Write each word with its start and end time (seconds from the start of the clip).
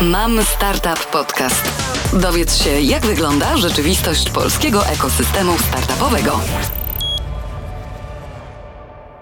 Mam 0.00 0.42
Startup 0.44 1.06
Podcast. 1.06 1.64
Dowiedz 2.12 2.62
się, 2.64 2.70
jak 2.70 3.06
wygląda 3.06 3.56
rzeczywistość 3.56 4.30
polskiego 4.30 4.86
ekosystemu 4.86 5.58
startupowego. 5.58 6.40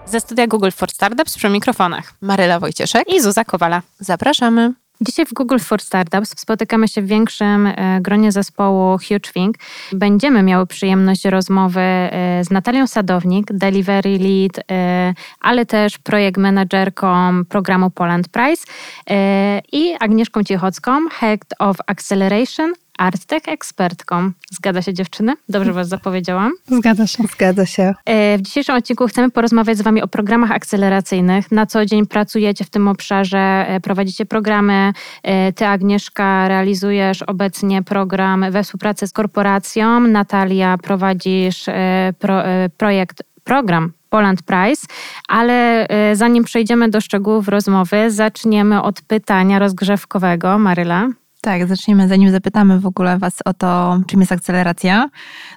Ze 0.05 0.19
studia 0.19 0.47
Google 0.47 0.71
for 0.71 0.91
Startups 0.91 1.37
przy 1.37 1.49
mikrofonach 1.49 2.13
Maryla 2.21 2.59
Wojcieszek. 2.59 3.13
i 3.13 3.21
Zuza 3.21 3.43
Kowala. 3.43 3.81
Zapraszamy. 3.99 4.73
Dzisiaj 5.01 5.25
w 5.25 5.33
Google 5.33 5.59
for 5.59 5.81
Startups 5.81 6.39
spotykamy 6.39 6.87
się 6.87 7.01
w 7.01 7.07
większym 7.07 7.67
e, 7.67 8.01
gronie 8.01 8.31
zespołu 8.31 8.97
Huge 8.97 9.31
Think. 9.33 9.55
Będziemy 9.93 10.43
miały 10.43 10.67
przyjemność 10.67 11.25
rozmowy 11.25 11.79
e, 11.79 12.43
z 12.43 12.51
Natalią 12.51 12.87
Sadownik, 12.87 13.47
Delivery 13.51 14.19
Lead, 14.19 14.71
e, 14.71 15.13
ale 15.41 15.65
też 15.65 15.97
projekt 15.97 16.37
menadżerką 16.37 17.45
programu 17.45 17.89
Poland 17.89 18.27
Prize 18.29 18.63
i 19.71 19.95
Agnieszką 19.99 20.43
Cichocką, 20.43 20.91
Head 21.09 21.39
of 21.59 21.77
Acceleration, 21.87 22.73
ArtTech 22.97 23.47
ekspertką. 23.47 24.31
Zgadza 24.51 24.81
się 24.81 24.93
dziewczyny? 24.93 25.33
Dobrze 25.49 25.73
was 25.73 25.87
zapowiedziałam? 25.87 26.51
Zgadza 26.67 27.07
się. 27.07 27.23
Zgadza 27.33 27.65
się. 27.65 27.93
E, 28.05 28.37
W 28.37 28.41
dzisiejszym 28.41 28.75
odcinku 28.75 29.07
chcemy 29.07 29.31
porozmawiać 29.31 29.77
z 29.77 29.81
Wami 29.81 30.01
o 30.01 30.07
programach 30.07 30.51
akceleracyjnych. 30.51 31.51
Na 31.51 31.65
co 31.65 31.85
dzień 31.85 32.05
pracujecie 32.05 32.65
w 32.65 32.69
tym 32.69 32.87
obszarze, 32.87 33.65
e, 33.67 33.79
prowadzicie 33.79 34.25
programy. 34.25 34.93
E, 35.23 35.53
Ty, 35.53 35.65
Agnieszka, 35.67 36.47
realizujesz 36.47 37.21
obecnie 37.21 37.83
program 37.83 38.45
we 38.51 38.63
współpracy 38.63 39.07
z 39.07 39.11
korporacją. 39.11 39.99
Natalia, 39.99 40.77
prowadzisz 40.77 41.65
pro, 42.19 42.43
projekt, 42.77 43.23
program 43.43 43.91
Poland 44.09 44.41
Prize, 44.41 44.81
ale 45.27 45.87
zanim 46.13 46.43
przejdziemy 46.43 46.89
do 46.89 47.01
szczegółów 47.01 47.47
rozmowy, 47.47 48.11
zaczniemy 48.11 48.81
od 48.81 49.01
pytania 49.01 49.59
rozgrzewkowego. 49.59 50.59
Maryla. 50.59 51.07
Tak, 51.41 51.67
zaczniemy, 51.67 52.07
zanim 52.07 52.31
zapytamy 52.31 52.79
w 52.79 52.85
ogóle 52.85 53.17
Was 53.17 53.33
o 53.45 53.53
to, 53.53 53.99
czym 54.07 54.19
jest 54.19 54.31
akceleracja, 54.31 55.09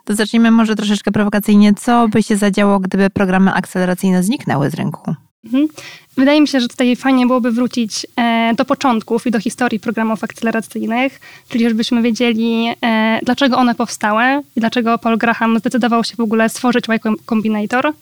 to 0.04 0.14
zacznijmy 0.14 0.50
może 0.50 0.77
troszeczkę 0.77 1.10
prowokacyjnie. 1.12 1.74
Co 1.74 2.08
by 2.08 2.22
się 2.22 2.36
zadziało, 2.36 2.80
gdyby 2.80 3.10
programy 3.10 3.52
akceleracyjne 3.52 4.22
zniknęły 4.22 4.70
z 4.70 4.74
rynku? 4.74 5.14
Mhm. 5.44 5.69
Wydaje 6.16 6.41
mi 6.41 6.48
się, 6.48 6.60
że 6.60 6.69
tutaj 6.69 6.96
fajnie 6.96 7.27
byłoby 7.27 7.52
wrócić 7.52 8.06
e, 8.16 8.54
do 8.56 8.64
początków 8.64 9.27
i 9.27 9.30
do 9.30 9.41
historii 9.41 9.80
programów 9.80 10.24
akceleracyjnych, 10.24 11.20
czyli 11.48 11.69
żebyśmy 11.69 12.02
wiedzieli, 12.02 12.74
e, 12.82 13.20
dlaczego 13.22 13.56
one 13.56 13.74
powstały 13.74 14.22
i 14.56 14.60
dlaczego 14.60 14.98
Paul 14.98 15.19
Graham 15.19 15.58
zdecydował 15.58 16.04
się 16.04 16.16
w 16.16 16.20
ogóle 16.20 16.48
stworzyć 16.48 16.88
Y 16.88 17.24
Combinator. 17.26 17.92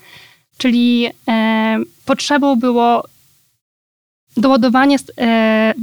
Czyli 0.57 1.07
e, 1.29 1.79
potrzebą 2.07 2.57
było 2.57 3.05
doładowanie 4.37 4.97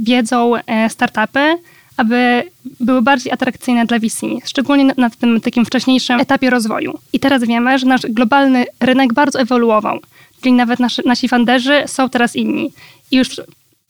wiedzą 0.04 0.52
startupy, 0.88 1.58
aby 1.96 2.42
były 2.80 3.02
bardziej 3.02 3.32
atrakcyjne 3.32 3.86
dla 3.86 3.98
VC, 3.98 4.26
szczególnie 4.44 4.84
na, 4.84 4.94
na 4.96 5.10
tym 5.10 5.40
takim 5.40 5.64
wcześniejszym 5.64 6.20
etapie 6.20 6.50
rozwoju. 6.50 6.98
I 7.12 7.20
teraz 7.20 7.44
wiemy, 7.44 7.78
że 7.78 7.86
nasz 7.86 8.02
globalny 8.08 8.66
rynek 8.80 9.12
bardzo 9.12 9.40
ewoluował, 9.40 9.98
czyli 10.40 10.52
nawet 10.52 10.80
naszy, 10.80 11.02
nasi 11.06 11.28
funderzy 11.28 11.82
są 11.86 12.08
teraz 12.08 12.36
inni. 12.36 12.72
I 13.10 13.16
już 13.16 13.40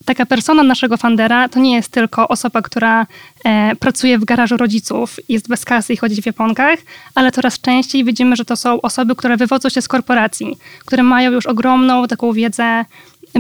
taka 0.07 0.27
persona 0.27 0.63
naszego 0.63 0.97
fundera 0.97 1.49
to 1.49 1.61
nie 1.61 1.75
jest 1.75 1.93
tylko 1.93 2.29
osoba, 2.29 2.63
która 2.63 3.07
e, 3.45 3.77
pracuje 3.77 4.19
w 4.19 4.25
garażu 4.25 4.57
rodziców, 4.57 5.17
jest 5.29 5.49
bez 5.49 5.65
kasy 5.65 5.93
i 5.93 5.97
chodzi 5.97 6.23
w 6.23 6.27
japonkach, 6.27 6.79
ale 7.15 7.33
coraz 7.33 7.61
częściej 7.61 8.05
widzimy, 8.05 8.37
że 8.37 8.45
to 8.45 8.57
są 8.57 8.81
osoby, 8.81 9.17
które 9.17 9.37
wywodzą 9.37 9.69
się 9.69 9.83
z 9.83 9.89
korporacji, 9.89 10.59
które 10.81 11.03
mają 11.03 11.31
już 11.31 11.47
ogromną 11.47 12.07
taką 12.07 12.33
wiedzę 12.33 12.85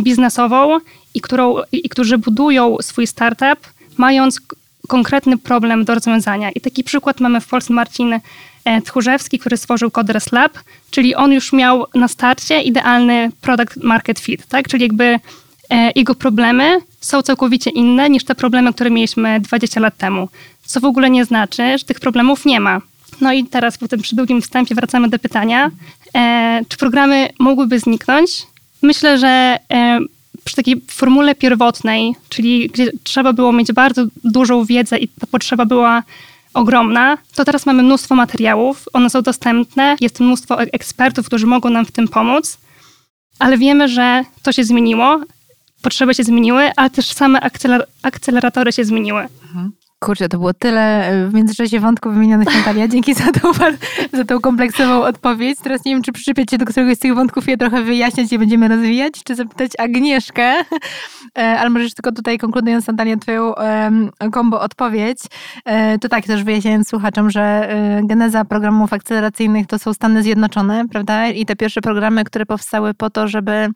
biznesową 0.03 0.78
i, 1.14 1.20
którą, 1.20 1.56
i 1.72 1.89
którzy 1.89 2.19
budują 2.19 2.77
swój 2.81 3.06
startup, 3.06 3.76
mając 3.97 4.41
konkretny 4.89 5.39
problem 5.39 5.85
do 5.85 5.95
rozwiązania. 5.95 6.51
I 6.51 6.61
taki 6.61 6.85
przykład 6.85 7.21
mamy 7.21 7.41
w 7.41 7.47
Polsce 7.47 7.73
Marcin 7.73 8.21
e, 8.65 8.83
Tchórzewski, 8.83 9.39
który 9.39 9.57
stworzył 9.57 9.91
Coders 9.91 10.33
Lab, 10.33 10.59
czyli 10.91 11.15
on 11.15 11.33
już 11.33 11.53
miał 11.53 11.87
na 11.95 12.09
starcie 12.09 12.62
idealny 12.62 13.31
product 13.41 13.77
market 13.77 14.19
fit, 14.19 14.47
tak? 14.47 14.69
Czyli 14.69 14.83
jakby 14.83 15.05
e, 15.71 15.93
jego 15.95 16.15
problemy 16.15 16.79
są 17.01 17.23
całkowicie 17.23 17.71
inne 17.71 18.11
niż 18.11 18.25
te 18.25 18.35
problemy, 18.35 18.73
które 18.73 18.91
mieliśmy 18.91 19.41
20 19.41 19.81
lat 19.81 19.97
temu. 19.97 20.29
Co 20.65 20.81
w 20.81 20.85
ogóle 20.85 21.11
nie 21.11 21.25
znaczy, 21.25 21.79
że 21.79 21.85
tych 21.85 22.01
problemów 22.01 22.45
nie 22.45 22.61
ma. 22.61 22.81
No 23.21 23.33
i 23.33 23.45
teraz 23.45 23.79
po 23.79 23.89
tym 23.89 24.03
przy 24.03 24.17
długim 24.17 24.43
wstępie 24.43 24.75
wracamy 24.75 25.09
do 25.09 25.19
pytania, 25.19 25.71
e, 26.15 26.61
czy 26.69 26.77
programy 26.77 27.29
mogłyby 27.39 27.79
zniknąć? 27.79 28.47
Myślę, 28.83 29.19
że 29.19 29.59
przy 30.47 30.57
takiej 30.57 30.81
formule 30.91 31.34
pierwotnej, 31.34 32.15
czyli 32.29 32.69
gdzie 32.69 32.93
trzeba 33.03 33.33
było 33.33 33.53
mieć 33.53 33.73
bardzo 33.73 34.03
dużą 34.25 34.65
wiedzę 34.65 34.99
i 34.99 35.09
ta 35.09 35.27
potrzeba 35.27 35.65
była 35.67 36.03
ogromna, 36.55 37.19
to 37.34 37.45
teraz 37.45 37.67
mamy 37.67 37.83
mnóstwo 37.83 38.15
materiałów, 38.15 38.85
one 38.93 39.11
są 39.11 39.23
dostępne, 39.23 39.97
jest 40.01 40.21
mnóstwo 40.21 40.62
e- 40.62 40.67
ekspertów, 40.73 41.27
którzy 41.27 41.47
mogą 41.47 41.71
nam 41.71 41.87
w 41.87 41.93
tym 41.93 42.09
pomóc, 42.09 42.59
ale 43.39 43.59
wiemy, 43.59 43.89
że 43.89 44.25
to 44.43 44.53
się 44.53 44.65
zmieniło, 44.65 45.21
potrzeby 45.83 46.15
się 46.15 46.25
zmieniły, 46.25 46.71
ale 46.77 46.91
też 46.91 47.06
same 47.12 47.39
akceler- 47.41 47.87
akceleratory 48.03 48.73
się 48.73 48.85
zmieniły. 48.85 49.27
Kurczę, 50.06 50.28
to 50.28 50.39
było 50.39 50.55
tyle 50.55 51.09
e, 51.09 51.28
w 51.28 51.34
międzyczasie 51.34 51.81
wątków 51.81 52.15
wymienionych 52.15 52.49
Natalia. 52.55 52.89
Dzięki 52.89 53.15
za 53.15 53.33
tą, 53.33 53.53
za 54.12 54.25
tą 54.25 54.41
kompleksową 54.41 55.03
odpowiedź. 55.03 55.59
Teraz 55.62 55.84
nie 55.84 55.93
wiem, 55.93 56.03
czy 56.03 56.12
przyczepiać 56.12 56.50
się 56.50 56.59
do 56.59 56.67
któregoś 56.67 56.97
z 56.97 56.99
tych 56.99 57.15
wątków 57.15 57.49
je 57.49 57.56
trochę 57.56 57.83
wyjaśniać 57.83 58.33
i 58.33 58.39
będziemy 58.39 58.69
rozwijać, 58.69 59.15
czy 59.25 59.34
zapytać 59.34 59.71
Agnieszkę. 59.78 60.55
E, 61.39 61.59
Ale 61.59 61.71
możesz 61.71 61.94
tylko 61.94 62.12
tutaj, 62.12 62.39
konkludując 62.39 62.87
Natalia, 62.87 63.17
twoją 63.17 63.53
kombo 64.33 64.61
odpowiedź. 64.61 65.19
E, 65.65 65.99
To 65.99 66.09
tak, 66.09 66.25
też 66.25 66.44
wyjaśniając 66.44 66.88
słuchaczom, 66.88 67.31
że 67.31 67.69
geneza 68.03 68.44
programów 68.44 68.93
akceleracyjnych 68.93 69.67
to 69.67 69.78
są 69.78 69.94
Stany 69.94 70.23
Zjednoczone, 70.23 70.88
prawda? 70.88 71.28
I 71.28 71.47
te 71.47 71.56
pierwsze 71.56 71.81
programy, 71.81 72.25
które 72.25 72.47
powstały 72.47 72.94
po 72.94 73.11
to, 73.11 73.28
żeby 73.28 73.69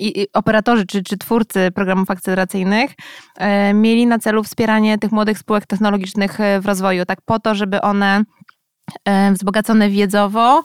i, 0.00 0.20
i 0.20 0.26
operatorzy 0.32 0.86
czy, 0.86 1.02
czy 1.02 1.18
twórcy 1.18 1.70
programów 1.74 2.10
akceleracyjnych 2.10 2.90
mieli 3.74 4.06
na 4.06 4.18
celu 4.18 4.42
wspieranie 4.42 4.98
tych 4.98 5.12
młodych 5.12 5.38
spółek 5.44 5.66
technologicznych 5.66 6.40
e, 6.40 6.60
w 6.60 6.66
rozwoju, 6.66 7.04
tak 7.04 7.18
po 7.24 7.38
to, 7.38 7.54
żeby 7.54 7.80
one 7.80 8.22
e, 9.04 9.32
wzbogacone 9.32 9.90
wiedzowo 9.90 10.62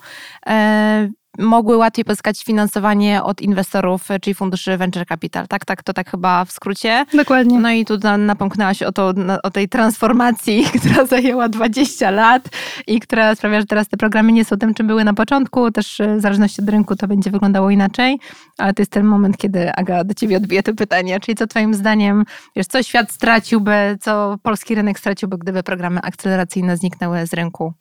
e, 0.48 1.10
mogły 1.38 1.78
łatwiej 1.78 2.06
pozyskać 2.06 2.44
finansowanie 2.44 3.24
od 3.24 3.42
inwestorów, 3.42 4.12
e, 4.12 4.20
czyli 4.20 4.34
funduszy 4.34 4.78
venture 4.78 5.06
capital. 5.06 5.48
Tak, 5.48 5.66
tak, 5.66 5.84
to 5.84 5.94
tak 5.94 6.12
chyba 6.12 6.46
w 6.46 6.52
skrócie. 6.52 7.06
Dokładnie. 7.14 7.60
No 7.60 7.72
i 7.72 7.86
tu 7.86 7.98
na- 7.98 8.18
napomknęłaś 8.18 8.84
o, 8.84 8.92
to, 8.92 9.14
o 9.44 9.52
tej 9.52 9.70
transformacji, 9.70 10.66
która 10.80 11.06
zajęła 11.06 11.50
20 11.50 12.12
lat 12.12 12.50
i 12.88 13.00
która 13.00 13.36
sprawia, 13.36 13.60
że 13.60 13.66
teraz 13.66 13.88
te 13.88 13.98
programy 13.98 14.32
nie 14.32 14.46
są 14.46 14.58
tym, 14.58 14.74
czym 14.74 14.88
były 14.88 15.04
na 15.04 15.14
początku. 15.14 15.72
Też 15.72 16.00
e, 16.00 16.16
w 16.18 16.22
zależności 16.22 16.62
od 16.62 16.70
rynku 16.70 16.96
to 16.96 17.08
będzie 17.08 17.32
wyglądało 17.32 17.70
inaczej, 17.70 18.20
ale 18.58 18.74
to 18.74 18.82
jest 18.82 18.92
ten 18.92 19.06
moment, 19.06 19.38
kiedy 19.38 19.74
Aga 19.74 20.04
do 20.04 20.14
ciebie 20.14 20.38
odbije 20.38 20.64
to 20.64 20.74
pytanie. 20.74 21.20
Czyli 21.20 21.36
co 21.36 21.48
twoim 21.48 21.74
zdaniem, 21.74 22.24
wiesz, 22.56 22.68
co 22.68 22.84
świat 22.84 23.12
straciłby, 23.12 23.98
co 24.02 24.38
polski 24.44 24.76
rynek 24.76 25.00
straciłby, 25.00 25.38
gdyby 25.38 25.64
programy 25.64 26.00
akceleracyjne 26.02 26.78
zniknęły 26.78 27.28
z 27.28 27.34
rynku? 27.34 27.74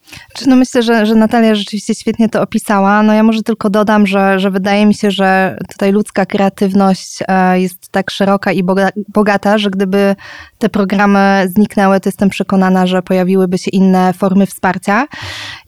No 0.47 0.57
myślę, 0.57 0.83
że, 0.83 1.07
że 1.07 1.15
Natalia 1.15 1.55
rzeczywiście 1.55 1.95
świetnie 1.95 2.29
to 2.29 2.43
opisała. 2.43 3.03
No 3.03 3.15
ja 3.15 3.23
może 3.23 3.38
tylko 3.43 3.71
dodam, 3.71 4.07
że, 4.07 4.41
że 4.41 4.51
wydaje 4.51 4.87
mi 4.87 4.95
się, 4.95 5.11
że 5.11 5.59
tutaj 5.71 5.93
ludzka 5.93 6.27
kreatywność 6.27 7.19
e, 7.29 7.61
jest 7.61 7.89
tak 7.91 8.11
szeroka 8.11 8.53
i 8.53 8.65
boga- 8.65 8.93
bogata, 9.09 9.59
że 9.59 9.71
gdyby 9.71 10.17
te 10.59 10.69
programy 10.69 11.47
zniknęły, 11.49 12.01
to 12.01 12.09
jestem 12.09 12.29
przekonana, 12.29 12.87
że 12.87 13.03
pojawiłyby 13.03 13.59
się 13.59 13.71
inne 13.71 14.13
formy 14.13 14.47
wsparcia. 14.47 15.07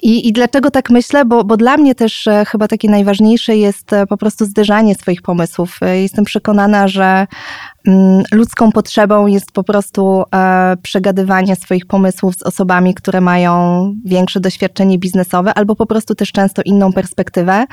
I, 0.02 0.28
i 0.28 0.32
dlaczego 0.32 0.70
tak 0.70 0.90
myślę? 0.90 1.24
Bo, 1.24 1.44
bo 1.44 1.56
dla 1.56 1.76
mnie 1.76 1.94
też 1.94 2.26
e, 2.26 2.44
chyba 2.44 2.68
takie 2.68 2.90
najważniejsze 2.90 3.56
jest 3.56 3.92
e, 3.92 4.06
po 4.06 4.16
prostu 4.16 4.44
zderzanie 4.44 4.94
swoich 4.94 5.22
pomysłów. 5.22 5.78
E, 5.82 6.00
Jestem 6.02 6.24
przekonana, 6.24 6.88
że 6.88 7.26
mm, 7.86 8.22
ludzką 8.32 8.72
potrzebą 8.72 9.26
jest 9.26 9.52
po 9.52 9.64
prostu 9.64 10.24
przegadywanie 10.82 11.56
swoich 11.56 11.86
pomysłów 11.86 12.34
z 12.36 12.42
osobami, 12.42 12.94
które 12.94 13.20
mają 13.20 13.84
większe 14.04 14.40
doświadczenie 14.40 14.98
biznesowe 14.98 15.54
albo 15.54 15.76
po 15.76 15.86
prostu 15.86 16.14
też 16.14 16.32
często 16.32 16.62
inną 16.64 16.92
perspektywę. 16.92 17.64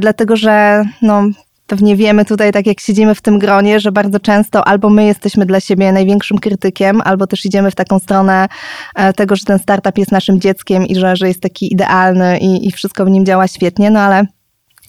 Dlatego, 0.00 0.36
że 0.36 0.84
no, 1.02 1.22
pewnie 1.68 1.96
wiemy 1.96 2.24
tutaj, 2.24 2.52
tak 2.52 2.66
jak 2.66 2.80
siedzimy 2.80 3.14
w 3.14 3.20
tym 3.20 3.38
gronie, 3.38 3.80
że 3.80 3.92
bardzo 3.92 4.20
często 4.20 4.68
albo 4.68 4.90
my 4.90 5.04
jesteśmy 5.04 5.46
dla 5.46 5.60
siebie 5.60 5.92
największym 5.92 6.38
krytykiem, 6.38 7.00
albo 7.04 7.26
też 7.26 7.44
idziemy 7.44 7.70
w 7.70 7.74
taką 7.74 7.98
stronę 7.98 8.48
e, 8.94 9.12
tego, 9.12 9.36
że 9.36 9.44
ten 9.44 9.58
startup 9.58 9.98
jest 9.98 10.12
naszym 10.12 10.40
dzieckiem 10.40 10.86
i 10.86 10.94
że, 10.94 11.16
że 11.16 11.28
jest 11.28 11.40
taki 11.40 11.72
idealny 11.72 12.38
i, 12.38 12.68
i 12.68 12.72
wszystko 12.72 13.04
w 13.04 13.10
nim 13.10 13.26
działa 13.26 13.48
świetnie, 13.48 13.90
no 13.90 14.00
ale 14.00 14.26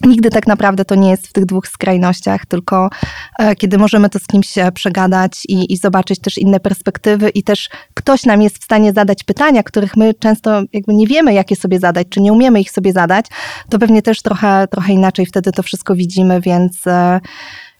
Nigdy 0.04 0.30
tak 0.30 0.46
naprawdę 0.46 0.84
to 0.84 0.94
nie 0.94 1.10
jest 1.10 1.28
w 1.28 1.32
tych 1.32 1.46
dwóch 1.46 1.68
skrajnościach, 1.68 2.46
tylko 2.46 2.90
e, 3.38 3.56
kiedy 3.56 3.78
możemy 3.78 4.10
to 4.10 4.18
z 4.18 4.26
kimś 4.26 4.58
e, 4.58 4.72
przegadać 4.72 5.42
i, 5.48 5.72
i 5.72 5.76
zobaczyć 5.76 6.20
też 6.20 6.38
inne 6.38 6.60
perspektywy 6.60 7.28
i 7.28 7.42
też 7.42 7.68
ktoś 7.94 8.24
nam 8.24 8.42
jest 8.42 8.58
w 8.58 8.64
stanie 8.64 8.92
zadać 8.92 9.24
pytania, 9.24 9.62
których 9.62 9.96
my 9.96 10.14
często 10.14 10.62
jakby 10.72 10.94
nie 10.94 11.06
wiemy, 11.06 11.34
jakie 11.34 11.56
sobie 11.56 11.78
zadać, 11.78 12.06
czy 12.10 12.20
nie 12.20 12.32
umiemy 12.32 12.60
ich 12.60 12.70
sobie 12.70 12.92
zadać, 12.92 13.26
to 13.68 13.78
pewnie 13.78 14.02
też 14.02 14.22
trochę, 14.22 14.66
trochę 14.70 14.92
inaczej 14.92 15.26
wtedy 15.26 15.52
to 15.52 15.62
wszystko 15.62 15.94
widzimy, 15.94 16.40
więc 16.40 16.86
e, 16.86 17.20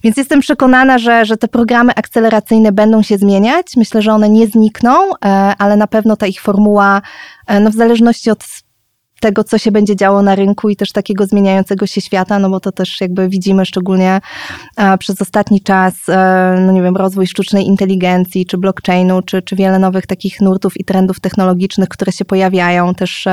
Więc 0.03 0.17
jestem 0.17 0.41
przekonana, 0.41 0.99
że, 0.99 1.25
że 1.25 1.37
te 1.37 1.49
programy 1.49 1.93
akceleracyjne 1.95 2.73
będą 2.73 3.03
się 3.03 3.19
zmieniać. 3.19 3.67
Myślę, 3.77 4.03
że 4.03 4.13
one 4.13 4.29
nie 4.29 4.47
znikną, 4.47 4.93
ale 5.59 5.77
na 5.77 5.87
pewno 5.87 6.17
ta 6.17 6.27
ich 6.27 6.41
formuła, 6.41 7.03
no 7.61 7.71
w 7.71 7.75
zależności 7.75 8.31
od 8.31 8.45
tego, 9.21 9.45
co 9.45 9.59
się 9.59 9.71
będzie 9.71 9.97
działo 9.97 10.23
na 10.23 10.35
rynku 10.35 10.69
i 10.69 10.77
też 10.77 10.93
takiego 10.93 11.27
zmieniającego 11.27 11.87
się 11.87 12.01
świata, 12.01 12.39
no 12.39 12.51
bo 12.51 12.61
to 12.61 12.73
też 12.73 13.01
jakby 13.01 13.29
widzimy 13.29 13.67
szczególnie 13.67 14.21
e, 14.77 14.99
przez 14.99 15.23
ostatni 15.23 15.61
czas, 15.61 15.95
no 16.67 16.73
nie 16.73 16.83
wiem, 16.83 16.97
rozwój 16.97 17.27
sztucznej 17.27 17.67
inteligencji, 17.67 18.47
czy 18.47 18.59
blockchainu, 18.59 19.23
czy, 19.23 19.43
czy 19.43 19.57
wiele 19.57 19.79
nowych 19.79 20.07
takich 20.07 20.41
nurtów 20.41 20.81
i 20.81 20.85
trendów 20.85 21.21
technologicznych, 21.21 21.89
które 21.89 22.13
się 22.13 22.25
pojawiają 22.25 22.95
też 22.95 23.27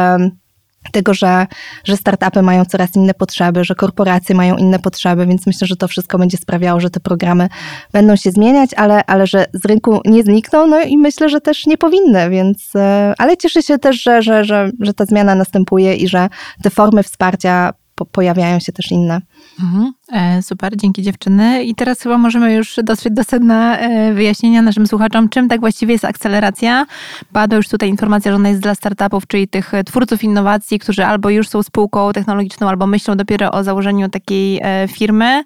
tego, 0.92 1.14
że, 1.14 1.48
że 1.84 1.98
startupy 1.98 2.42
mają 2.42 2.66
coraz 2.66 2.96
inne 2.96 3.14
potrzeby, 3.14 3.64
że 3.64 3.76
korporacje 3.76 4.36
mają 4.36 4.58
inne 4.58 4.80
potrzeby, 4.80 5.26
więc 5.26 5.48
myślę, 5.48 5.68
że 5.68 5.76
to 5.76 5.88
wszystko 5.88 6.18
będzie 6.18 6.38
sprawiało, 6.38 6.80
że 6.80 6.90
te 6.90 7.00
programy 7.00 7.50
będą 7.94 8.16
się 8.16 8.32
zmieniać, 8.32 8.74
ale, 8.74 9.06
ale 9.06 9.28
że 9.28 9.46
z 9.54 9.66
rynku 9.66 10.02
nie 10.06 10.24
znikną, 10.24 10.68
no 10.68 10.82
i 10.82 10.98
myślę, 10.98 11.30
że 11.30 11.42
też 11.42 11.66
nie 11.66 11.78
powinny, 11.78 12.30
więc, 12.30 12.76
e, 12.76 13.14
ale 13.18 13.38
cieszę 13.38 13.64
się 13.64 13.78
też, 13.78 14.04
że, 14.04 14.22
że, 14.22 14.44
że, 14.44 14.72
że 14.80 14.94
ta 14.94 15.06
zmiana 15.06 15.36
następuje 15.36 15.96
i 15.96 16.08
że 16.08 16.30
te 16.64 16.70
formy 16.70 17.04
wsparcia 17.04 17.74
po, 17.96 18.06
pojawiają 18.06 18.60
się 18.60 18.72
też 18.72 18.92
inne. 18.92 19.22
Mhm. 19.60 19.94
E, 20.12 20.42
super, 20.42 20.78
dzięki 20.78 21.04
dziewczyny. 21.04 21.64
I 21.64 21.76
teraz 21.76 22.02
chyba 22.02 22.18
możemy 22.18 22.54
już 22.54 22.80
dotrzeć 22.84 23.14
do 23.14 23.24
sedna 23.24 23.78
e, 23.78 24.14
wyjaśnienia 24.14 24.62
naszym 24.62 24.88
słuchaczom, 24.88 25.30
czym 25.30 25.48
tak 25.48 25.60
właściwie 25.60 25.94
jest 25.94 26.06
akceleracja. 26.06 26.86
Padła 27.34 27.58
już 27.58 27.68
tutaj 27.68 27.90
informacja, 27.90 28.32
że 28.32 28.36
ona 28.36 28.50
jest 28.50 28.62
dla 28.62 28.76
startupów, 28.76 29.28
czyli 29.28 29.48
tych 29.48 29.72
twórców 29.86 30.24
innowacji, 30.24 30.80
którzy 30.80 31.06
albo 31.06 31.30
już 31.30 31.50
są 31.50 31.64
spółką 31.64 32.14
technologiczną, 32.14 32.70
albo 32.70 32.88
myślą 32.88 33.16
dopiero 33.16 33.52
o 33.52 33.64
założeniu 33.64 34.10
takiej 34.10 34.60
e, 34.64 34.88
firmy. 34.88 35.44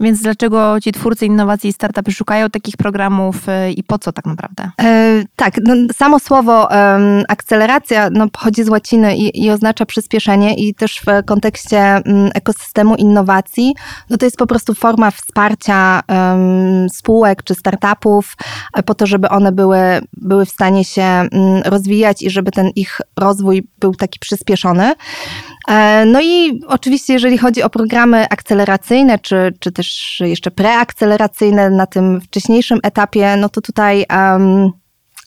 Więc 0.00 0.22
dlaczego 0.22 0.80
ci 0.80 0.92
twórcy 0.92 1.26
innowacji 1.26 1.70
i 1.70 1.72
startupy 1.72 2.12
szukają 2.12 2.50
takich 2.50 2.76
programów 2.76 3.36
i 3.76 3.84
po 3.84 3.98
co 3.98 4.12
tak 4.12 4.26
naprawdę? 4.26 4.70
E, 4.82 5.22
tak, 5.36 5.54
no, 5.64 5.74
samo 5.96 6.18
słowo 6.18 6.68
um, 6.70 7.24
akceleracja 7.28 8.10
no, 8.10 8.28
pochodzi 8.28 8.64
z 8.64 8.68
łaciny 8.68 9.16
i, 9.16 9.44
i, 9.44 9.50
oznacza 9.50 9.86
przyspieszenie 9.86 10.54
i 10.54 10.74
też 10.74 11.02
w 11.06 11.26
kontekście 11.26 12.00
um, 12.06 12.30
ekosystemu 12.34 12.96
innowacji 12.96 13.29
no 14.10 14.16
to 14.16 14.26
jest 14.26 14.36
po 14.36 14.46
prostu 14.46 14.74
forma 14.74 15.10
wsparcia 15.10 16.00
um, 16.08 16.88
spółek 16.90 17.42
czy 17.42 17.54
startupów 17.54 18.36
e, 18.74 18.82
po 18.82 18.94
to, 18.94 19.06
żeby 19.06 19.28
one 19.28 19.52
były, 19.52 19.78
były 20.12 20.46
w 20.46 20.50
stanie 20.50 20.84
się 20.84 21.02
um, 21.02 21.62
rozwijać 21.64 22.22
i 22.22 22.30
żeby 22.30 22.50
ten 22.50 22.70
ich 22.76 23.00
rozwój 23.16 23.68
był 23.78 23.94
taki 23.94 24.18
przyspieszony. 24.18 24.94
E, 25.68 26.04
no 26.06 26.20
i 26.22 26.60
oczywiście, 26.66 27.12
jeżeli 27.12 27.38
chodzi 27.38 27.62
o 27.62 27.70
programy 27.70 28.26
akceleracyjne, 28.30 29.18
czy, 29.18 29.54
czy 29.60 29.72
też 29.72 30.16
jeszcze 30.20 30.50
preakceleracyjne 30.50 31.70
na 31.70 31.86
tym 31.86 32.20
wcześniejszym 32.20 32.78
etapie, 32.82 33.36
no 33.36 33.48
to 33.48 33.60
tutaj 33.60 34.06
um, 34.10 34.72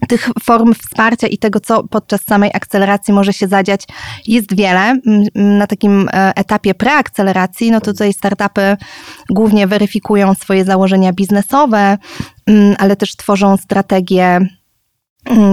tych 0.07 0.29
form 0.44 0.73
wsparcia 0.73 1.27
i 1.27 1.38
tego, 1.38 1.59
co 1.59 1.83
podczas 1.88 2.21
samej 2.21 2.51
akceleracji 2.53 3.13
może 3.13 3.33
się 3.33 3.47
zadziać, 3.47 3.85
jest 4.27 4.55
wiele. 4.55 5.00
Na 5.35 5.67
takim 5.67 6.09
e, 6.13 6.33
etapie 6.35 6.73
preakceleracji, 6.73 7.71
no 7.71 7.81
to 7.81 7.91
tutaj 7.91 8.13
startupy 8.13 8.77
głównie 9.29 9.67
weryfikują 9.67 10.33
swoje 10.33 10.65
założenia 10.65 11.13
biznesowe, 11.13 11.97
ale 12.77 12.95
też 12.95 13.15
tworzą 13.15 13.57
strategie 13.57 14.23
Mm, 14.23 14.62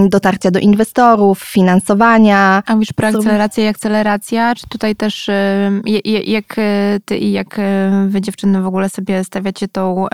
dotarcia 0.09 0.51
do 0.51 0.59
inwestorów, 0.59 1.39
finansowania. 1.39 2.63
A 2.65 2.73
mówisz 2.73 2.93
preakceleracja 2.93 3.63
i 3.63 3.67
akceleracja, 3.67 4.55
czy 4.55 4.67
tutaj 4.69 4.95
też 4.95 5.29
jak 6.25 6.55
e, 6.57 6.99
ty 7.05 7.17
i 7.17 7.31
jak 7.31 7.59
e, 7.59 7.91
wy 8.07 8.21
dziewczyny 8.21 8.61
w 8.61 8.65
ogóle 8.65 8.89
sobie 8.89 9.23
stawiacie 9.23 9.67
tą, 9.67 10.05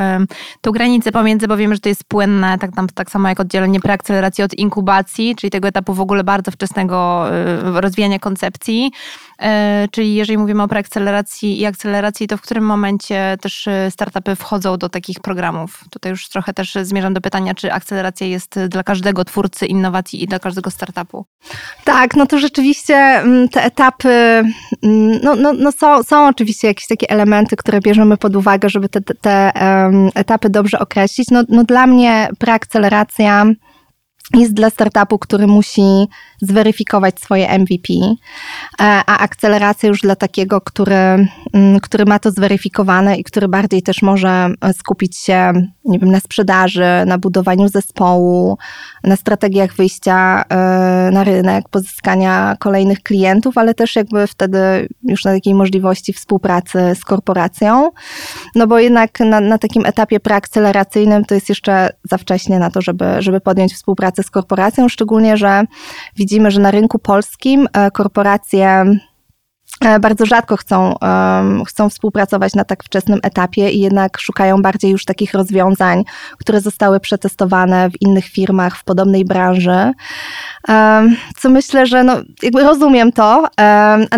tą 0.62 0.71
granicę 0.71 1.12
pomiędzy, 1.12 1.48
bo 1.48 1.57
wiemy, 1.57 1.75
że 1.75 1.81
to 1.81 1.89
jest 1.89 2.04
płynne, 2.04 2.57
tak, 2.57 2.71
tak 2.94 3.12
samo 3.12 3.30
jak 3.30 3.39
oddzielenie 3.39 3.80
preakceleracji 3.80 4.44
od 4.44 4.54
inkubacji, 4.54 5.36
czyli 5.36 5.51
tego 5.51 5.68
etapu 5.68 5.94
w 5.94 6.01
ogóle 6.01 6.24
bardzo 6.24 6.51
wczesnego 6.51 7.27
e, 7.31 7.81
rozwijania 7.81 8.19
koncepcji, 8.19 8.92
czyli 9.91 10.15
jeżeli 10.15 10.37
mówimy 10.37 10.63
o 10.63 10.67
preakceleracji 10.67 11.59
i 11.59 11.65
akceleracji, 11.65 12.27
to 12.27 12.37
w 12.37 12.41
którym 12.41 12.65
momencie 12.65 13.37
też 13.41 13.67
startupy 13.89 14.35
wchodzą 14.35 14.77
do 14.77 14.89
takich 14.89 15.19
programów? 15.19 15.83
Tutaj 15.89 16.09
już 16.09 16.29
trochę 16.29 16.53
też 16.53 16.77
zmierzam 16.81 17.13
do 17.13 17.21
pytania, 17.21 17.53
czy 17.53 17.73
akceleracja 17.73 18.27
jest 18.27 18.59
dla 18.67 18.83
każdego 18.83 19.25
twórcy 19.25 19.65
innowacji 19.65 20.23
i 20.23 20.27
dla 20.27 20.39
każdego 20.39 20.71
startupu. 20.71 21.25
Tak, 21.83 22.15
no 22.15 22.25
to 22.25 22.39
rzeczywiście 22.39 22.95
mm, 22.95 23.49
te 23.49 23.63
etapy, 23.63 24.43
mm, 24.83 25.19
no, 25.23 25.35
no, 25.35 25.53
no 25.53 25.71
są, 25.71 26.03
są 26.03 26.27
oczywiście 26.27 26.67
jakieś 26.67 26.87
takie 26.87 27.09
elementy, 27.09 27.55
które 27.55 27.79
bierzemy 27.79 28.17
pod 28.17 28.35
uwagę, 28.35 28.69
żeby 28.69 28.89
te, 28.89 29.01
te, 29.01 29.13
te 29.15 29.51
etapy 30.15 30.49
dobrze 30.49 30.79
określić. 30.79 31.27
No, 31.31 31.43
no 31.49 31.63
dla 31.63 31.87
mnie 31.87 32.29
preakceleracja 32.39 33.45
jest 34.33 34.53
dla 34.53 34.69
startupu, 34.69 35.19
który 35.19 35.47
musi 35.47 36.07
zweryfikować 36.41 37.19
swoje 37.19 37.47
MVP, 37.59 37.93
e, 37.93 38.15
a 38.79 39.17
akceleracja 39.17 39.89
już 39.89 40.01
dla 40.01 40.15
takiego, 40.15 40.61
który, 40.61 41.27
mm, 41.53 41.79
który 41.81 42.05
ma 42.05 42.19
to 42.19 42.31
zweryfikowane 42.31 43.17
i 43.17 43.23
który 43.23 43.47
bardziej 43.47 43.81
też 43.81 44.01
może 44.01 44.49
skupić 44.73 45.17
się 45.17 45.53
nie 45.87 45.99
wiem, 45.99 46.11
na 46.11 46.19
sprzedaży, 46.19 46.85
na 47.05 47.17
budowaniu 47.17 47.67
zespołu, 47.67 48.57
na 49.03 49.15
strategiach 49.15 49.75
wyjścia 49.75 50.43
e, 50.49 50.55
na 51.11 51.23
rynek, 51.23 51.69
pozyskania 51.69 52.55
kolejnych 52.59 52.99
klientów, 53.03 53.57
ale 53.57 53.73
też 53.73 53.95
jakby 53.95 54.27
wtedy 54.27 54.87
już 55.03 55.25
na 55.25 55.33
takiej 55.33 55.53
możliwości 55.53 56.13
współpracy 56.13 56.79
z 56.95 57.05
korporacją. 57.05 57.91
No 58.55 58.67
bo 58.67 58.79
jednak 58.79 59.19
na, 59.19 59.39
na 59.39 59.57
takim 59.57 59.85
etapie 59.85 60.19
preakceleracyjnym 60.19 61.25
to 61.25 61.35
jest 61.35 61.49
jeszcze 61.49 61.89
za 62.03 62.17
wcześnie 62.17 62.59
na 62.59 62.69
to, 62.69 62.81
żeby, 62.81 63.05
żeby 63.19 63.41
podjąć 63.41 63.73
współpracę 63.73 64.23
z 64.23 64.29
korporacją, 64.29 64.89
szczególnie, 64.89 65.37
że 65.37 65.63
widzimy, 66.15 66.26
że 66.51 66.59
na 66.59 66.71
rynku 66.71 67.00
polskim 67.00 67.68
e, 67.74 67.91
korporacje 67.91 68.85
bardzo 70.00 70.25
rzadko 70.25 70.57
chcą, 70.57 70.95
chcą 71.68 71.89
współpracować 71.89 72.56
na 72.56 72.63
tak 72.63 72.83
wczesnym 72.83 73.19
etapie 73.24 73.69
i 73.69 73.79
jednak 73.79 74.18
szukają 74.18 74.62
bardziej 74.62 74.91
już 74.91 75.06
takich 75.06 75.33
rozwiązań, 75.33 76.03
które 76.38 76.62
zostały 76.62 77.00
przetestowane 77.00 77.89
w 77.89 78.01
innych 78.01 78.25
firmach 78.25 78.77
w 78.77 78.83
podobnej 78.83 79.25
branży. 79.25 79.91
Co 81.38 81.50
myślę, 81.50 81.85
że 81.85 82.03
no, 82.03 82.13
jakby 82.44 82.63
rozumiem 82.63 83.12
to, 83.12 83.47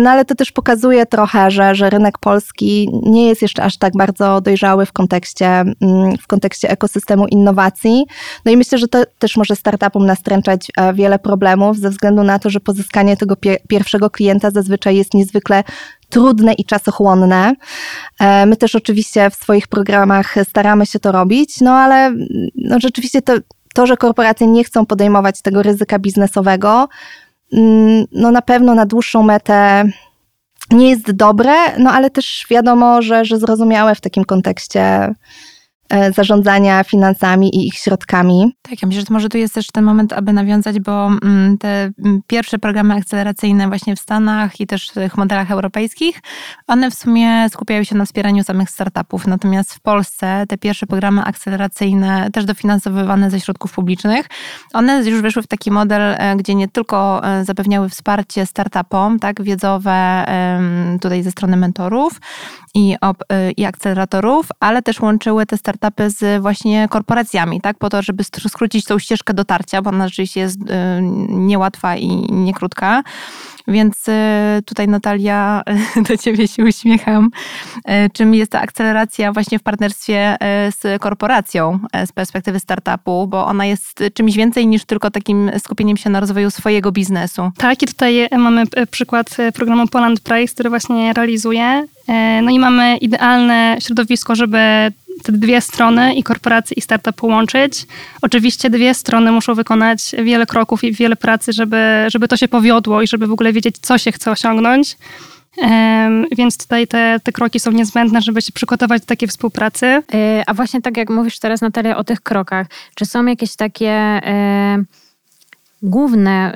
no 0.02 0.10
ale 0.10 0.24
to 0.24 0.34
też 0.34 0.52
pokazuje 0.52 1.06
trochę, 1.06 1.50
że, 1.50 1.74
że 1.74 1.90
rynek 1.90 2.18
polski 2.18 2.90
nie 3.02 3.28
jest 3.28 3.42
jeszcze 3.42 3.62
aż 3.62 3.76
tak 3.76 3.92
bardzo 3.96 4.40
dojrzały 4.40 4.86
w 4.86 4.92
kontekście, 4.92 5.46
mm, 5.46 6.16
w 6.22 6.26
kontekście 6.26 6.70
ekosystemu 6.70 7.26
innowacji. 7.26 8.04
No 8.44 8.52
i 8.52 8.56
myślę, 8.56 8.78
że 8.78 8.88
to 8.88 9.02
też 9.18 9.36
może 9.36 9.56
startupom 9.56 10.06
nastręczać 10.06 10.66
e, 10.76 10.94
wiele 10.94 11.18
problemów 11.18 11.78
ze 11.78 11.90
względu 11.90 12.22
na 12.22 12.38
to, 12.38 12.50
że 12.50 12.60
pozyskanie 12.60 13.16
tego 13.16 13.34
pierwszego 13.68 14.10
klienta 14.10 14.50
zazwyczaj 14.50 14.96
jest 14.96 15.14
niezwykle 15.14 15.49
trudne 16.08 16.52
i 16.52 16.64
czasochłonne. 16.64 17.54
E, 18.20 18.46
my 18.46 18.56
też 18.56 18.74
oczywiście 18.74 19.30
w 19.30 19.34
swoich 19.34 19.68
programach 19.68 20.34
staramy 20.44 20.86
się 20.86 20.98
to 20.98 21.12
robić, 21.12 21.60
no 21.60 21.72
ale 21.72 22.12
no 22.54 22.80
rzeczywiście 22.80 23.22
to 23.22 23.32
to, 23.74 23.86
że 23.86 23.96
korporacje 23.96 24.46
nie 24.46 24.64
chcą 24.64 24.86
podejmować 24.86 25.42
tego 25.42 25.62
ryzyka 25.62 25.98
biznesowego, 25.98 26.88
mm, 27.52 28.04
no 28.12 28.30
na 28.30 28.42
pewno 28.42 28.74
na 28.74 28.86
dłuższą 28.86 29.22
metę 29.22 29.84
nie 30.70 30.90
jest 30.90 31.10
dobre, 31.10 31.54
no 31.78 31.90
ale 31.90 32.10
też 32.10 32.46
wiadomo, 32.50 33.02
że, 33.02 33.24
że 33.24 33.38
zrozumiałe 33.38 33.94
w 33.94 34.00
takim 34.00 34.24
kontekście 34.24 35.14
zarządzania 36.16 36.84
finansami 36.84 37.56
i 37.56 37.66
ich 37.66 37.74
środkami. 37.74 38.56
Tak, 38.62 38.82
ja 38.82 38.88
myślę, 38.88 39.00
że 39.00 39.06
może 39.10 39.28
tu 39.28 39.38
jest 39.38 39.54
też 39.54 39.66
ten 39.66 39.84
moment, 39.84 40.12
aby 40.12 40.32
nawiązać, 40.32 40.80
bo 40.80 41.06
mm, 41.06 41.58
te 41.58 41.90
mm, 42.04 42.20
pierwsze 42.26 42.58
programy 42.58 42.94
akceleracyjne 42.94 43.68
właśnie 43.68 43.96
w 43.96 44.00
Stanach 44.00 44.60
i 44.60 44.66
też 44.66 44.88
w 44.88 44.92
tych 44.92 45.16
modelach 45.16 45.50
europejskich, 45.50 46.20
one 46.66 46.90
w 46.90 46.94
sumie 46.94 47.48
skupiają 47.48 47.84
się 47.84 47.96
na 47.96 48.04
wspieraniu 48.04 48.44
samych 48.44 48.70
startupów. 48.70 49.26
Natomiast 49.26 49.74
w 49.74 49.80
Polsce 49.80 50.44
te 50.48 50.58
pierwsze 50.58 50.86
programy 50.86 51.22
akceleracyjne, 51.22 52.30
też 52.32 52.44
dofinansowywane 52.44 53.30
ze 53.30 53.40
środków 53.40 53.72
publicznych, 53.72 54.26
one 54.72 55.02
już 55.04 55.22
weszły 55.22 55.42
w 55.42 55.46
taki 55.46 55.70
model, 55.70 56.14
e, 56.18 56.36
gdzie 56.36 56.54
nie 56.54 56.68
tylko 56.68 57.24
e, 57.24 57.44
zapewniały 57.44 57.88
wsparcie 57.88 58.46
startupom, 58.46 59.18
tak, 59.18 59.42
wiedzowe 59.42 60.00
tutaj 61.00 61.22
ze 61.22 61.30
strony 61.30 61.56
mentorów 61.56 62.20
i, 62.74 62.96
i 63.56 63.64
akceleratorów, 63.64 64.48
ale 64.60 64.82
też 64.82 65.00
łączyły 65.00 65.46
te 65.46 65.56
startupy 65.56 65.79
startupy 65.80 66.10
z 66.10 66.42
właśnie 66.42 66.88
korporacjami, 66.90 67.60
tak? 67.60 67.78
Po 67.78 67.90
to, 67.90 68.02
żeby 68.02 68.24
skrócić 68.24 68.84
tą 68.84 68.98
ścieżkę 68.98 69.34
dotarcia, 69.34 69.82
bo 69.82 69.90
ona 69.90 70.08
rzeczywiście 70.08 70.40
jest 70.40 70.60
y, 70.60 70.64
niełatwa 71.28 71.96
i 71.96 72.08
niekrótka. 72.32 73.02
Więc 73.68 74.08
y, 74.08 74.12
tutaj 74.64 74.88
Natalia, 74.88 75.62
do 76.08 76.16
ciebie 76.16 76.48
się 76.48 76.64
uśmiecham. 76.64 77.30
Y, 77.76 78.10
czym 78.12 78.34
jest 78.34 78.52
ta 78.52 78.60
akceleracja 78.60 79.32
właśnie 79.32 79.58
w 79.58 79.62
partnerstwie 79.62 80.36
z 80.80 81.02
korporacją 81.02 81.78
z 82.06 82.12
perspektywy 82.12 82.60
startupu, 82.60 83.26
bo 83.26 83.46
ona 83.46 83.66
jest 83.66 84.04
czymś 84.14 84.36
więcej 84.36 84.66
niż 84.66 84.84
tylko 84.84 85.10
takim 85.10 85.50
skupieniem 85.58 85.96
się 85.96 86.10
na 86.10 86.20
rozwoju 86.20 86.50
swojego 86.50 86.92
biznesu. 86.92 87.50
Tak, 87.56 87.82
i 87.82 87.86
tutaj 87.86 88.28
mamy 88.38 88.64
przykład 88.90 89.36
programu 89.54 89.88
Poland 89.88 90.20
Price, 90.20 90.54
który 90.54 90.70
właśnie 90.70 91.12
realizuje. 91.12 91.86
No 92.42 92.50
i 92.50 92.58
mamy 92.58 92.96
idealne 92.96 93.76
środowisko, 93.80 94.34
żeby 94.34 94.92
te 95.22 95.32
dwie 95.32 95.60
strony 95.60 96.14
i 96.14 96.22
korporacje 96.22 96.74
i 96.76 96.80
startup 96.80 97.16
połączyć. 97.16 97.86
Oczywiście 98.22 98.70
dwie 98.70 98.94
strony 98.94 99.32
muszą 99.32 99.54
wykonać 99.54 100.12
wiele 100.24 100.46
kroków 100.46 100.84
i 100.84 100.92
wiele 100.92 101.16
pracy, 101.16 101.52
żeby, 101.52 102.06
żeby 102.08 102.28
to 102.28 102.36
się 102.36 102.48
powiodło 102.48 103.02
i 103.02 103.06
żeby 103.06 103.26
w 103.26 103.32
ogóle 103.32 103.52
wiedzieć, 103.52 103.76
co 103.80 103.98
się 103.98 104.12
chce 104.12 104.30
osiągnąć. 104.30 104.96
Więc 106.36 106.58
tutaj 106.58 106.86
te, 106.86 107.20
te 107.22 107.32
kroki 107.32 107.60
są 107.60 107.70
niezbędne, 107.70 108.22
żeby 108.22 108.42
się 108.42 108.52
przygotować 108.52 109.02
do 109.02 109.06
takiej 109.06 109.28
współpracy. 109.28 109.86
Yy, 109.86 110.42
a 110.46 110.54
właśnie 110.54 110.82
tak 110.82 110.96
jak 110.96 111.10
mówisz 111.10 111.38
teraz 111.38 111.60
Natalia 111.60 111.96
o 111.96 112.04
tych 112.04 112.20
krokach, 112.20 112.66
czy 112.94 113.06
są 113.06 113.26
jakieś 113.26 113.56
takie 113.56 114.20
główne 115.82 116.52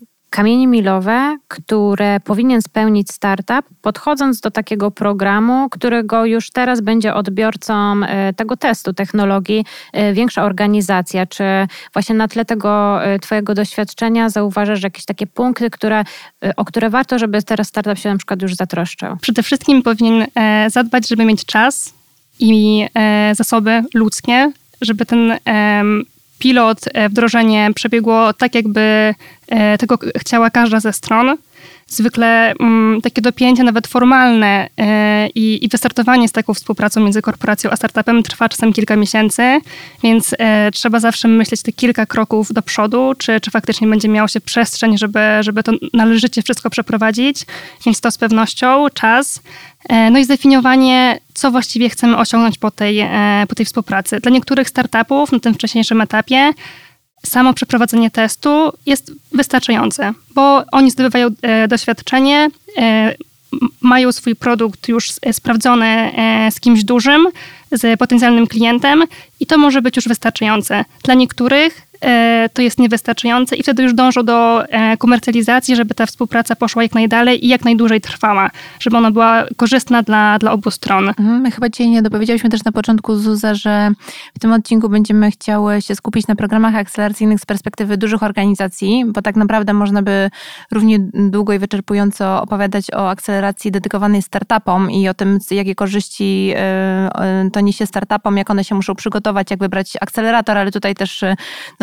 yy, 0.00 0.06
kamienie 0.34 0.66
milowe, 0.66 1.38
które 1.48 2.20
powinien 2.20 2.62
spełnić 2.62 3.10
startup, 3.10 3.62
podchodząc 3.82 4.40
do 4.40 4.50
takiego 4.50 4.90
programu, 4.90 5.68
którego 5.70 6.24
już 6.24 6.50
teraz 6.50 6.80
będzie 6.80 7.14
odbiorcą 7.14 8.02
e, 8.02 8.32
tego 8.32 8.56
testu 8.56 8.92
technologii 8.92 9.64
e, 9.92 10.12
większa 10.12 10.44
organizacja? 10.44 11.26
Czy 11.26 11.44
właśnie 11.92 12.14
na 12.14 12.28
tle 12.28 12.44
tego 12.44 13.04
e, 13.04 13.18
Twojego 13.18 13.54
doświadczenia 13.54 14.28
zauważasz 14.28 14.82
jakieś 14.82 15.04
takie 15.04 15.26
punkty, 15.26 15.70
które, 15.70 16.04
o 16.56 16.64
które 16.64 16.90
warto, 16.90 17.18
żeby 17.18 17.42
teraz 17.42 17.68
startup 17.68 17.98
się 17.98 18.08
na 18.08 18.16
przykład 18.16 18.42
już 18.42 18.54
zatroszczył? 18.54 19.16
Przede 19.20 19.42
wszystkim 19.42 19.82
powinien 19.82 20.26
zadbać, 20.68 21.08
żeby 21.08 21.24
mieć 21.24 21.44
czas 21.44 21.94
i 22.38 22.86
zasoby 23.34 23.82
ludzkie, 23.94 24.52
żeby 24.80 25.06
ten 25.06 25.32
pilot, 26.38 26.80
e, 26.94 27.08
wdrożenie 27.08 27.70
przebiegło 27.74 28.32
tak, 28.32 28.54
jakby 28.54 29.14
e, 29.48 29.78
tego 29.78 29.98
chciała 30.18 30.50
każda 30.50 30.80
ze 30.80 30.92
stron 30.92 31.36
zwykle 31.94 32.52
mm, 32.60 33.00
takie 33.00 33.22
dopięcie 33.22 33.62
nawet 33.62 33.86
formalne 33.86 34.68
e, 34.78 35.28
i, 35.34 35.68
wystartowanie 35.72 36.28
z 36.28 36.32
taką 36.32 36.54
współpracą 36.54 37.00
między 37.00 37.22
korporacją 37.22 37.70
a 37.70 37.76
startupem 37.76 38.22
trwa 38.22 38.48
czasem 38.48 38.72
kilka 38.72 38.96
miesięcy, 38.96 39.60
więc 40.02 40.34
e, 40.38 40.70
trzeba 40.70 41.00
zawsze 41.00 41.28
myśleć 41.28 41.62
te 41.62 41.72
kilka 41.72 42.06
kroków 42.06 42.52
do 42.52 42.62
przodu, 42.62 43.12
czy, 43.18 43.40
czy 43.40 43.50
faktycznie 43.50 43.88
będzie 43.88 44.08
miało 44.08 44.28
się 44.28 44.40
przestrzeń, 44.40 44.98
żeby, 44.98 45.20
żeby 45.40 45.62
to 45.62 45.72
należycie 45.92 46.42
wszystko 46.42 46.70
przeprowadzić, 46.70 47.46
więc 47.86 48.00
to 48.00 48.10
z 48.10 48.18
pewnością 48.18 48.86
czas. 48.94 49.42
E, 49.88 50.10
no 50.10 50.18
i 50.18 50.24
zdefiniowanie, 50.24 51.18
co 51.34 51.50
właściwie 51.50 51.88
chcemy 51.88 52.16
osiągnąć 52.16 52.58
po 52.58 52.70
tej, 52.70 53.08
po 53.48 53.54
tej 53.54 53.66
współpracy. 53.66 54.20
Dla 54.20 54.30
niektórych 54.30 54.68
startupów 54.68 55.32
na 55.32 55.40
tym 55.40 55.54
wcześniejszym 55.54 56.00
etapie 56.00 56.52
samo 57.24 57.54
przeprowadzenie 57.54 58.10
testu 58.10 58.72
jest 58.86 59.12
wystarczające, 59.32 60.12
bo 60.34 60.64
oni 60.72 60.90
zdobywają 60.90 61.28
e, 61.42 61.68
doświadczenie, 61.68 62.48
e, 62.78 63.14
mają 63.80 64.12
swój 64.12 64.36
produkt 64.36 64.88
już 64.88 65.12
sprawdzony 65.32 65.86
e, 65.86 66.50
z 66.50 66.60
kimś 66.60 66.84
dużym, 66.84 67.26
z 67.72 67.98
potencjalnym 67.98 68.46
klientem 68.46 69.04
i 69.40 69.46
to 69.46 69.58
może 69.58 69.82
być 69.82 69.96
już 69.96 70.08
wystarczające. 70.08 70.84
Dla 71.02 71.14
niektórych 71.14 71.83
to 72.52 72.62
jest 72.62 72.78
niewystarczające 72.78 73.56
i 73.56 73.62
wtedy 73.62 73.82
już 73.82 73.94
dążą 73.94 74.22
do 74.22 74.64
e, 74.66 74.96
komercjalizacji, 74.96 75.76
żeby 75.76 75.94
ta 75.94 76.06
współpraca 76.06 76.56
poszła 76.56 76.82
jak 76.82 76.94
najdalej 76.94 77.44
i 77.44 77.48
jak 77.48 77.64
najdłużej 77.64 78.00
trwała, 78.00 78.50
żeby 78.80 78.96
ona 78.96 79.10
była 79.10 79.44
korzystna 79.56 80.02
dla, 80.02 80.38
dla 80.38 80.52
obu 80.52 80.70
stron. 80.70 81.08
Mhm, 81.08 81.40
my 81.40 81.50
chyba 81.50 81.70
Cię 81.70 81.88
nie 81.88 82.02
dopowiedziałyśmy 82.02 82.50
też 82.50 82.64
na 82.64 82.72
początku, 82.72 83.16
Zuza, 83.16 83.54
że 83.54 83.90
w 84.36 84.38
tym 84.38 84.52
odcinku 84.52 84.88
będziemy 84.88 85.30
chciały 85.30 85.82
się 85.82 85.94
skupić 85.94 86.26
na 86.26 86.36
programach 86.36 86.74
akceleracyjnych 86.74 87.40
z 87.40 87.46
perspektywy 87.46 87.96
dużych 87.96 88.22
organizacji, 88.22 89.04
bo 89.06 89.22
tak 89.22 89.36
naprawdę 89.36 89.72
można 89.72 90.02
by 90.02 90.30
równie 90.72 90.98
długo 91.14 91.52
i 91.52 91.58
wyczerpująco 91.58 92.42
opowiadać 92.42 92.90
o 92.94 93.10
akceleracji 93.10 93.70
dedykowanej 93.70 94.22
startupom 94.22 94.90
i 94.90 95.08
o 95.08 95.14
tym, 95.14 95.38
jakie 95.50 95.74
korzyści 95.74 96.52
e, 96.56 97.50
to 97.52 97.60
niesie 97.60 97.86
startupom, 97.86 98.36
jak 98.36 98.50
one 98.50 98.64
się 98.64 98.74
muszą 98.74 98.94
przygotować, 98.94 99.50
jak 99.50 99.60
wybrać 99.60 99.96
akcelerator, 100.00 100.58
ale 100.58 100.70
tutaj 100.70 100.94
też 100.94 101.24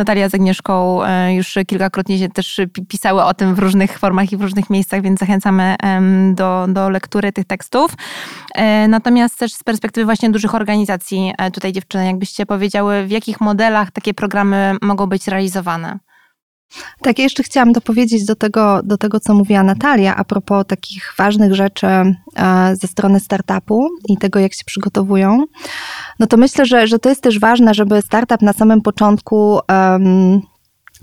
Natalia 0.01 0.29
z 0.29 0.35
Agnieszką 0.35 1.03
e, 1.03 1.33
już 1.33 1.57
kilkakrotnie 1.67 2.19
się 2.19 2.29
też 2.29 2.61
pisały 2.87 3.23
o 3.23 3.33
tym 3.33 3.55
w 3.55 3.59
różnych 3.59 3.99
formach 3.99 4.31
i 4.31 4.37
w 4.37 4.41
różnych 4.41 4.69
miejscach, 4.69 5.01
więc 5.01 5.19
zachęcamy 5.19 5.75
do, 6.33 6.65
do 6.69 6.89
lektury 6.89 7.31
tych 7.31 7.45
tekstów. 7.45 7.91
E, 8.55 8.87
natomiast 8.87 9.39
też 9.39 9.53
z 9.53 9.63
perspektywy 9.63 10.05
właśnie 10.05 10.29
dużych 10.29 10.55
organizacji, 10.55 11.33
e, 11.37 11.51
tutaj 11.51 11.71
dziewczyny, 11.71 12.05
jakbyście 12.05 12.45
powiedziały, 12.45 13.05
w 13.05 13.11
jakich 13.11 13.41
modelach 13.41 13.91
takie 13.91 14.13
programy 14.13 14.75
mogą 14.81 15.07
być 15.07 15.27
realizowane? 15.27 15.99
Tak, 17.01 17.17
ja 17.17 17.23
jeszcze 17.23 17.43
chciałam 17.43 17.71
dopowiedzieć 17.71 18.25
do 18.25 18.35
tego, 18.35 18.79
do 18.83 18.97
tego, 18.97 19.19
co 19.19 19.33
mówiła 19.33 19.63
Natalia, 19.63 20.15
a 20.15 20.23
propos 20.23 20.65
takich 20.67 21.13
ważnych 21.17 21.55
rzeczy 21.55 21.87
ze 22.73 22.87
strony 22.87 23.19
startupu 23.19 23.89
i 24.07 24.17
tego, 24.17 24.39
jak 24.39 24.53
się 24.53 24.63
przygotowują. 24.65 25.43
No 26.19 26.27
to 26.27 26.37
myślę, 26.37 26.65
że, 26.65 26.87
że 26.87 26.99
to 26.99 27.09
jest 27.09 27.21
też 27.21 27.39
ważne, 27.39 27.73
żeby 27.73 28.01
startup 28.01 28.41
na 28.41 28.53
samym 28.53 28.81
początku 28.81 29.59
um, 29.69 30.41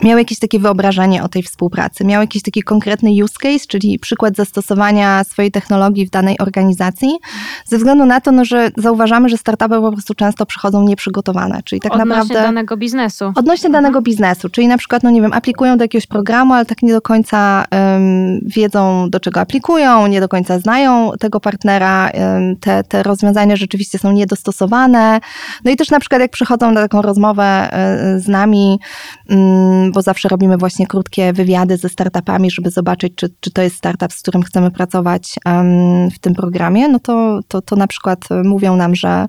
miał 0.03 0.19
jakieś 0.19 0.39
takie 0.39 0.59
wyobrażenie 0.59 1.23
o 1.23 1.29
tej 1.29 1.43
współpracy, 1.43 2.05
miał 2.05 2.21
jakiś 2.21 2.43
taki 2.43 2.63
konkretny 2.63 3.11
use 3.25 3.35
case, 3.41 3.67
czyli 3.69 3.99
przykład 3.99 4.37
zastosowania 4.37 5.25
swojej 5.25 5.51
technologii 5.51 6.07
w 6.07 6.11
danej 6.11 6.39
organizacji, 6.39 7.19
ze 7.65 7.79
względu 7.79 8.05
na 8.07 8.21
to, 8.21 8.33
no, 8.33 8.45
że 8.45 8.71
zauważamy, 8.77 9.29
że 9.29 9.37
startupy 9.37 9.81
po 9.81 9.93
prostu 9.93 10.15
często 10.15 10.47
przychodzą 10.47 10.83
nieprzygotowane, 10.83 11.63
czyli 11.65 11.81
tak 11.81 11.93
odnośnie 11.93 12.09
naprawdę... 12.09 12.35
Odnośnie 12.35 12.47
danego 12.49 12.77
biznesu. 12.77 13.33
Odnośnie 13.35 13.67
mhm. 13.67 13.85
danego 13.85 14.03
biznesu, 14.03 14.49
czyli 14.49 14.69
na 14.69 14.79
przykład, 14.79 15.03
no 15.03 15.11
nie 15.11 15.23
wiem, 15.23 15.33
aplikują 15.33 15.77
do 15.77 15.85
jakiegoś 15.85 16.07
programu, 16.07 16.55
ale 16.55 16.65
tak 16.65 16.83
nie 16.83 16.93
do 16.93 17.01
końca 17.01 17.65
um, 17.71 18.41
wiedzą, 18.43 19.11
do 19.11 19.21
czego 19.21 19.41
aplikują, 19.41 20.07
nie 20.07 20.21
do 20.21 20.29
końca 20.29 20.59
znają 20.59 21.11
tego 21.21 21.41
partnera, 21.41 22.11
um, 22.15 22.57
te, 22.57 22.85
te 22.85 23.03
rozwiązania 23.03 23.57
rzeczywiście 23.57 23.99
są 23.99 24.13
niedostosowane, 24.13 25.21
no 25.65 25.71
i 25.71 25.77
też 25.77 25.91
na 25.91 26.01
przykład 26.01 26.21
jak 26.21 26.31
przychodzą 26.31 26.71
na 26.71 26.81
taką 26.81 27.03
rozmowę 27.03 27.71
um, 27.73 28.21
z 28.21 28.29
nami, 28.29 28.81
mm, 29.31 29.88
bo 29.93 30.03
zawsze 30.03 30.29
robimy 30.29 30.57
właśnie 30.57 30.87
krótkie 30.87 31.33
wywiady 31.33 31.77
ze 31.77 31.89
startupami, 31.89 32.51
żeby 32.51 32.71
zobaczyć, 32.71 33.13
czy, 33.17 33.29
czy 33.41 33.51
to 33.51 33.63
jest 33.63 33.77
startup, 33.77 34.13
z 34.13 34.23
którym 34.23 34.43
chcemy 34.43 34.71
pracować 34.71 35.35
w 36.15 36.19
tym 36.19 36.35
programie, 36.35 36.89
no 36.89 36.99
to, 36.99 37.41
to, 37.49 37.63
to 37.63 37.77
na 37.77 37.87
przykład 37.87 38.19
mówią 38.45 38.77
nam, 38.77 38.95
że 38.95 39.27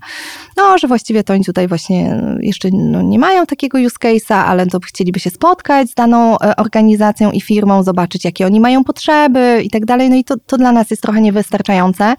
no, 0.58 0.78
że 0.78 0.88
właściwie 0.88 1.24
to 1.24 1.34
oni 1.34 1.46
tutaj 1.46 1.68
właśnie 1.68 2.22
jeszcze 2.39 2.70
no, 2.74 3.01
nie 3.01 3.20
mają 3.20 3.46
takiego 3.46 3.78
use 3.78 3.96
case'a, 4.04 4.34
ale 4.34 4.68
to 4.68 4.80
chcieliby 4.80 5.20
się 5.20 5.30
spotkać 5.30 5.89
z 5.89 5.94
daną 5.94 6.39
e, 6.39 6.56
organizacją 6.56 7.32
i 7.32 7.42
firmą, 7.42 7.84
zobaczyć, 7.84 8.25
jakie 8.25 8.46
oni 8.46 8.60
mają 8.60 8.84
potrzeby 8.84 9.62
i 9.63 9.70
tak 9.70 9.86
dalej, 9.86 10.10
no 10.10 10.16
i 10.16 10.24
to, 10.24 10.36
to 10.46 10.58
dla 10.58 10.72
nas 10.72 10.89
jest 10.89 11.04
trochę 11.04 11.22
niewystarczające, 11.22 12.16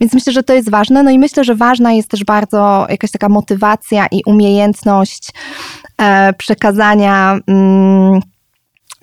więc 0.00 0.12
myślę, 0.12 0.32
że 0.32 0.42
to 0.42 0.54
jest 0.54 0.70
ważne, 0.70 1.02
no 1.02 1.10
i 1.10 1.18
myślę, 1.18 1.44
że 1.44 1.54
ważna 1.54 1.92
jest 1.92 2.08
też 2.08 2.24
bardzo 2.24 2.86
jakaś 2.88 3.10
taka 3.10 3.28
motywacja 3.28 4.06
i 4.10 4.20
umiejętność 4.26 5.30
e, 5.30 5.93
przekazania 6.38 7.38
mm, 7.46 8.20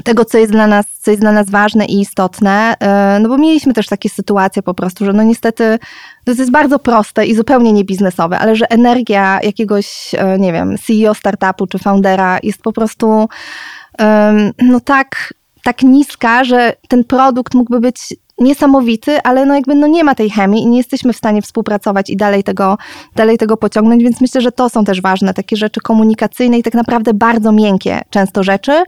tego, 0.04 0.26
co 0.26 0.38
jest 0.38 0.52
dla 0.52 0.68
nas, 0.68 0.86
co 1.02 1.12
jest 1.12 1.24
dla 1.24 1.32
nas 1.32 1.50
ważne 1.50 1.86
i 1.86 2.02
istotne, 2.02 2.76
e, 2.80 3.20
no 3.22 3.30
bo 3.30 3.38
mieliśmy 3.38 3.74
też 3.74 3.88
takie 3.88 4.10
sytuacje 4.10 4.64
po 4.64 4.74
prostu, 4.74 5.06
że 5.06 5.14
no 5.14 5.24
niestety 5.24 5.80
to 6.26 6.32
jest 6.32 6.52
bardzo 6.52 6.80
proste 6.80 7.26
i 7.26 7.36
zupełnie 7.36 7.74
niebiznesowe, 7.74 8.40
ale 8.40 8.56
że 8.56 8.72
energia 8.72 9.40
jakiegoś, 9.44 10.16
e, 10.18 10.40
nie 10.40 10.54
wiem, 10.54 10.78
CEO 10.78 11.14
startupu 11.14 11.68
czy 11.68 11.80
foundera 11.80 12.40
jest 12.44 12.62
po 12.62 12.74
prostu 12.74 13.30
no 14.60 14.80
tak, 14.80 15.34
tak 15.64 15.82
niska, 15.82 16.44
że 16.44 16.74
ten 16.88 17.04
produkt 17.04 17.54
mógłby 17.54 17.80
być 17.80 18.14
niesamowity, 18.42 19.22
ale 19.24 19.46
no 19.46 19.56
jakby 19.56 19.76
no 19.76 19.88
nie 19.88 20.04
ma 20.04 20.16
tej 20.16 20.30
chemii 20.30 20.64
i 20.64 20.68
nie 20.68 20.78
jesteśmy 20.78 21.14
w 21.14 21.18
stanie 21.18 21.42
współpracować 21.42 22.10
i 22.10 22.18
dalej 22.18 22.44
tego, 22.44 22.78
dalej 23.16 23.38
tego 23.38 23.58
pociągnąć, 23.58 24.04
więc 24.04 24.22
myślę, 24.22 24.42
że 24.42 24.52
to 24.52 24.70
są 24.70 24.86
też 24.86 25.02
ważne, 25.02 25.34
takie 25.34 25.58
rzeczy 25.58 25.80
komunikacyjne 25.82 26.58
i 26.58 26.64
tak 26.64 26.74
naprawdę 26.74 27.14
bardzo 27.14 27.52
miękkie 27.52 28.02
często 28.10 28.44
rzeczy. 28.44 28.84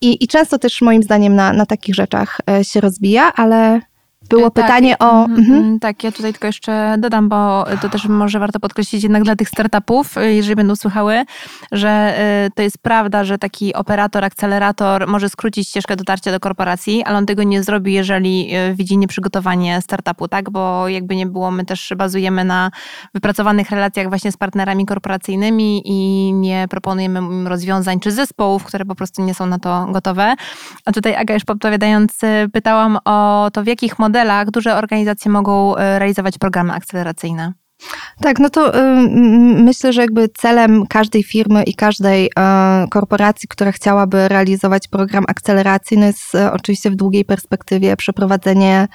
I, 0.00 0.24
i 0.24 0.28
często 0.28 0.58
też 0.58 0.82
moim 0.82 1.02
zdaniem 1.02 1.34
na, 1.34 1.52
na 1.52 1.66
takich 1.66 1.94
rzeczach 1.94 2.40
e, 2.50 2.64
się 2.64 2.80
rozbija, 2.80 3.32
ale 3.34 3.80
było 4.28 4.50
tak, 4.50 4.64
pytanie 4.64 4.98
o. 4.98 5.24
Mm, 5.24 5.38
mhm. 5.38 5.78
Tak, 5.80 6.04
ja 6.04 6.12
tutaj 6.12 6.32
tylko 6.32 6.46
jeszcze 6.46 6.96
dodam, 6.98 7.28
bo 7.28 7.64
to 7.82 7.88
też 7.88 8.06
może 8.06 8.38
warto 8.38 8.60
podkreślić 8.60 9.02
jednak 9.02 9.22
dla 9.22 9.36
tych 9.36 9.48
startupów, 9.48 10.14
jeżeli 10.20 10.56
będą 10.56 10.76
słuchały, 10.76 11.24
że 11.72 12.18
y, 12.46 12.50
to 12.50 12.62
jest 12.62 12.78
prawda, 12.78 13.24
że 13.24 13.38
taki 13.38 13.74
operator, 13.74 14.24
akcelerator 14.24 15.06
może 15.06 15.28
skrócić 15.28 15.68
ścieżkę 15.68 15.96
dotarcia 15.96 16.30
do 16.32 16.40
korporacji, 16.40 17.04
ale 17.04 17.18
on 17.18 17.26
tego 17.26 17.42
nie 17.42 17.62
zrobi, 17.62 17.92
jeżeli 17.92 18.50
widzi 18.74 18.98
nieprzygotowanie 18.98 19.82
startupu, 19.82 20.28
tak? 20.28 20.50
Bo 20.50 20.88
jakby 20.88 21.16
nie 21.16 21.26
było, 21.26 21.50
my 21.50 21.64
też 21.64 21.92
bazujemy 21.96 22.44
na 22.44 22.70
wypracowanych 23.14 23.70
relacjach 23.70 24.08
właśnie 24.08 24.32
z 24.32 24.36
partnerami 24.36 24.86
korporacyjnymi 24.86 25.82
i 25.84 26.32
nie 26.32 26.66
proponujemy 26.70 27.18
im 27.18 27.46
rozwiązań 27.46 28.00
czy 28.00 28.12
zespołów, 28.12 28.64
które 28.64 28.84
po 28.84 28.94
prostu 28.94 29.22
nie 29.22 29.34
są 29.34 29.46
na 29.46 29.58
to 29.58 29.86
gotowe. 29.90 30.34
A 30.84 30.92
tutaj 30.92 31.16
Aga 31.16 31.34
już 31.34 31.44
podpowiadając, 31.44 32.18
pytałam 32.52 32.98
o 33.04 33.50
to, 33.52 33.62
w 33.62 33.66
jakich 33.66 33.98
modelach 33.98 34.17
modelach 34.18 34.50
duże 34.50 34.76
organizacje 34.76 35.30
mogą 35.30 35.76
e, 35.76 35.98
realizować 35.98 36.38
programy 36.38 36.72
akceleracyjne? 36.72 37.52
Tak, 38.20 38.38
no 38.38 38.50
to 38.50 38.78
y, 38.78 38.82
myślę, 39.62 39.92
że 39.92 40.00
jakby 40.00 40.28
celem 40.28 40.86
każdej 40.86 41.22
firmy 41.22 41.62
i 41.62 41.74
każdej 41.74 42.26
y, 42.26 42.30
korporacji, 42.90 43.48
która 43.48 43.72
chciałaby 43.72 44.28
realizować 44.28 44.88
program 44.88 45.24
akceleracyjny 45.28 46.06
jest 46.06 46.34
y, 46.34 46.52
oczywiście 46.52 46.90
w 46.90 46.96
długiej 46.96 47.24
perspektywie 47.24 47.96
przeprowadzenie 47.96 48.88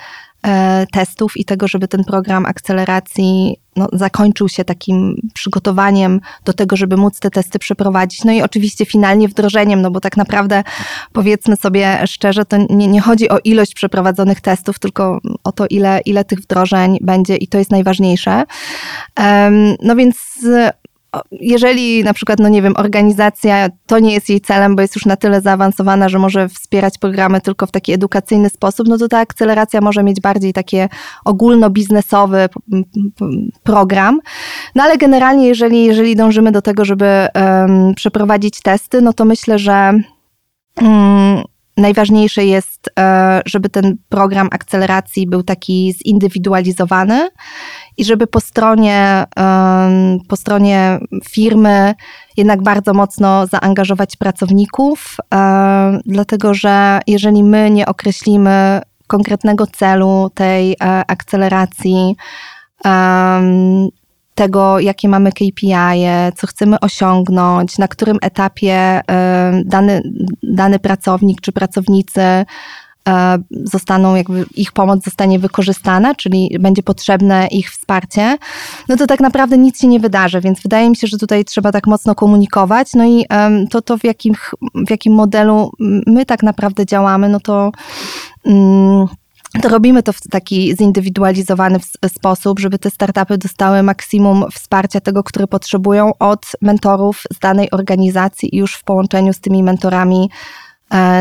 testów 0.92 1.38
i 1.38 1.46
tego, 1.46 1.68
żeby 1.68 1.88
ten 1.88 2.04
program 2.04 2.46
akceleracji 2.46 3.56
no, 3.76 3.88
zakończył 3.94 4.50
się 4.50 4.66
takim 4.66 5.16
przygotowaniem 5.34 6.22
do 6.46 6.54
tego, 6.54 6.76
żeby 6.76 6.98
móc 6.98 7.20
te 7.20 7.30
testy 7.30 7.60
przeprowadzić. 7.60 8.24
No 8.24 8.32
i 8.32 8.42
oczywiście 8.42 8.86
finalnie 8.86 9.28
wdrożeniem, 9.28 9.82
no 9.82 9.92
bo 9.92 10.00
tak 10.00 10.18
naprawdę 10.18 10.64
powiedzmy 11.14 11.56
sobie 11.56 12.08
szczerze, 12.08 12.46
to 12.46 12.58
nie, 12.70 12.88
nie 12.88 13.02
chodzi 13.02 13.30
o 13.30 13.40
ilość 13.44 13.74
przeprowadzonych 13.74 14.42
testów, 14.42 14.80
tylko 14.80 15.20
o 15.44 15.52
to, 15.52 15.66
ile, 15.70 16.02
ile 16.06 16.26
tych 16.26 16.40
wdrożeń 16.40 16.98
będzie 17.02 17.36
i 17.36 17.48
to 17.48 17.58
jest 17.58 17.72
najważniejsze. 17.72 18.44
Um, 19.20 19.76
no 19.82 19.96
więc 19.96 20.18
jeżeli 21.32 22.04
na 22.04 22.14
przykład, 22.14 22.40
no 22.40 22.50
nie 22.50 22.62
wiem, 22.62 22.74
organizacja 22.78 23.70
to 23.86 24.00
nie 24.00 24.14
jest 24.14 24.30
jej 24.30 24.42
celem, 24.42 24.76
bo 24.76 24.82
jest 24.82 24.96
już 24.96 25.06
na 25.06 25.16
tyle 25.16 25.42
zaawansowana, 25.42 26.10
że 26.10 26.20
może 26.20 26.50
wspierać 26.50 26.98
programy 26.98 27.42
tylko 27.42 27.68
w 27.68 27.72
taki 27.72 27.94
edukacyjny 27.94 28.50
sposób, 28.50 28.88
no 28.88 28.98
to 28.98 29.08
ta 29.08 29.20
akceleracja 29.20 29.82
może 29.82 30.04
mieć 30.04 30.22
bardziej 30.22 30.54
takie 30.54 30.90
ogólnobiznesowy 31.26 32.50
program. 33.64 34.20
No 34.76 34.84
ale 34.84 34.98
generalnie, 34.98 35.48
jeżeli, 35.48 35.86
jeżeli 35.86 36.16
dążymy 36.16 36.52
do 36.52 36.62
tego, 36.62 36.86
żeby 36.86 37.28
um, 37.36 37.94
przeprowadzić 37.96 38.62
testy, 38.62 39.02
no 39.02 39.14
to 39.14 39.26
myślę, 39.26 39.60
że 39.60 39.94
um, 40.82 41.44
najważniejsze 41.78 42.46
jest, 42.46 42.90
e, 43.00 43.42
żeby 43.46 43.70
ten 43.70 43.98
program 44.10 44.48
akceleracji 44.52 45.28
był 45.28 45.44
taki 45.44 45.94
zindywidualizowany 46.08 47.30
i 47.98 48.06
żeby 48.06 48.28
po 48.28 48.40
stronie, 48.40 49.26
po 50.28 50.36
stronie 50.36 51.00
firmy 51.30 51.96
jednak 52.38 52.64
bardzo 52.64 52.94
mocno 52.94 53.48
zaangażować 53.48 54.16
pracowników, 54.16 55.18
dlatego 56.06 56.54
że 56.54 57.00
jeżeli 57.08 57.44
my 57.44 57.72
nie 57.72 57.86
określimy 57.86 58.82
konkretnego 59.08 59.68
celu 59.68 60.32
tej 60.34 60.72
e, 60.72 60.76
akceleracji, 61.08 62.16
tego, 64.36 64.80
jakie 64.80 65.10
mamy 65.10 65.32
KPI, 65.32 66.06
co 66.36 66.48
chcemy 66.48 66.80
osiągnąć, 66.80 67.78
na 67.78 67.88
którym 67.88 68.18
etapie 68.22 69.02
dany, 69.66 70.02
dany 70.44 70.80
pracownik 70.80 71.42
czy 71.42 71.52
pracownicy 71.52 72.46
zostaną, 73.64 74.16
jakby 74.16 74.46
ich 74.56 74.72
pomoc 74.72 75.04
zostanie 75.04 75.40
wykorzystana, 75.40 76.16
czyli 76.16 76.58
będzie 76.60 76.84
potrzebne 76.84 77.48
ich 77.48 77.72
wsparcie, 77.72 78.38
no 78.90 78.98
to 78.98 79.08
tak 79.08 79.20
naprawdę 79.20 79.58
nic 79.58 79.82
się 79.82 79.88
nie 79.88 80.00
wydarzy, 80.00 80.42
więc 80.42 80.62
wydaje 80.62 80.90
mi 80.90 80.96
się, 80.96 81.08
że 81.08 81.18
tutaj 81.18 81.46
trzeba 81.46 81.72
tak 81.72 81.88
mocno 81.88 82.16
komunikować. 82.16 82.88
No 82.96 83.06
i 83.06 83.26
to, 83.70 83.82
to 83.82 83.98
w, 83.98 84.04
jakim, 84.04 84.34
w 84.88 84.90
jakim 84.90 85.14
modelu 85.14 85.72
my 86.08 86.26
tak 86.26 86.44
naprawdę 86.44 86.86
działamy, 86.86 87.30
no 87.30 87.40
to. 87.40 87.72
Mm, 88.46 89.08
to 89.62 89.70
robimy 89.70 90.04
to 90.04 90.14
w 90.14 90.22
taki 90.22 90.76
zindywidualizowany 90.78 91.80
sposób, 92.08 92.60
żeby 92.60 92.80
te 92.80 92.90
startupy 92.90 93.38
dostały 93.38 93.84
maksimum 93.84 94.46
wsparcia 94.54 95.00
tego, 95.00 95.24
które 95.24 95.48
potrzebują 95.48 96.12
od 96.20 96.46
mentorów 96.62 97.24
z 97.34 97.40
danej 97.40 97.72
organizacji 97.72 98.56
i 98.56 98.58
już 98.58 98.76
w 98.76 98.84
połączeniu 98.84 99.34
z 99.34 99.40
tymi 99.40 99.64
mentorami 99.64 100.30
E, 100.30 100.30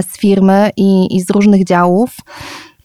z 0.02 0.18
firmy 0.18 0.70
i, 0.76 1.16
i 1.16 1.20
z 1.20 1.30
różnych 1.30 1.64
działów. 1.64 2.16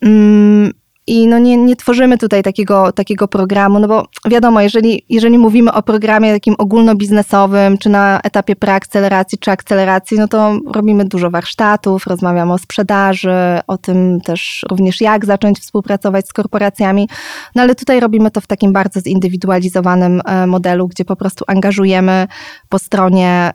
Mm, 0.02 0.72
I 1.08 1.28
no 1.28 1.40
nie, 1.40 1.58
nie 1.58 1.76
tworzymy 1.76 2.18
tutaj 2.18 2.44
takiego, 2.44 2.92
takiego 2.92 3.28
programu, 3.28 3.80
no 3.80 3.88
bo 3.88 4.06
wiadomo, 4.30 4.62
jeżeli, 4.62 5.06
jeżeli 5.10 5.38
mówimy 5.38 5.74
o 5.74 5.84
programie 5.84 6.34
takim 6.34 6.56
ogólnobiznesowym, 6.58 7.78
czy 7.78 7.90
na 7.90 8.20
etapie 8.24 8.56
preakceleracji, 8.56 9.38
czy 9.38 9.52
akceleracji, 9.52 10.18
no 10.20 10.28
to 10.28 10.60
robimy 10.74 11.06
dużo 11.06 11.30
warsztatów, 11.30 12.08
rozmawiamy 12.08 12.54
o 12.54 12.58
sprzedaży, 12.58 13.60
o 13.68 13.78
tym 13.78 14.22
też 14.22 14.66
również 14.70 15.02
jak 15.02 15.26
zacząć 15.26 15.60
współpracować 15.60 16.28
z 16.28 16.34
korporacjami, 16.34 17.10
no 17.56 17.62
ale 17.62 17.76
tutaj 17.76 18.00
robimy 18.00 18.32
to 18.32 18.42
w 18.42 18.48
takim 18.48 18.74
bardzo 18.74 19.00
zindywidualizowanym 19.00 20.22
e, 20.26 20.48
modelu, 20.48 20.88
gdzie 20.88 21.06
po 21.06 21.16
prostu 21.16 21.46
angażujemy 21.48 22.28
po 22.70 22.80
stronie 22.80 23.52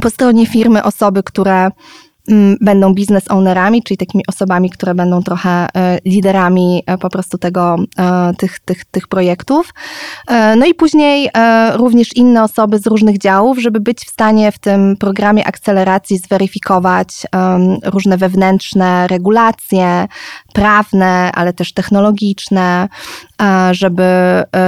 po 0.00 0.10
stronie 0.10 0.46
firmy 0.46 0.82
osoby, 0.82 1.22
które 1.22 1.70
mm, 2.28 2.56
będą 2.60 2.94
biznes 2.94 3.30
ownerami, 3.30 3.82
czyli 3.82 3.98
takimi 3.98 4.24
osobami, 4.28 4.70
które 4.70 4.94
będą 4.94 5.22
trochę 5.22 5.50
e, 5.50 5.98
liderami 6.04 6.82
e, 6.86 6.98
po 6.98 7.08
prostu 7.10 7.38
tego, 7.38 7.76
e, 7.98 8.32
tych, 8.38 8.58
tych, 8.58 8.84
tych 8.84 9.08
projektów. 9.08 9.74
No 10.56 10.66
i 10.66 10.74
później 10.74 11.30
również 11.74 12.16
inne 12.16 12.42
osoby 12.42 12.78
z 12.78 12.86
różnych 12.86 13.18
działów, 13.18 13.58
żeby 13.58 13.80
być 13.80 13.98
w 13.98 14.10
stanie 14.10 14.52
w 14.52 14.58
tym 14.58 14.96
programie 14.96 15.46
akceleracji 15.46 16.18
zweryfikować 16.18 17.26
różne 17.84 18.16
wewnętrzne 18.16 19.06
regulacje 19.06 20.08
prawne, 20.52 21.32
ale 21.34 21.52
też 21.52 21.72
technologiczne, 21.72 22.88
żeby 23.70 24.04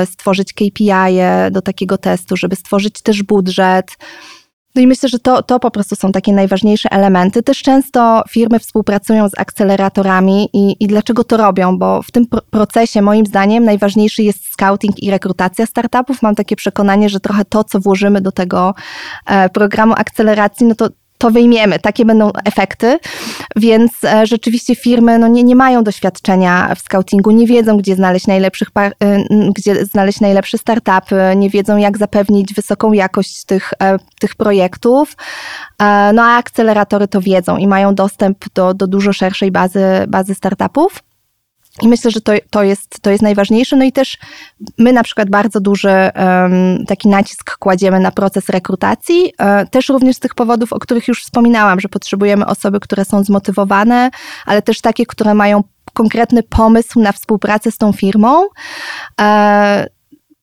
stworzyć 0.04 0.52
KPI 0.52 1.18
do 1.50 1.62
takiego 1.62 1.98
testu, 1.98 2.36
żeby 2.36 2.56
stworzyć 2.56 3.02
też 3.02 3.22
budżet. 3.22 3.96
No 4.74 4.82
i 4.82 4.86
myślę, 4.86 5.08
że 5.08 5.18
to, 5.18 5.42
to 5.42 5.60
po 5.60 5.70
prostu 5.70 5.96
są 5.96 6.12
takie 6.12 6.32
najważniejsze 6.32 6.92
elementy. 6.92 7.42
Też 7.42 7.62
często 7.62 8.22
firmy 8.30 8.58
współpracują 8.58 9.28
z 9.28 9.38
akceleratorami 9.38 10.48
i, 10.52 10.76
i 10.80 10.86
dlaczego 10.86 11.24
to 11.24 11.36
robią? 11.36 11.78
Bo 11.78 12.02
w 12.02 12.10
tym 12.10 12.26
procesie 12.50 13.02
moim 13.02 13.26
zdaniem 13.26 13.64
najważniejszy 13.64 14.22
jest 14.22 14.52
scouting 14.52 15.02
i 15.02 15.10
rekrutacja 15.10 15.66
startupów. 15.66 16.22
Mam 16.22 16.34
takie 16.34 16.56
przekonanie, 16.56 17.08
że 17.08 17.20
trochę 17.20 17.44
to, 17.44 17.64
co 17.64 17.80
włożymy 17.80 18.20
do 18.20 18.32
tego 18.32 18.74
e, 19.26 19.48
programu 19.48 19.94
akceleracji, 19.96 20.66
no 20.66 20.74
to 20.74 20.88
to 21.20 21.30
wyjmiemy, 21.30 21.78
takie 21.78 22.04
będą 22.04 22.30
efekty, 22.44 22.98
więc 23.56 23.92
e, 24.04 24.26
rzeczywiście 24.26 24.76
firmy 24.76 25.18
no 25.18 25.28
nie, 25.28 25.44
nie 25.44 25.56
mają 25.56 25.84
doświadczenia 25.84 26.74
w 26.74 26.78
scoutingu, 26.78 27.30
nie 27.30 27.46
wiedzą, 27.46 27.76
gdzie 27.76 27.94
znaleźć 27.94 28.26
najlepszych, 28.26 28.68
e, 28.76 28.90
gdzie 29.56 29.84
znaleźć 29.84 30.20
najlepsze 30.20 30.58
startupy, 30.58 31.16
nie 31.36 31.50
wiedzą, 31.50 31.76
jak 31.76 31.98
zapewnić 31.98 32.54
wysoką 32.54 32.92
jakość 32.92 33.44
tych, 33.44 33.72
e, 33.82 33.98
tych 34.20 34.34
projektów, 34.34 35.16
no 36.14 36.22
a 36.22 36.36
akceleratory 36.36 37.08
to 37.08 37.20
wiedzą 37.20 37.56
i 37.56 37.66
mają 37.66 37.94
dostęp 37.94 38.44
do, 38.54 38.74
do 38.74 38.86
dużo 38.86 39.12
szerszej 39.12 39.50
bazy, 39.50 39.84
bazy 40.08 40.34
startupów. 40.34 41.09
I 41.82 41.88
myślę, 41.88 42.10
że 42.10 42.20
to, 42.20 42.32
to, 42.50 42.62
jest, 42.62 43.00
to 43.02 43.10
jest 43.10 43.22
najważniejsze. 43.22 43.76
No 43.76 43.84
i 43.84 43.92
też 43.92 44.18
my 44.78 44.92
na 44.92 45.02
przykład 45.02 45.30
bardzo 45.30 45.60
duży 45.60 45.88
um, 45.88 46.86
taki 46.86 47.08
nacisk 47.08 47.58
kładziemy 47.58 48.00
na 48.00 48.10
proces 48.10 48.48
rekrutacji, 48.48 49.32
um, 49.38 49.66
też 49.66 49.88
również 49.88 50.16
z 50.16 50.20
tych 50.20 50.34
powodów, 50.34 50.72
o 50.72 50.78
których 50.78 51.08
już 51.08 51.22
wspominałam, 51.22 51.80
że 51.80 51.88
potrzebujemy 51.88 52.46
osoby, 52.46 52.80
które 52.80 53.04
są 53.04 53.24
zmotywowane, 53.24 54.10
ale 54.46 54.62
też 54.62 54.80
takie, 54.80 55.06
które 55.06 55.34
mają 55.34 55.64
konkretny 55.92 56.42
pomysł 56.42 57.00
na 57.00 57.12
współpracę 57.12 57.70
z 57.70 57.78
tą 57.78 57.92
firmą. 57.92 58.40
Um, 59.18 59.86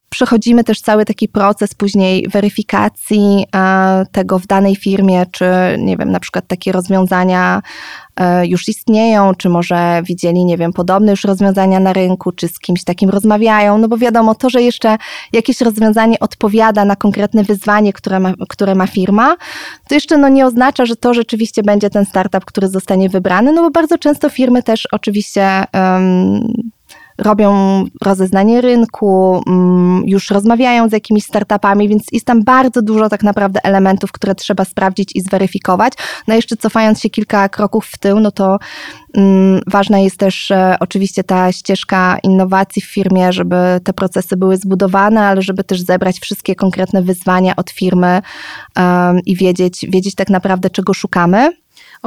przechodzimy 0.09 0.63
też 0.63 0.81
cały 0.81 1.05
taki 1.05 1.27
proces 1.27 1.73
później 1.73 2.27
weryfikacji 2.27 3.45
e, 3.55 4.05
tego 4.11 4.39
w 4.39 4.47
danej 4.47 4.75
firmie, 4.75 5.25
czy 5.31 5.45
nie 5.77 5.97
wiem, 5.97 6.11
na 6.11 6.19
przykład 6.19 6.47
takie 6.47 6.71
rozwiązania 6.71 7.61
e, 7.61 7.61
już 8.43 8.67
istnieją, 8.67 9.35
czy 9.35 9.49
może 9.49 10.01
widzieli, 10.05 10.45
nie 10.45 10.57
wiem, 10.57 10.73
podobne 10.73 11.11
już 11.11 11.23
rozwiązania 11.23 11.79
na 11.79 11.93
rynku, 11.93 12.31
czy 12.31 12.47
z 12.47 12.59
kimś 12.59 12.83
takim 12.83 13.09
rozmawiają, 13.09 13.77
no 13.77 13.87
bo 13.87 13.97
wiadomo, 13.97 14.35
to, 14.35 14.49
że 14.49 14.61
jeszcze 14.61 14.97
jakieś 15.33 15.61
rozwiązanie 15.61 16.19
odpowiada 16.19 16.85
na 16.85 16.95
konkretne 16.95 17.43
wyzwanie, 17.43 17.93
które 17.93 18.19
ma, 18.19 18.33
które 18.49 18.75
ma 18.75 18.87
firma, 18.87 19.35
to 19.87 19.95
jeszcze 19.95 20.17
no 20.17 20.29
nie 20.29 20.45
oznacza, 20.45 20.85
że 20.85 20.95
to 20.95 21.13
rzeczywiście 21.13 21.63
będzie 21.63 21.89
ten 21.89 22.05
startup, 22.05 22.45
który 22.45 22.67
zostanie 22.67 23.09
wybrany, 23.09 23.51
no 23.51 23.61
bo 23.61 23.71
bardzo 23.71 23.97
często 23.97 24.29
firmy 24.29 24.63
też 24.63 24.87
oczywiście 24.91 25.63
um, 25.73 26.71
robią 27.17 27.83
rozeznanie 28.03 28.61
rynku, 28.61 29.41
mm, 29.47 30.03
już 30.05 30.31
rozmawiają 30.31 30.89
z 30.89 30.91
jakimiś 30.91 31.23
startupami, 31.23 31.89
więc 31.89 32.03
jest 32.11 32.25
tam 32.25 32.43
bardzo 32.43 32.81
dużo 32.81 33.09
tak 33.09 33.23
naprawdę 33.23 33.59
elementów, 33.63 34.11
które 34.11 34.35
trzeba 34.35 34.65
sprawdzić 34.65 35.15
i 35.15 35.21
zweryfikować. 35.21 35.93
No 36.27 36.35
jeszcze 36.35 36.57
cofając 36.57 37.01
się 37.01 37.09
kilka 37.09 37.49
kroków 37.49 37.85
w 37.85 37.97
tył, 37.97 38.19
no 38.19 38.31
to 38.31 38.57
mm, 39.13 39.61
ważna 39.67 39.99
jest 39.99 40.17
też 40.17 40.51
oczywiście 40.79 41.23
ta 41.23 41.51
ścieżka 41.51 42.17
innowacji 42.23 42.81
w 42.81 42.85
firmie, 42.85 43.33
żeby 43.33 43.55
te 43.83 43.93
procesy 43.93 44.37
były 44.37 44.57
zbudowane, 44.57 45.21
ale 45.21 45.41
żeby 45.41 45.63
też 45.63 45.81
zebrać 45.81 46.19
wszystkie 46.19 46.55
konkretne 46.55 47.01
wyzwania 47.01 47.55
od 47.55 47.69
firmy 47.69 48.21
i 49.25 49.35
wiedzieć, 49.35 49.85
wiedzieć 49.89 50.15
tak 50.15 50.29
naprawdę, 50.29 50.69
czego 50.69 50.93
szukamy. 50.93 51.51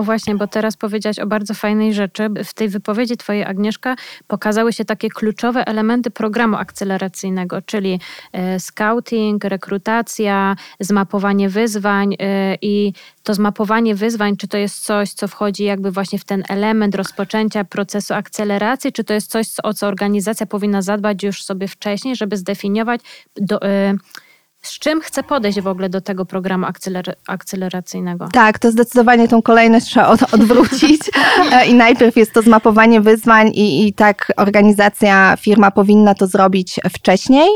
O 0.01 0.03
właśnie, 0.03 0.35
bo 0.35 0.47
teraz 0.47 0.77
powiedziałaś 0.77 1.19
o 1.19 1.27
bardzo 1.27 1.55
fajnej 1.55 1.95
rzeczy. 1.95 2.29
W 2.45 2.55
tej 2.55 2.69
wypowiedzi 2.69 3.17
Twojej, 3.17 3.45
Agnieszka, 3.45 3.97
pokazały 4.27 4.73
się 4.73 4.85
takie 4.85 5.09
kluczowe 5.09 5.67
elementy 5.67 6.11
programu 6.11 6.57
akceleracyjnego, 6.57 7.63
czyli 7.63 8.01
e, 8.33 8.61
scouting, 8.61 9.45
rekrutacja, 9.45 10.57
zmapowanie 10.81 11.49
wyzwań 11.49 12.17
e, 12.19 12.57
i 12.63 12.93
to 13.23 13.35
zmapowanie 13.35 13.95
wyzwań, 13.95 14.37
czy 14.37 14.49
to 14.49 14.59
jest 14.59 14.85
coś, 14.85 15.13
co 15.13 15.29
wchodzi 15.29 15.65
jakby 15.65 15.91
właśnie 15.91 16.19
w 16.19 16.25
ten 16.25 16.43
element 16.49 16.95
rozpoczęcia 16.95 17.65
procesu 17.65 18.15
akceleracji, 18.15 18.93
czy 18.93 19.05
to 19.05 19.15
jest 19.15 19.31
coś, 19.31 19.47
o 19.63 19.75
co 19.75 19.87
organizacja 19.87 20.47
powinna 20.47 20.83
zadbać 20.83 21.23
już 21.23 21.45
sobie 21.45 21.69
wcześniej, 21.69 22.17
żeby 22.17 22.37
zdefiniować 22.37 23.01
do, 23.37 23.63
e, 23.63 23.95
Z 24.62 24.79
czym 24.79 25.01
chce 25.01 25.23
podejść 25.23 25.61
w 25.61 25.66
ogóle 25.66 25.88
do 25.88 26.01
tego 26.01 26.25
programu 26.27 26.66
akceler- 26.66 27.14
akceleracyjnego? 27.29 28.29
Tak, 28.33 28.59
to 28.59 28.70
zdecydowanie 28.70 29.29
tą 29.29 29.42
kolejność 29.42 29.87
trzeba 29.87 30.09
od, 30.09 30.35
odwrócić. 30.35 31.01
E, 31.53 31.66
I 31.66 31.75
najpierw 31.75 32.16
jest 32.16 32.33
to 32.33 32.42
zmapowanie 32.42 33.01
wyzwań, 33.01 33.49
i, 33.49 33.87
i 33.88 33.92
tak 33.92 34.33
organizacja, 34.37 35.37
firma 35.40 35.70
powinna 35.70 36.14
to 36.14 36.27
zrobić 36.27 36.81
wcześniej. 36.92 37.49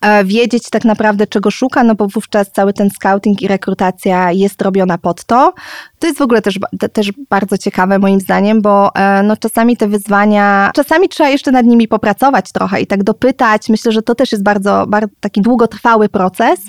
E, 0.00 0.24
Wiedzieć 0.24 0.70
tak 0.70 0.84
naprawdę, 0.84 1.26
czego 1.26 1.50
szuka, 1.50 1.84
no 1.84 1.94
bo 1.94 2.06
wówczas 2.06 2.50
cały 2.52 2.72
ten 2.72 2.90
scouting 2.90 3.42
i 3.42 3.48
rekrutacja 3.48 4.32
jest 4.32 4.62
robiona 4.62 4.98
pod 4.98 5.24
to. 5.24 5.52
To 5.98 6.06
jest 6.06 6.18
w 6.18 6.22
ogóle 6.22 6.42
też, 6.42 6.58
też 6.92 7.12
bardzo 7.30 7.58
ciekawe 7.58 7.98
moim 7.98 8.20
zdaniem, 8.20 8.62
bo 8.62 8.94
e, 8.94 9.22
no, 9.22 9.36
czasami 9.36 9.76
te 9.76 9.88
wyzwania, 9.88 10.70
czasami 10.74 11.08
trzeba 11.08 11.30
jeszcze 11.30 11.52
nad 11.52 11.66
nimi 11.66 11.88
popracować 11.88 12.52
trochę 12.52 12.80
i 12.80 12.86
tak 12.86 13.04
dopytać. 13.04 13.68
Myślę, 13.68 13.92
że 13.92 14.02
to 14.02 14.14
też 14.14 14.32
jest 14.32 14.44
bardzo, 14.44 14.86
bardzo 14.88 15.08
taki 15.20 15.42
długotrwały 15.42 16.08
proces. 16.08 16.60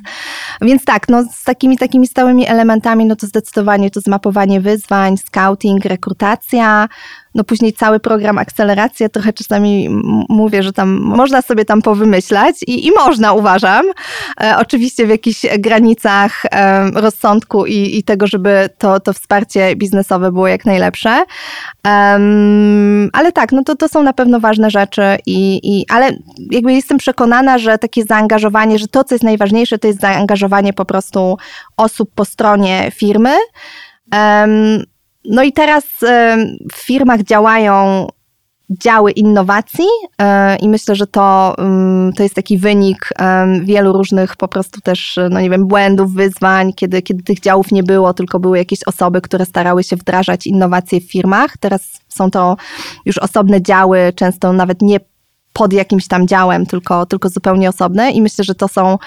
Więc 0.61 0.85
tak, 0.85 1.09
no 1.09 1.23
z 1.23 1.43
takimi 1.43 1.77
takimi 1.77 2.07
stałymi 2.07 2.47
elementami, 2.47 3.05
no 3.05 3.15
to 3.15 3.27
zdecydowanie 3.27 3.91
to 3.91 4.01
zmapowanie 4.01 4.61
wyzwań, 4.61 5.17
scouting, 5.17 5.85
rekrutacja, 5.85 6.87
no 7.35 7.43
później 7.43 7.73
cały 7.73 7.99
program 7.99 8.37
akceleracja, 8.37 9.09
trochę 9.09 9.33
czasami 9.33 9.89
mówię, 10.29 10.63
że 10.63 10.73
tam 10.73 10.89
można 10.89 11.41
sobie 11.41 11.65
tam 11.65 11.81
powymyślać 11.81 12.55
i, 12.67 12.87
i 12.87 12.91
można, 12.91 13.33
uważam. 13.33 13.85
E, 14.41 14.55
oczywiście 14.57 15.05
w 15.05 15.09
jakichś 15.09 15.45
granicach 15.59 16.45
e, 16.45 16.91
rozsądku 16.91 17.65
i, 17.65 17.97
i 17.97 18.03
tego, 18.03 18.27
żeby 18.27 18.69
to, 18.77 18.99
to 18.99 19.13
wsparcie 19.13 19.75
biznesowe 19.75 20.31
było 20.31 20.47
jak 20.47 20.65
najlepsze. 20.65 21.23
Ale 23.13 23.31
tak, 23.33 23.51
no 23.51 23.63
to, 23.63 23.75
to 23.75 23.87
są 23.87 24.03
na 24.03 24.13
pewno 24.13 24.39
ważne 24.39 24.69
rzeczy, 24.69 25.01
i, 25.25 25.59
i, 25.63 25.85
ale 25.89 26.11
jakby 26.51 26.73
jestem 26.73 26.97
przekonana, 26.97 27.57
że 27.57 27.77
takie 27.77 28.03
zaangażowanie, 28.03 28.79
że 28.79 28.87
to, 28.87 29.03
co 29.03 29.15
jest 29.15 29.23
najważniejsze, 29.23 29.77
to 29.77 29.87
jest 29.87 30.01
zaangażowanie 30.01 30.38
po 30.73 30.85
prostu 30.85 31.37
osób 31.77 32.11
po 32.15 32.25
stronie 32.25 32.91
firmy. 32.95 33.35
No 35.25 35.43
i 35.43 35.53
teraz 35.53 35.83
w 36.73 36.75
firmach 36.75 37.23
działają 37.23 38.07
działy 38.69 39.11
innowacji 39.11 39.85
e, 40.21 40.55
i 40.55 40.69
myślę, 40.69 40.95
że 40.95 41.07
to, 41.07 41.55
mm, 41.57 42.13
to 42.13 42.23
jest 42.23 42.35
taki 42.35 42.57
wynik 42.57 43.09
wielu 43.63 43.93
różnych 43.93 44.35
po 44.35 44.47
prostu 44.47 44.81
też, 44.81 45.19
no 45.29 45.41
nie 45.41 45.49
wiem, 45.49 45.67
błędów, 45.67 46.13
wyzwań, 46.13 46.73
kiedy, 46.73 47.01
kiedy 47.01 47.23
tych 47.23 47.39
działów 47.39 47.71
nie 47.71 47.83
było, 47.83 48.13
tylko 48.13 48.39
były 48.39 48.57
jakieś 48.57 48.79
osoby, 48.85 49.21
które 49.21 49.45
starały 49.45 49.83
się 49.83 49.95
wdrażać 49.95 50.47
innowacje 50.47 51.01
w 51.01 51.11
firmach. 51.11 51.57
Teraz 51.57 52.01
są 52.07 52.31
to 52.31 52.57
już 53.05 53.17
osobne 53.17 53.61
działy, 53.61 54.13
często 54.15 54.53
nawet 54.53 54.81
nie 54.81 54.99
pod 55.59 55.73
jakimś 55.73 56.07
tam 56.07 56.27
działem, 56.27 56.65
tylko, 56.65 57.05
tylko 57.05 57.29
zupełnie 57.29 57.69
osobne 57.69 58.11
i 58.11 58.21
myślę, 58.21 58.43
że 58.43 58.55
to 58.55 58.67
są, 58.67 58.97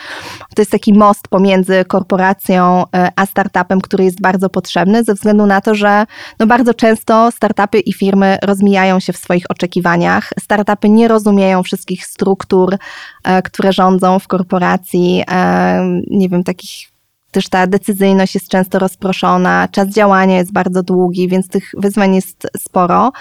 to 0.54 0.62
jest 0.62 0.70
taki 0.70 0.92
most 0.92 1.28
pomiędzy 1.28 1.84
korporacją 1.84 2.84
e, 2.94 3.12
a 3.16 3.26
startupem, 3.26 3.80
który 3.80 4.04
jest 4.04 4.20
bardzo 4.20 4.50
potrzebny 4.50 5.04
ze 5.04 5.14
względu 5.14 5.46
na 5.46 5.60
to, 5.60 5.74
że 5.74 6.06
no 6.38 6.46
bardzo 6.46 6.74
często 6.74 7.30
startupy 7.30 7.80
i 7.80 7.92
firmy 7.92 8.38
rozmijają 8.42 9.00
się 9.00 9.12
w 9.12 9.16
swoich 9.16 9.44
oczekiwaniach. 9.48 10.30
Startupy 10.40 10.88
nie 10.88 11.08
rozumieją 11.08 11.62
wszystkich 11.62 12.06
struktur, 12.06 12.76
e, 13.24 13.42
które 13.42 13.72
rządzą 13.72 14.18
w 14.18 14.28
korporacji, 14.28 15.24
e, 15.30 16.02
nie 16.10 16.28
wiem, 16.28 16.44
takich 16.44 16.91
też 17.32 17.48
ta 17.48 17.66
decyzyjność 17.66 18.34
jest 18.34 18.48
często 18.48 18.78
rozproszona, 18.78 19.68
czas 19.70 19.88
działania 19.88 20.36
jest 20.36 20.52
bardzo 20.52 20.82
długi, 20.82 21.28
więc 21.28 21.48
tych 21.48 21.70
wyzwań 21.76 22.14
jest 22.14 22.46
sporo. 22.58 23.12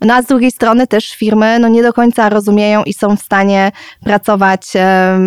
No 0.00 0.14
a 0.14 0.22
z 0.22 0.26
drugiej 0.26 0.50
strony 0.50 0.86
też 0.86 1.14
firmy 1.14 1.58
no 1.58 1.68
nie 1.68 1.82
do 1.82 1.92
końca 1.92 2.28
rozumieją 2.28 2.84
i 2.84 2.94
są 2.94 3.16
w 3.16 3.22
stanie 3.22 3.72
pracować 4.04 4.72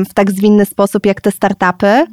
w 0.09 0.13
tak 0.13 0.31
zwinny 0.31 0.65
sposób 0.65 1.05
jak 1.05 1.21
te 1.21 1.31
startupy, 1.31 2.05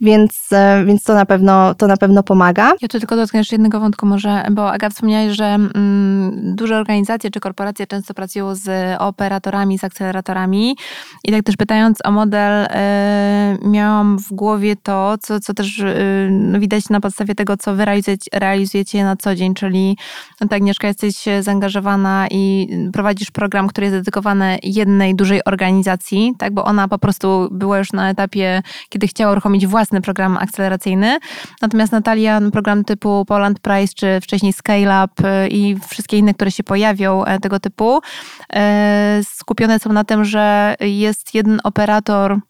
więc, 0.00 0.48
więc 0.86 1.02
to, 1.02 1.14
na 1.14 1.26
pewno, 1.26 1.74
to 1.74 1.86
na 1.86 1.96
pewno 1.96 2.22
pomaga. 2.22 2.72
Ja 2.82 2.88
tu 2.88 2.98
tylko 2.98 3.16
dotknę 3.16 3.38
jeszcze 3.40 3.54
jednego 3.54 3.80
wątku 3.80 4.06
może, 4.06 4.44
bo 4.50 4.72
Aga 4.72 4.90
wspomniałaś, 4.90 5.36
że 5.36 5.44
mm, 5.44 6.54
duże 6.56 6.76
organizacje 6.76 7.30
czy 7.30 7.40
korporacje 7.40 7.86
często 7.86 8.14
pracują 8.14 8.54
z 8.54 8.96
operatorami, 8.98 9.78
z 9.78 9.84
akceleratorami 9.84 10.76
i 11.24 11.32
tak 11.32 11.42
też 11.42 11.56
pytając 11.56 11.98
o 12.04 12.10
model, 12.10 12.66
e, 12.70 13.58
miałam 13.64 14.18
w 14.18 14.32
głowie 14.32 14.76
to, 14.76 15.14
co, 15.20 15.40
co 15.40 15.54
też 15.54 15.71
e, 15.80 15.94
no, 16.30 16.60
widać 16.60 16.88
na 16.88 17.00
podstawie 17.00 17.34
tego, 17.34 17.56
co 17.56 17.74
wy 17.74 17.84
realizujecie, 17.84 18.30
realizujecie 18.32 19.04
na 19.04 19.16
co 19.16 19.34
dzień, 19.34 19.54
czyli 19.54 19.96
no, 20.40 20.48
tak 20.48 20.56
Agnieszka, 20.56 20.88
jesteś 20.88 21.24
zaangażowana 21.40 22.26
i 22.30 22.68
prowadzisz 22.92 23.30
program, 23.30 23.68
który 23.68 23.84
jest 23.84 23.96
dedykowany 23.96 24.58
jednej 24.62 25.14
dużej 25.14 25.44
organizacji, 25.44 26.34
tak, 26.38 26.54
bo 26.54 26.64
ona 26.64 26.88
po 26.88 26.98
prostu 26.98 27.48
była 27.50 27.78
już 27.78 27.92
na 27.92 28.10
etapie, 28.10 28.62
kiedy 28.88 29.06
chciała 29.06 29.32
uruchomić 29.32 29.66
własny 29.66 30.00
program 30.00 30.36
akceleracyjny. 30.36 31.18
Natomiast 31.62 31.92
Natalia, 31.92 32.40
no, 32.40 32.50
program 32.50 32.84
typu 32.84 33.24
Poland 33.24 33.60
Prize, 33.60 33.94
czy 33.96 34.20
wcześniej 34.20 34.52
Scale 34.52 35.04
Up 35.04 35.28
y, 35.44 35.48
i 35.48 35.76
wszystkie 35.88 36.18
inne, 36.18 36.34
które 36.34 36.50
się 36.50 36.64
pojawią 36.64 37.24
e, 37.24 37.38
tego 37.38 37.60
typu, 37.60 38.00
e, 38.52 39.20
skupione 39.24 39.78
są 39.78 39.92
na 39.92 40.04
tym, 40.04 40.24
że 40.24 40.74
jest 40.80 41.34
jeden 41.34 41.60
operator, 41.64 42.40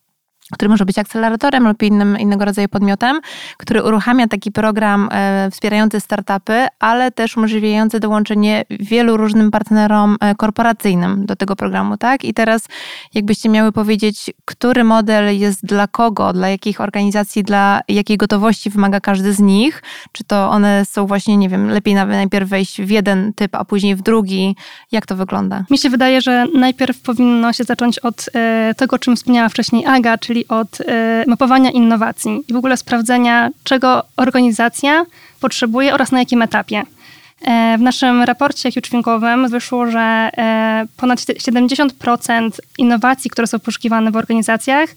który 0.52 0.68
może 0.68 0.84
być 0.84 0.98
akceleratorem 0.98 1.68
lub 1.68 1.82
innym, 1.82 2.18
innego 2.18 2.44
rodzaju 2.44 2.68
podmiotem, 2.68 3.20
który 3.56 3.82
uruchamia 3.82 4.26
taki 4.26 4.52
program 4.52 5.08
e, 5.12 5.50
wspierający 5.50 6.00
startupy, 6.00 6.66
ale 6.78 7.10
też 7.10 7.36
umożliwiający 7.36 8.00
dołączenie 8.00 8.64
wielu 8.70 9.16
różnym 9.16 9.50
partnerom 9.50 10.16
e, 10.20 10.34
korporacyjnym 10.34 11.26
do 11.26 11.36
tego 11.36 11.56
programu, 11.56 11.96
tak? 11.96 12.24
I 12.24 12.34
teraz 12.34 12.68
jakbyście 13.14 13.48
miały 13.48 13.72
powiedzieć, 13.72 14.30
który 14.44 14.84
model 14.84 15.38
jest 15.38 15.66
dla 15.66 15.86
kogo, 15.86 16.32
dla 16.32 16.48
jakich 16.48 16.80
organizacji, 16.80 17.42
dla 17.42 17.80
jakiej 17.88 18.16
gotowości 18.16 18.70
wymaga 18.70 19.00
każdy 19.00 19.32
z 19.32 19.40
nich, 19.40 19.82
czy 20.12 20.24
to 20.24 20.50
one 20.50 20.84
są 20.84 21.06
właśnie, 21.06 21.36
nie 21.36 21.48
wiem, 21.48 21.70
lepiej 21.70 21.94
najpierw 21.94 22.48
wejść 22.48 22.82
w 22.82 22.90
jeden 22.90 23.32
typ, 23.32 23.54
a 23.54 23.64
później 23.64 23.96
w 23.96 24.02
drugi, 24.02 24.56
jak 24.92 25.06
to 25.06 25.16
wygląda? 25.16 25.64
Mi 25.70 25.78
się 25.78 25.90
wydaje, 25.90 26.20
że 26.20 26.46
najpierw 26.54 27.00
powinno 27.00 27.52
się 27.52 27.64
zacząć 27.64 27.98
od 27.98 28.26
e, 28.34 28.74
tego, 28.76 28.96
o 28.96 28.98
czym 28.98 29.16
wspomniała 29.16 29.48
wcześniej 29.48 29.86
Aga, 29.86 30.18
czyli 30.18 30.41
od 30.48 30.80
e, 30.80 31.24
mapowania 31.26 31.70
innowacji 31.70 32.44
i 32.48 32.52
w 32.52 32.56
ogóle 32.56 32.76
sprawdzenia, 32.76 33.50
czego 33.64 34.02
organizacja 34.16 35.06
potrzebuje 35.40 35.94
oraz 35.94 36.12
na 36.12 36.18
jakim 36.18 36.42
etapie. 36.42 36.82
E, 37.40 37.78
w 37.78 37.80
naszym 37.80 38.22
raporcie 38.22 38.70
huge 38.72 39.48
wyszło, 39.48 39.90
że 39.90 40.00
e, 40.00 40.86
ponad 40.96 41.18
70% 41.20 42.50
innowacji, 42.78 43.30
które 43.30 43.46
są 43.46 43.58
poszukiwane 43.58 44.10
w 44.10 44.16
organizacjach, 44.16 44.88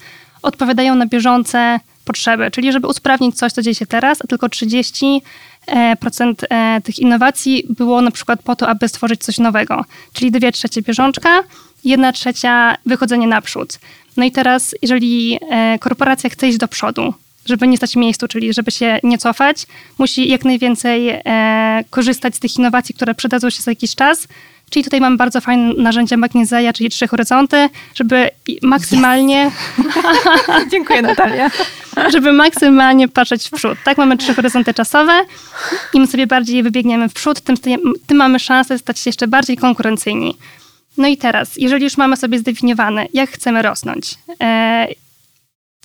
odpowiadają 0.41 0.95
na 0.95 1.05
bieżące 1.05 1.79
potrzeby, 2.05 2.51
czyli 2.51 2.71
żeby 2.71 2.87
usprawnić 2.87 3.37
coś, 3.37 3.51
co 3.51 3.61
dzieje 3.61 3.75
się 3.75 3.85
teraz, 3.85 4.19
a 4.23 4.27
tylko 4.27 4.47
30% 4.47 5.21
e, 5.67 5.95
procent, 5.95 6.45
e, 6.49 6.81
tych 6.81 6.99
innowacji 6.99 7.63
było 7.69 8.01
na 8.01 8.11
przykład 8.11 8.43
po 8.43 8.55
to, 8.55 8.67
aby 8.67 8.87
stworzyć 8.87 9.23
coś 9.23 9.37
nowego, 9.37 9.85
czyli 10.13 10.31
dwie 10.31 10.51
trzecie 10.51 10.81
bieżączka, 10.81 11.43
jedna 11.83 12.11
trzecia 12.11 12.75
wychodzenie 12.85 13.27
naprzód. 13.27 13.79
No 14.17 14.23
i 14.25 14.31
teraz, 14.31 14.75
jeżeli 14.81 15.39
e, 15.49 15.79
korporacja 15.79 16.29
chce 16.29 16.47
iść 16.47 16.57
do 16.57 16.67
przodu, 16.67 17.13
żeby 17.45 17.67
nie 17.67 17.77
stać 17.77 17.91
w 17.91 17.95
miejscu, 17.95 18.27
czyli 18.27 18.53
żeby 18.53 18.71
się 18.71 18.99
nie 19.03 19.17
cofać, 19.17 19.67
musi 19.97 20.29
jak 20.29 20.45
najwięcej 20.45 21.09
e, 21.09 21.83
korzystać 21.89 22.35
z 22.35 22.39
tych 22.39 22.57
innowacji, 22.57 22.95
które 22.95 23.15
przydadzą 23.15 23.49
się 23.49 23.61
za 23.61 23.71
jakiś 23.71 23.95
czas. 23.95 24.27
Czyli 24.69 24.83
tutaj 24.83 25.01
mamy 25.01 25.17
bardzo 25.17 25.41
fajne 25.41 25.73
narzędzie 25.73 26.17
McKinseya, 26.17 26.73
czyli 26.73 26.89
trzy 26.89 27.07
horyzonty, 27.07 27.69
żeby 27.95 28.29
maksymalnie, 28.61 29.51
Dziękuję 30.71 31.01
Natalia. 31.01 31.51
żeby 32.13 32.33
maksymalnie 32.33 33.07
patrzeć 33.07 33.47
w 33.47 33.51
przód. 33.51 33.77
Tak, 33.83 33.97
mamy 33.97 34.17
trzy 34.17 34.33
horyzonty 34.33 34.73
czasowe. 34.73 35.25
Im 35.93 36.07
sobie 36.07 36.27
bardziej 36.27 36.63
wybiegniemy 36.63 37.09
w 37.09 37.13
przód, 37.13 37.41
tym, 37.41 37.55
tym 38.07 38.17
mamy 38.17 38.39
szansę 38.39 38.79
stać 38.79 38.99
się 38.99 39.09
jeszcze 39.09 39.27
bardziej 39.27 39.57
konkurencyjni. 39.57 40.35
No 40.97 41.07
i 41.07 41.17
teraz, 41.17 41.55
jeżeli 41.57 41.83
już 41.83 41.97
mamy 41.97 42.17
sobie 42.17 42.39
zdefiniowane, 42.39 43.05
jak 43.13 43.29
chcemy 43.29 43.61
rosnąć, 43.61 44.15
e, 44.41 44.87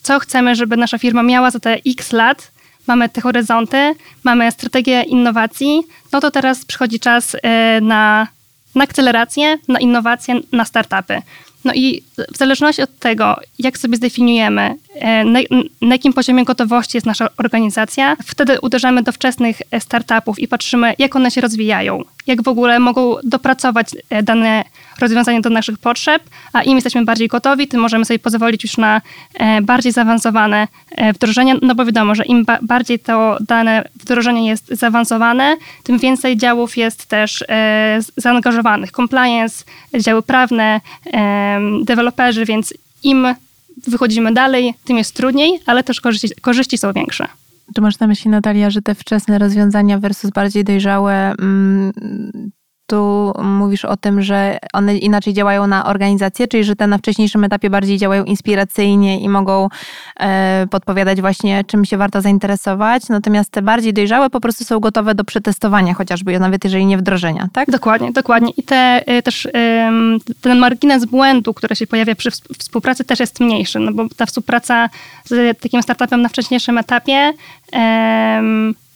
co 0.02 0.18
chcemy, 0.18 0.54
żeby 0.54 0.76
nasza 0.76 0.98
firma 0.98 1.22
miała 1.22 1.50
za 1.50 1.60
te 1.60 1.78
x 1.86 2.12
lat, 2.12 2.50
mamy 2.86 3.08
te 3.08 3.20
horyzonty, 3.20 3.94
mamy 4.24 4.52
strategię 4.52 5.02
innowacji, 5.02 5.82
no 6.12 6.20
to 6.20 6.30
teraz 6.30 6.64
przychodzi 6.64 7.00
czas 7.00 7.36
e, 7.42 7.80
na, 7.80 8.28
na 8.74 8.84
akcelerację, 8.84 9.58
na 9.68 9.80
innowacje, 9.80 10.40
na 10.52 10.64
startupy. 10.64 11.22
No 11.64 11.72
i 11.74 12.02
w 12.32 12.36
zależności 12.36 12.82
od 12.82 12.98
tego, 12.98 13.36
jak 13.58 13.78
sobie 13.78 13.96
zdefiniujemy, 13.96 14.74
e, 14.94 15.24
na, 15.24 15.40
na 15.82 15.94
jakim 15.94 16.12
poziomie 16.12 16.44
gotowości 16.44 16.96
jest 16.96 17.06
nasza 17.06 17.28
organizacja, 17.36 18.16
wtedy 18.24 18.60
uderzamy 18.60 19.02
do 19.02 19.12
wczesnych 19.12 19.62
startupów 19.78 20.38
i 20.38 20.48
patrzymy, 20.48 20.94
jak 20.98 21.16
one 21.16 21.30
się 21.30 21.40
rozwijają, 21.40 22.04
jak 22.26 22.42
w 22.42 22.48
ogóle 22.48 22.78
mogą 22.78 23.16
dopracować 23.24 23.86
e, 24.10 24.22
dane 24.22 24.64
rozwiązania 25.00 25.40
do 25.40 25.50
naszych 25.50 25.78
potrzeb, 25.78 26.22
a 26.52 26.62
im 26.62 26.74
jesteśmy 26.74 27.04
bardziej 27.04 27.28
gotowi, 27.28 27.68
tym 27.68 27.80
możemy 27.80 28.04
sobie 28.04 28.18
pozwolić 28.18 28.62
już 28.64 28.76
na 28.76 29.00
e, 29.34 29.62
bardziej 29.62 29.92
zaawansowane 29.92 30.68
e, 30.90 31.12
wdrożenia, 31.12 31.54
no 31.62 31.74
bo 31.74 31.84
wiadomo, 31.84 32.14
że 32.14 32.24
im 32.24 32.44
ba- 32.44 32.58
bardziej 32.62 32.98
to 32.98 33.36
dane 33.40 33.88
wdrożenie 33.94 34.48
jest 34.48 34.68
zaawansowane, 34.68 35.56
tym 35.82 35.98
więcej 35.98 36.36
działów 36.36 36.76
jest 36.76 37.06
też 37.06 37.44
zaangażowanych. 38.16 38.90
Compliance, 38.92 39.64
działy 39.98 40.22
prawne, 40.22 40.80
deweloperzy, 41.84 42.44
więc 42.44 42.74
im 43.02 43.34
wychodzimy 43.86 44.32
dalej, 44.32 44.74
tym 44.84 44.98
jest 44.98 45.16
trudniej, 45.16 45.60
ale 45.66 45.84
też 45.84 46.00
korzyści, 46.00 46.28
korzyści 46.40 46.78
są 46.78 46.92
większe. 46.92 47.28
Czy 47.74 47.80
masz 47.80 47.98
na 47.98 48.06
myśli, 48.06 48.30
Natalia, 48.30 48.70
że 48.70 48.82
te 48.82 48.94
wczesne 48.94 49.38
rozwiązania 49.38 49.98
versus 49.98 50.30
bardziej 50.30 50.64
dojrzałe, 50.64 51.34
mm, 51.38 51.92
tu 52.90 53.32
mówisz 53.42 53.84
o 53.84 53.96
tym, 53.96 54.22
że 54.22 54.58
one 54.72 54.96
inaczej 54.98 55.34
działają 55.34 55.66
na 55.66 55.86
organizację, 55.86 56.48
czyli 56.48 56.64
że 56.64 56.76
te 56.76 56.86
na 56.86 56.98
wcześniejszym 56.98 57.44
etapie 57.44 57.70
bardziej 57.70 57.98
działają 57.98 58.24
inspiracyjnie 58.24 59.20
i 59.20 59.28
mogą 59.28 59.68
e, 60.20 60.66
podpowiadać 60.70 61.20
właśnie, 61.20 61.64
czym 61.64 61.84
się 61.84 61.96
warto 61.96 62.20
zainteresować, 62.20 63.08
natomiast 63.08 63.50
te 63.50 63.62
bardziej 63.62 63.92
dojrzałe 63.92 64.30
po 64.30 64.40
prostu 64.40 64.64
są 64.64 64.80
gotowe 64.80 65.14
do 65.14 65.24
przetestowania 65.24 65.94
chociażby, 65.94 66.38
nawet 66.40 66.64
jeżeli 66.64 66.86
nie 66.86 66.98
wdrożenia, 66.98 67.48
tak? 67.52 67.70
Dokładnie, 67.70 68.12
dokładnie. 68.12 68.52
I 68.56 68.62
te, 68.62 69.02
y, 69.18 69.22
też 69.22 69.48
ten 70.40 70.58
margines 70.58 71.04
błędu, 71.04 71.54
który 71.54 71.76
się 71.76 71.86
pojawia 71.86 72.14
przy 72.14 72.30
ws- 72.30 72.58
współpracy 72.58 73.04
też 73.04 73.20
jest 73.20 73.40
mniejszy, 73.40 73.78
no 73.78 73.92
bo 73.92 74.06
ta 74.16 74.26
współpraca 74.26 74.88
z 75.24 75.60
takim 75.60 75.82
startupem 75.82 76.22
na 76.22 76.28
wcześniejszym 76.28 76.78
etapie 76.78 77.32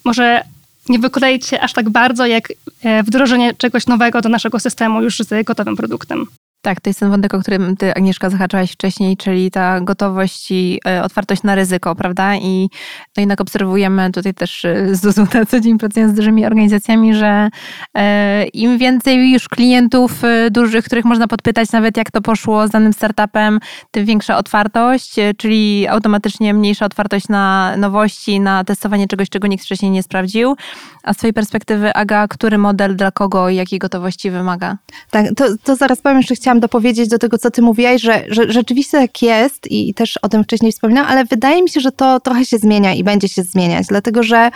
może 0.05 0.43
nie 0.89 0.99
wykleić 0.99 1.47
się 1.47 1.61
aż 1.61 1.73
tak 1.73 1.91
bardzo, 1.91 2.27
jak 2.27 2.53
e, 2.83 3.03
wdrożenie 3.03 3.55
czegoś 3.55 3.87
nowego 3.87 4.21
do 4.21 4.29
naszego 4.29 4.61
systemu 4.61 5.03
już 5.03 5.19
z 5.19 5.47
gotowym 5.47 5.77
produktem. 5.77 6.27
Tak, 6.65 6.81
to 6.81 6.91
jest 6.91 7.01
ten 7.01 7.11
wątek, 7.11 7.35
o 7.35 7.41
którym 7.41 7.77
ty, 7.77 7.95
Agnieszka, 7.95 8.31
zahaczałaś 8.31 8.73
wcześniej, 8.73 9.17
czyli 9.17 9.51
ta 9.51 9.81
gotowość 9.81 10.51
i 10.51 10.81
e, 10.87 11.03
otwartość 11.03 11.43
na 11.43 11.55
ryzyko, 11.55 11.95
prawda? 11.95 12.37
I 12.37 12.71
no 13.17 13.21
jednak 13.21 13.41
obserwujemy 13.41 14.11
tutaj 14.11 14.35
też 14.35 14.65
e, 14.65 14.95
z 14.95 15.01
Zuzą 15.01 15.27
na 15.35 15.47
co 15.47 15.61
dzień 15.61 15.79
pracując 15.79 16.13
z 16.13 16.17
dużymi 16.17 16.47
organizacjami, 16.47 17.15
że 17.15 17.49
e, 17.95 18.45
im 18.47 18.79
więcej 18.79 19.33
już 19.33 19.49
klientów 19.49 20.23
dużych, 20.51 20.85
których 20.85 21.05
można 21.05 21.29
podpytać 21.29 21.73
nawet 21.73 21.97
jak 21.97 22.11
to 22.11 22.21
poszło 22.21 22.69
z 22.69 22.71
danym 22.71 22.93
startupem, 22.93 23.61
tym 23.91 24.05
większa 24.05 24.37
otwartość, 24.37 25.15
czyli 25.37 25.89
automatycznie 25.89 26.55
mniejsza 26.55 26.87
otwartość 26.87 27.29
na 27.29 27.77
nowości, 27.77 28.41
na 28.41 28.65
testowanie 28.65 29.09
czegoś, 29.09 29.29
czego 29.29 29.49
nikt 29.49 29.65
wcześniej 29.65 29.91
nie 29.91 30.03
sprawdził. 30.03 30.57
A 31.03 31.15
z 31.15 31.17
twojej 31.17 31.35
perspektywy, 31.35 31.95
Aga, 31.95 32.29
który 32.29 32.59
model 32.59 32.97
dla 32.97 33.11
kogo 33.11 33.49
i 33.49 33.57
jakiej 33.57 33.79
gotowości 33.79 34.31
wymaga? 34.31 34.77
Tak, 35.11 35.27
to, 35.37 35.45
to 35.65 35.77
zaraz 35.77 36.01
powiem, 36.01 36.17
jeszcze 36.19 36.35
chciałam 36.35 36.54
dopowiedzieć 36.61 37.09
do 37.09 37.19
tego, 37.19 37.39
co 37.39 37.51
ty 37.51 37.63
mówiłaś, 37.63 38.03
że, 38.03 38.25
że 38.29 38.53
rzeczywiście 38.53 38.99
tak 38.99 39.23
jest 39.23 39.67
i, 39.71 39.89
i 39.89 39.95
też 39.95 40.17
o 40.23 40.29
tym 40.29 40.45
wcześniej 40.45 40.73
wspominałam, 40.73 41.11
ale 41.11 41.25
wydaje 41.25 41.63
mi 41.63 41.71
się, 41.71 41.81
że 41.81 41.93
to 41.93 42.21
trochę 42.21 42.45
się 42.45 42.59
zmienia 42.59 42.95
i 42.95 43.05
będzie 43.05 43.29
się 43.29 43.43
zmieniać, 43.43 43.87
dlatego 43.87 44.23
że 44.23 44.51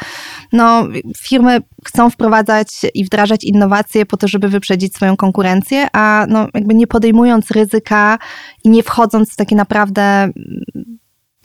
no, 0.53 0.87
firmy 1.17 1.59
chcą 1.85 2.11
wprowadzać 2.11 2.69
i 2.95 3.05
wdrażać 3.05 3.45
innowacje 3.45 4.07
po 4.07 4.17
to, 4.17 4.29
żeby 4.29 4.49
wyprzedzić 4.49 4.95
swoją 4.95 5.17
konkurencję, 5.17 5.87
a 5.93 6.27
no, 6.29 6.49
jakby 6.55 6.75
nie 6.75 6.87
podejmując 6.87 7.51
ryzyka 7.51 8.19
i 8.65 8.71
nie 8.71 8.83
wchodząc 8.83 9.33
w 9.33 9.37
takie 9.37 9.57
naprawdę 9.57 10.29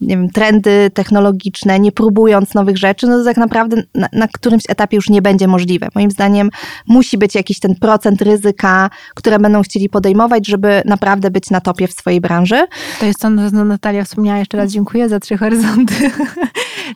nie 0.01 0.17
wiem, 0.17 0.29
trendy 0.29 0.91
technologiczne, 0.93 1.79
nie 1.79 1.91
próbując 1.91 2.53
nowych 2.53 2.77
rzeczy, 2.77 3.08
no 3.08 3.17
to 3.17 3.23
tak 3.23 3.38
naprawdę 3.38 3.84
na, 3.95 4.08
na 4.13 4.27
którymś 4.27 4.63
etapie 4.69 4.95
już 4.95 5.10
nie 5.10 5.21
będzie 5.21 5.47
możliwe. 5.47 5.88
Moim 5.95 6.12
zdaniem 6.12 6.49
musi 6.88 7.17
być 7.17 7.36
jakiś 7.36 7.60
ten 7.60 7.75
procent 7.75 8.21
ryzyka, 8.21 8.89
które 9.15 9.39
będą 9.39 9.62
chcieli 9.62 9.89
podejmować, 9.89 10.47
żeby 10.47 10.82
naprawdę 10.86 11.32
być 11.32 11.49
na 11.49 11.62
topie 11.62 11.88
w 11.88 11.93
swojej 11.93 12.21
branży. 12.21 12.67
To 12.99 13.06
jest 13.06 13.19
to, 13.19 13.29
Natalia 13.29 14.03
wspomniała, 14.03 14.39
jeszcze 14.39 14.58
raz 14.58 14.71
dziękuję 14.71 15.10
za 15.10 15.19
trzy 15.19 15.38
horyzonty. 15.38 15.93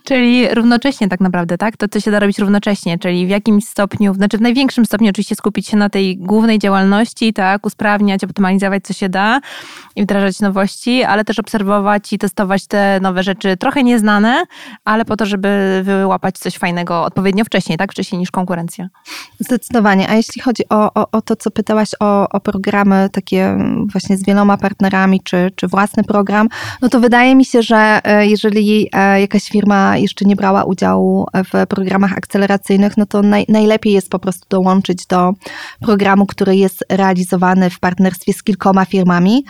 czyli 0.03 0.55
równocześnie 0.55 1.07
tak 1.07 1.19
naprawdę, 1.19 1.57
tak? 1.57 1.77
To, 1.77 1.87
co 1.87 1.99
się 1.99 2.11
da 2.11 2.19
robić 2.19 2.39
równocześnie, 2.39 2.99
czyli 2.99 3.27
w 3.27 3.29
jakimś 3.29 3.65
stopniu, 3.65 4.13
znaczy 4.13 4.37
w 4.37 4.41
największym 4.41 4.85
stopniu 4.85 5.09
oczywiście 5.09 5.35
skupić 5.35 5.67
się 5.67 5.77
na 5.77 5.89
tej 5.89 6.17
głównej 6.17 6.59
działalności, 6.59 7.33
tak? 7.33 7.65
Usprawniać, 7.65 8.23
optymalizować, 8.23 8.83
co 8.83 8.93
się 8.93 9.09
da 9.09 9.39
i 9.95 10.03
wdrażać 10.03 10.39
nowości, 10.39 11.03
ale 11.03 11.25
też 11.25 11.39
obserwować 11.39 12.13
i 12.13 12.17
testować 12.17 12.67
te 12.67 12.96
nowe 12.99 13.23
rzeczy, 13.23 13.57
trochę 13.57 13.83
nieznane, 13.83 14.43
ale 14.85 15.05
po 15.05 15.17
to, 15.17 15.25
żeby 15.25 15.81
wyłapać 15.83 16.37
coś 16.37 16.57
fajnego 16.57 17.03
odpowiednio 17.03 17.45
wcześniej, 17.45 17.77
tak? 17.77 17.91
Wcześniej 17.91 18.19
niż 18.19 18.31
konkurencja. 18.31 18.87
Zdecydowanie. 19.39 20.09
A 20.09 20.15
jeśli 20.15 20.41
chodzi 20.41 20.63
o, 20.69 20.93
o, 20.93 21.11
o 21.11 21.21
to, 21.21 21.35
co 21.35 21.51
pytałaś 21.51 21.89
o, 21.99 22.29
o 22.29 22.39
programy 22.39 23.09
takie 23.11 23.57
właśnie 23.91 24.17
z 24.17 24.25
wieloma 24.25 24.57
partnerami, 24.57 25.21
czy, 25.21 25.51
czy 25.55 25.67
własny 25.67 26.03
program, 26.03 26.47
no 26.81 26.89
to 26.89 26.99
wydaje 26.99 27.35
mi 27.35 27.45
się, 27.45 27.61
że 27.61 27.99
e, 28.03 28.27
jeżeli 28.27 28.89
e, 28.93 29.21
jakaś 29.21 29.43
firma 29.43 29.97
jeszcze 29.97 30.25
nie 30.25 30.35
brała 30.35 30.63
udziału 30.63 31.27
w 31.33 31.67
programach 31.67 32.13
akceleracyjnych, 32.13 32.97
no 32.97 33.05
to 33.05 33.21
naj, 33.21 33.45
najlepiej 33.49 33.93
jest 33.93 34.09
po 34.09 34.19
prostu 34.19 34.45
dołączyć 34.49 35.05
do 35.05 35.33
programu, 35.81 36.25
który 36.25 36.55
jest 36.55 36.85
realizowany 36.89 37.69
w 37.69 37.79
partnerstwie 37.79 38.33
z 38.33 38.43
kilkoma 38.43 38.85
firmami. 38.85 39.45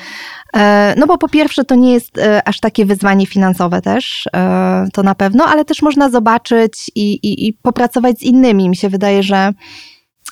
E, 0.53 0.95
No 0.97 1.07
bo 1.07 1.17
po 1.17 1.29
pierwsze 1.29 1.63
to 1.63 1.75
nie 1.75 1.93
jest 1.93 2.19
aż 2.45 2.59
takie 2.59 2.85
wyzwanie 2.85 3.26
finansowe 3.27 3.81
też, 3.81 4.29
e, 4.35 4.87
to 4.93 5.03
na 5.03 5.15
pewno, 5.15 5.45
ale 5.45 5.65
też 5.65 5.81
można 5.81 6.09
zobaczyć 6.09 6.91
i, 6.95 7.13
i, 7.13 7.47
i 7.47 7.53
popracować 7.53 8.19
z 8.19 8.23
innymi. 8.23 8.69
Mi 8.69 8.75
się 8.75 8.89
wydaje, 8.89 9.23
że 9.23 9.53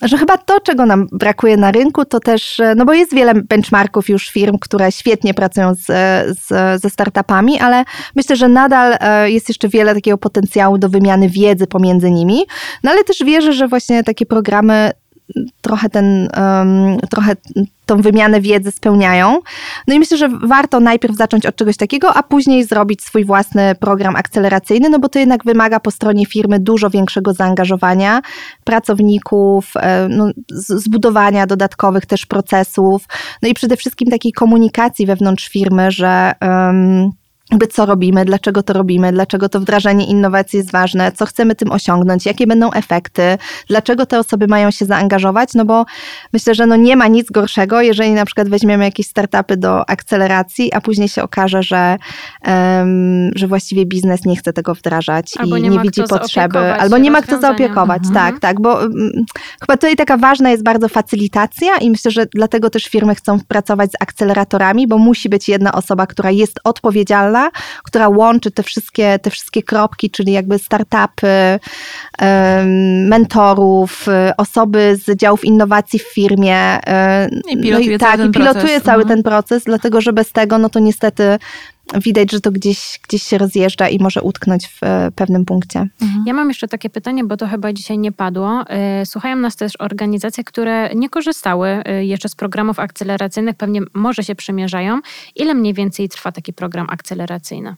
że 0.02 0.18
chyba 0.18 0.38
to, 0.38 0.60
czego 0.60 0.86
nam 0.86 1.08
brakuje 1.12 1.58
na 1.58 1.72
rynku, 1.72 2.06
to 2.06 2.20
też, 2.20 2.60
e, 2.60 2.76
no 2.76 2.86
bo 2.86 2.94
jest 2.94 3.14
wiele 3.14 3.34
benchmarków 3.34 4.10
już 4.10 4.30
firm, 4.30 4.58
które 4.60 4.92
świetnie 4.92 5.34
pracują 5.34 5.76
z, 5.76 5.86
z, 6.40 6.82
ze 6.82 6.90
startupami, 6.90 7.60
ale 7.60 7.84
myślę, 8.16 8.36
że 8.36 8.48
nadal 8.48 8.98
e, 9.00 9.32
jest 9.32 9.50
jeszcze 9.50 9.70
wiele 9.70 9.96
takiego 9.96 10.18
potencjału 10.18 10.78
do 10.78 10.90
wymiany 10.90 11.30
wiedzy 11.30 11.68
pomiędzy 11.68 12.12
nimi. 12.12 12.46
No 12.84 12.92
ale 12.92 13.04
też 13.04 13.18
wierzę, 13.26 13.54
że 13.54 13.68
właśnie 13.68 14.04
takie 14.04 14.26
programy 14.26 14.92
trochę 15.62 15.90
ten, 15.90 16.28
trochę 17.10 17.36
tą 17.86 18.02
wymianę 18.02 18.42
wiedzy 18.42 18.72
spełniają. 18.72 19.40
No 19.88 19.94
i 19.94 20.00
myślę, 20.00 20.18
że 20.18 20.30
warto 20.30 20.80
najpierw 20.80 21.16
zacząć 21.16 21.46
od 21.46 21.56
czegoś 21.56 21.78
takiego, 21.78 22.14
a 22.14 22.24
później 22.24 22.64
zrobić 22.64 23.04
swój 23.04 23.26
własny 23.26 23.76
program 23.76 24.16
akceleracyjny, 24.16 24.90
no 24.90 25.00
bo 25.00 25.10
to 25.10 25.20
jednak 25.20 25.44
wymaga 25.44 25.80
po 25.80 25.92
stronie 25.92 26.26
firmy 26.26 26.60
dużo 26.60 26.90
większego 26.90 27.34
zaangażowania 27.34 28.22
pracowników, 28.64 29.74
e, 29.76 30.08
no, 30.10 30.30
zbudowania 30.52 31.48
dodatkowych 31.48 32.06
też 32.06 32.26
procesów, 32.26 33.06
no 33.42 33.50
i 33.50 33.54
przede 33.54 33.78
wszystkim 33.78 34.10
takiej 34.10 34.32
komunikacji 34.32 35.06
wewnątrz 35.06 35.50
firmy, 35.50 35.92
że 35.92 36.32
um, 36.42 37.12
jakby 37.52 37.68
co 37.68 37.86
robimy, 37.86 38.26
dlaczego 38.26 38.64
to 38.64 38.74
robimy, 38.74 39.12
dlaczego 39.12 39.50
to 39.50 39.60
wdrażanie 39.60 40.06
innowacji 40.06 40.58
jest 40.58 40.72
ważne, 40.72 41.12
co 41.12 41.26
chcemy 41.26 41.56
tym 41.56 41.72
osiągnąć, 41.72 42.26
jakie 42.26 42.48
będą 42.48 42.72
efekty, 42.72 43.38
dlaczego 43.68 44.06
te 44.06 44.20
osoby 44.20 44.48
mają 44.48 44.72
się 44.72 44.86
zaangażować, 44.86 45.50
no 45.54 45.66
bo 45.66 45.86
myślę, 46.34 46.56
że 46.56 46.66
no 46.66 46.76
nie 46.76 46.96
ma 46.96 47.08
nic 47.08 47.32
gorszego, 47.32 47.82
jeżeli 47.82 48.12
na 48.12 48.26
przykład 48.26 48.50
weźmiemy 48.50 48.84
jakieś 48.84 49.08
startupy 49.08 49.58
do 49.58 49.90
akceleracji, 49.90 50.74
a 50.74 50.82
później 50.82 51.10
się 51.10 51.24
okaże, 51.24 51.64
że, 51.64 51.98
um, 52.48 53.32
że 53.36 53.48
właściwie 53.48 53.86
biznes 53.86 54.26
nie 54.26 54.36
chce 54.36 54.54
tego 54.54 54.76
wdrażać 54.76 55.34
Albo 55.38 55.58
i 55.58 55.62
nie 55.62 55.70
nie, 55.70 55.80
widzi 55.80 56.02
potrzeby, 56.10 56.60
albo 56.74 56.98
nie 56.98 57.12
ma 57.12 57.22
kto 57.22 57.42
zaopiekować, 57.42 58.02
Mhm. 58.08 58.14
tak, 58.14 58.42
tak, 58.42 58.62
bo 58.62 58.82
mm, 58.82 59.12
chyba 59.62 59.78
tutaj 59.78 59.96
taka 59.96 60.18
ważna 60.18 60.50
jest 60.50 60.64
bardzo 60.64 60.90
facylitacja 60.90 61.78
i 61.78 61.90
myślę, 61.92 62.12
że 62.12 62.26
dlatego 62.26 62.70
też 62.70 62.84
firmy 62.84 63.16
chcą 63.16 63.40
pracować 63.48 63.92
z 63.92 63.96
akceleratorami, 64.00 64.88
bo 64.88 64.98
musi 64.98 65.30
być 65.30 65.50
jedna 65.50 65.72
osoba, 65.74 66.08
która 66.08 66.32
jest 66.32 66.60
odpowiedzialna, 66.64 67.35
która 67.84 68.10
łączy 68.10 68.52
te 68.52 68.64
wszystkie, 68.64 69.20
te 69.20 69.30
wszystkie 69.30 69.64
kropki, 69.64 70.10
czyli 70.10 70.32
jakby 70.32 70.60
startupy, 70.60 71.60
mentorów, 73.10 74.08
y, 74.08 74.12
osoby 74.38 74.98
z 75.06 75.18
działów 75.18 75.46
innowacji 75.46 76.00
w 76.00 76.14
firmie. 76.14 76.78
y, 76.78 76.82
I 77.52 77.62
pilotuje 77.62 78.00
cały 78.00 78.12
tak, 78.12 78.20
ten 78.20 78.30
i 78.30 78.34
pilotuje 78.34 78.82
cały 78.82 79.02
Mhm. 79.04 79.08
ten 79.08 79.24
proces, 79.24 79.64
dlatego 79.64 80.02
że 80.02 80.14
bez 80.14 80.32
tego, 80.32 80.58
no 80.58 80.70
to 80.70 80.80
niestety 80.80 81.38
widać, 81.94 82.32
że 82.32 82.42
to 82.42 82.52
gdzieś, 82.52 83.00
gdzieś 83.08 83.24
się 83.24 83.38
rozjeżdża 83.38 83.90
i 83.90 84.00
może 84.00 84.22
utknąć 84.22 84.68
w 84.68 84.84
e, 84.84 85.12
pewnym 85.16 85.46
punkcie. 85.46 85.88
Ja 86.26 86.34
mam 86.34 86.48
jeszcze 86.48 86.68
takie 86.68 86.90
pytanie, 86.90 87.24
bo 87.24 87.38
to 87.38 87.48
chyba 87.48 87.74
dzisiaj 87.74 87.98
nie 87.98 88.12
padło. 88.12 88.64
E, 88.68 89.06
Słuchają 89.06 89.36
nas 89.36 89.56
też 89.56 89.74
organizacje, 89.80 90.44
które 90.44 90.96
nie 90.96 91.10
korzystały 91.10 91.68
e, 91.68 92.06
jeszcze 92.06 92.30
z 92.30 92.36
programów 92.36 92.80
akceleracyjnych, 92.80 93.56
pewnie 93.56 93.82
może 93.94 94.24
się 94.24 94.36
przymierzają. 94.36 95.00
Ile 95.36 95.54
mniej 95.54 95.74
więcej 95.74 96.10
trwa 96.10 96.32
taki 96.32 96.54
program 96.54 96.88
akceleracyjny? 96.90 97.76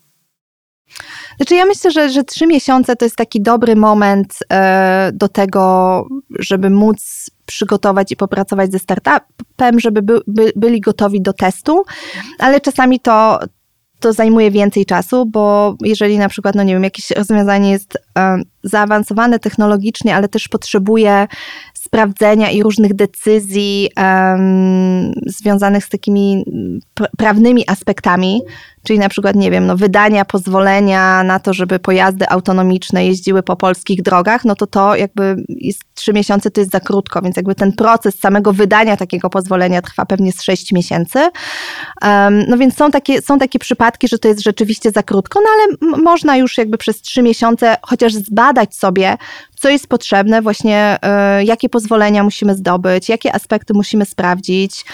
Znaczy 1.37 1.55
ja 1.55 1.65
myślę, 1.65 1.91
że, 1.91 2.09
że 2.09 2.23
trzy 2.23 2.47
miesiące 2.47 2.95
to 2.95 3.05
jest 3.05 3.15
taki 3.15 3.41
dobry 3.41 3.75
moment 3.75 4.33
e, 4.51 5.11
do 5.13 5.27
tego, 5.29 6.05
żeby 6.39 6.69
móc 6.69 7.29
przygotować 7.45 8.11
i 8.11 8.15
popracować 8.15 8.71
ze 8.71 8.79
startupem, 8.79 9.79
żeby 9.79 10.01
by, 10.01 10.19
by, 10.27 10.51
byli 10.55 10.81
gotowi 10.81 11.21
do 11.21 11.33
testu, 11.33 11.83
ale 12.39 12.61
czasami 12.61 12.99
to, 12.99 13.39
to 13.99 14.13
zajmuje 14.13 14.51
więcej 14.51 14.85
czasu, 14.85 15.25
bo 15.25 15.75
jeżeli 15.81 16.17
na 16.17 16.29
przykład, 16.29 16.55
no 16.55 16.63
nie 16.63 16.73
wiem, 16.73 16.83
jakieś 16.83 17.11
rozwiązanie 17.11 17.71
jest 17.71 17.97
e, 18.17 18.37
zaawansowane 18.63 19.39
technologicznie, 19.39 20.15
ale 20.15 20.27
też 20.27 20.47
potrzebuje 20.47 21.27
sprawdzenia 21.73 22.51
i 22.51 22.63
różnych 22.63 22.93
decyzji 22.93 23.89
em, 23.95 25.11
związanych 25.25 25.85
z 25.85 25.89
takimi 25.89 26.43
pr- 26.99 27.07
prawnymi 27.17 27.63
aspektami, 27.67 28.41
czyli 28.87 28.99
na 28.99 29.09
przykład, 29.09 29.35
nie 29.35 29.51
wiem, 29.51 29.65
no, 29.65 29.77
wydania 29.77 30.25
pozwolenia 30.25 31.23
na 31.23 31.39
to, 31.39 31.53
żeby 31.53 31.79
pojazdy 31.79 32.29
autonomiczne 32.29 33.05
jeździły 33.05 33.43
po 33.43 33.55
polskich 33.55 34.01
drogach, 34.01 34.45
no 34.45 34.55
to 34.55 34.67
to 34.67 34.95
jakby 34.95 35.35
jest 35.49 35.81
trzy 35.93 36.13
miesiące 36.13 36.51
to 36.51 36.61
jest 36.61 36.71
za 36.71 36.79
krótko, 36.79 37.21
więc 37.21 37.37
jakby 37.37 37.55
ten 37.55 37.73
proces 37.73 38.19
samego 38.19 38.53
wydania 38.53 38.97
takiego 38.97 39.29
pozwolenia 39.29 39.81
trwa 39.81 40.05
pewnie 40.05 40.31
z 40.31 40.41
sześć 40.41 40.71
miesięcy. 40.71 41.19
Um, 42.01 42.43
no 42.47 42.57
więc 42.57 42.75
są 42.75 42.91
takie, 42.91 43.21
są 43.21 43.39
takie 43.39 43.59
przypadki, 43.59 44.07
że 44.07 44.19
to 44.19 44.27
jest 44.27 44.43
rzeczywiście 44.43 44.91
za 44.91 45.03
krótko, 45.03 45.39
no 45.39 45.49
ale 45.53 45.97
można 46.03 46.37
już 46.37 46.57
jakby 46.57 46.77
przez 46.77 47.01
trzy 47.01 47.21
miesiące 47.21 47.77
chociaż 47.81 48.13
zbadać 48.13 48.75
sobie, 48.75 49.17
co 49.55 49.69
jest 49.69 49.87
potrzebne, 49.87 50.41
właśnie 50.41 50.97
y, 51.41 51.45
jakie 51.45 51.69
pozwolenia 51.69 52.23
musimy 52.23 52.55
zdobyć, 52.55 53.09
jakie 53.09 53.35
aspekty 53.35 53.73
musimy 53.73 54.05
sprawdzić 54.05 54.85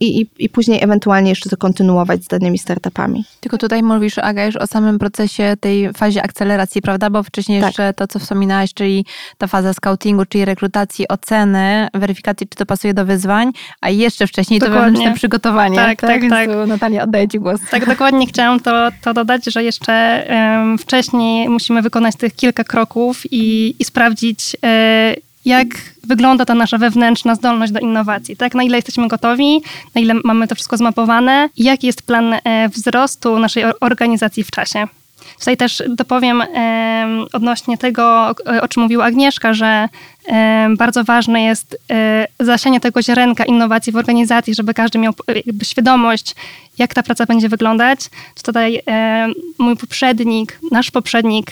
i, 0.00 0.20
i, 0.20 0.26
i 0.38 0.48
później 0.48 0.82
ewentualnie 0.82 1.30
jeszcze 1.30 1.50
to 1.50 1.56
kontynuować 1.56 2.24
z 2.24 2.26
danymi 2.26 2.58
startupami. 2.58 3.24
Tylko 3.40 3.58
tutaj 3.58 3.82
mówisz, 3.82 4.18
Aga, 4.18 4.44
już 4.44 4.56
o 4.56 4.66
samym 4.66 4.98
procesie, 4.98 5.56
tej 5.60 5.92
fazie 5.92 6.22
akceleracji, 6.22 6.82
prawda? 6.82 7.10
Bo 7.10 7.22
wcześniej 7.22 7.60
Tak. 7.60 7.68
jeszcze 7.68 7.92
to, 7.94 8.06
co 8.06 8.18
wspominałaś, 8.18 8.74
czyli 8.74 9.04
ta 9.38 9.46
faza 9.46 9.72
scoutingu, 9.72 10.24
czyli 10.26 10.44
rekrutacji, 10.44 11.08
oceny, 11.08 11.88
weryfikacji, 11.94 12.48
czy 12.48 12.56
to 12.56 12.66
pasuje 12.66 12.94
do 12.94 13.04
wyzwań, 13.04 13.50
a 13.80 13.90
jeszcze 13.90 14.26
wcześniej 14.26 14.60
to 14.60 14.66
Dokładnie. 14.66 14.90
wewnętrzne 14.90 15.16
przygotowanie. 15.16 15.76
Tak, 15.76 16.00
tak, 16.00 16.20
Więc 16.20 16.32
tak. 16.32 16.50
tu, 16.50 16.66
Natalia, 16.66 17.02
oddaję 17.02 17.28
Ci 17.28 17.38
głos. 17.38 17.60
Tak, 17.70 17.86
dokładnie 17.86 18.26
chciałam 18.26 18.60
to, 18.60 18.88
to 19.02 19.14
dodać, 19.14 19.44
że 19.44 19.64
jeszcze 19.64 19.92
em, 20.28 20.78
wcześniej 20.78 21.48
musimy 21.48 21.82
wykonać 21.82 22.16
tych 22.16 22.34
kilka 22.34 22.64
kroków 22.64 23.22
i, 23.30 23.74
i 23.78 23.84
sprawdzić, 23.84 24.56
e, 24.64 25.14
jak 25.46 25.66
wygląda 26.04 26.44
ta 26.44 26.54
nasza 26.54 26.78
wewnętrzna 26.78 27.34
zdolność 27.34 27.72
do 27.72 27.80
innowacji, 27.80 28.36
tak? 28.36 28.54
Na 28.54 28.62
ile 28.62 28.76
jesteśmy 28.78 29.08
gotowi, 29.08 29.62
na 29.94 30.00
ile 30.00 30.14
mamy 30.24 30.48
to 30.48 30.54
wszystko 30.54 30.76
zmapowane 30.76 31.48
jaki 31.56 31.86
jest 31.86 32.02
plan 32.02 32.34
e, 32.44 32.68
wzrostu 32.68 33.38
naszej 33.38 33.64
or- 33.64 33.76
organizacji 33.80 34.44
w 34.44 34.50
czasie. 34.50 34.86
Tutaj 35.38 35.56
też 35.56 35.82
dopowiem 35.88 36.42
em, 36.42 37.26
odnośnie 37.32 37.78
tego, 37.78 38.34
o, 38.62 38.68
czym 38.68 38.82
mówiła 38.82 39.04
Agnieszka, 39.04 39.54
że 39.54 39.88
bardzo 40.78 41.04
ważne 41.04 41.42
jest 41.42 41.78
e, 41.90 42.26
zasianie 42.40 42.80
tego 42.80 43.02
ziarenka 43.02 43.44
innowacji 43.44 43.92
w 43.92 43.96
organizacji, 43.96 44.54
żeby 44.54 44.74
każdy 44.74 44.98
miał 44.98 45.12
e, 45.62 45.64
świadomość, 45.64 46.34
jak 46.78 46.94
ta 46.94 47.02
praca 47.02 47.26
będzie 47.26 47.48
wyglądać. 47.48 48.00
Tutaj 48.42 48.82
e, 48.88 49.28
mój 49.58 49.76
poprzednik, 49.76 50.58
nasz 50.70 50.90
poprzednik 50.90 51.50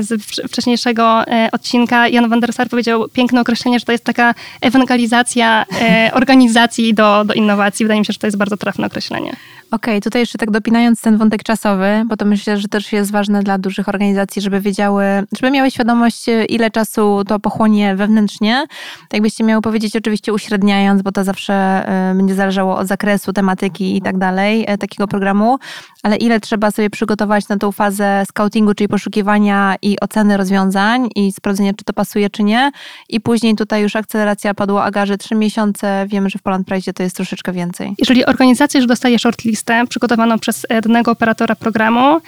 z 0.00 0.08
wcz- 0.08 0.48
wcześniejszego 0.48 1.24
odcinka, 1.52 2.08
Jan 2.08 2.28
van 2.28 2.40
der 2.40 2.52
Sar 2.52 2.68
powiedział 2.68 3.08
piękne 3.08 3.40
określenie, 3.40 3.78
że 3.78 3.84
to 3.84 3.92
jest 3.92 4.04
taka 4.04 4.34
ewangelizacja 4.60 5.64
organizacji 6.12 6.94
do, 6.94 7.24
do 7.24 7.34
innowacji. 7.34 7.84
Wydaje 7.84 8.00
mi 8.00 8.06
się, 8.06 8.12
że 8.12 8.18
to 8.18 8.26
jest 8.26 8.36
bardzo 8.36 8.56
trafne 8.56 8.86
określenie. 8.86 9.36
Okej, 9.70 10.00
tutaj 10.00 10.22
jeszcze 10.22 10.38
tak 10.38 10.50
dopinając 10.50 11.00
ten 11.00 11.18
wątek 11.18 11.42
czasowy, 11.42 12.02
bo 12.06 12.16
to 12.16 12.24
myślę, 12.24 12.58
że 12.58 12.68
też 12.68 12.92
jest 12.92 13.12
ważne 13.12 13.42
dla 13.42 13.58
dużych 13.58 13.88
organizacji, 13.88 14.42
żeby 14.42 14.60
wiedziały, 14.60 15.04
żeby 15.38 15.50
miały 15.50 15.70
świadomość, 15.70 16.26
ile 16.48 16.70
czasu 16.70 17.22
to 17.28 17.40
pochłonie 17.40 17.95
wewnętrznie. 17.96 18.64
Jakbyście 19.12 19.44
miały 19.44 19.62
powiedzieć, 19.62 19.96
oczywiście 19.96 20.32
uśredniając, 20.32 21.02
bo 21.02 21.12
to 21.12 21.24
zawsze 21.24 21.54
e, 21.54 22.14
będzie 22.14 22.34
zależało 22.34 22.76
od 22.76 22.86
zakresu, 22.86 23.32
tematyki 23.32 23.96
i 23.96 24.02
tak 24.02 24.18
dalej, 24.18 24.64
e, 24.68 24.78
takiego 24.78 25.08
programu, 25.08 25.58
ale 26.02 26.16
ile 26.16 26.40
trzeba 26.40 26.70
sobie 26.70 26.90
przygotować 26.90 27.48
na 27.48 27.56
tą 27.56 27.72
fazę 27.72 28.24
scoutingu, 28.28 28.74
czyli 28.74 28.88
poszukiwania 28.88 29.74
i 29.82 30.00
oceny 30.00 30.36
rozwiązań 30.36 31.08
i 31.16 31.32
sprawdzenia, 31.32 31.74
czy 31.74 31.84
to 31.84 31.92
pasuje, 31.92 32.30
czy 32.30 32.42
nie. 32.42 32.70
I 33.08 33.20
później 33.20 33.54
tutaj 33.54 33.82
już 33.82 33.96
akceleracja 33.96 34.54
padło 34.54 34.84
Agarze 34.84 35.18
trzy 35.18 35.34
miesiące. 35.34 36.06
Wiemy, 36.08 36.30
że 36.30 36.38
w 36.38 36.42
Poland 36.42 36.66
Price 36.66 36.92
to 36.92 37.02
jest 37.02 37.16
troszeczkę 37.16 37.52
więcej. 37.52 37.94
Jeżeli 37.98 38.24
organizacja 38.24 38.78
już 38.78 38.86
dostaje 38.86 39.18
shortlistę 39.18 39.86
przygotowaną 39.88 40.38
przez 40.38 40.66
e, 40.68 40.80
danego 40.80 41.10
operatora 41.10 41.54
programu 41.54 42.20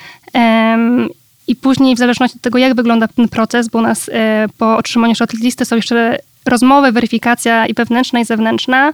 i 1.48 1.56
później 1.56 1.94
w 1.94 1.98
zależności 1.98 2.37
od 2.37 2.42
tego, 2.42 2.58
jak 2.58 2.74
wygląda 2.74 3.08
ten 3.08 3.28
proces, 3.28 3.68
bo 3.68 3.78
u 3.78 3.82
nas 3.82 4.11
e, 4.12 4.46
po 4.58 4.76
otrzymaniu 4.76 5.14
shortlisty 5.14 5.64
są 5.64 5.76
jeszcze 5.76 6.18
rozmowy, 6.46 6.92
weryfikacja 6.92 7.66
i 7.66 7.74
wewnętrzna 7.74 8.20
i 8.20 8.24
zewnętrzna, 8.24 8.92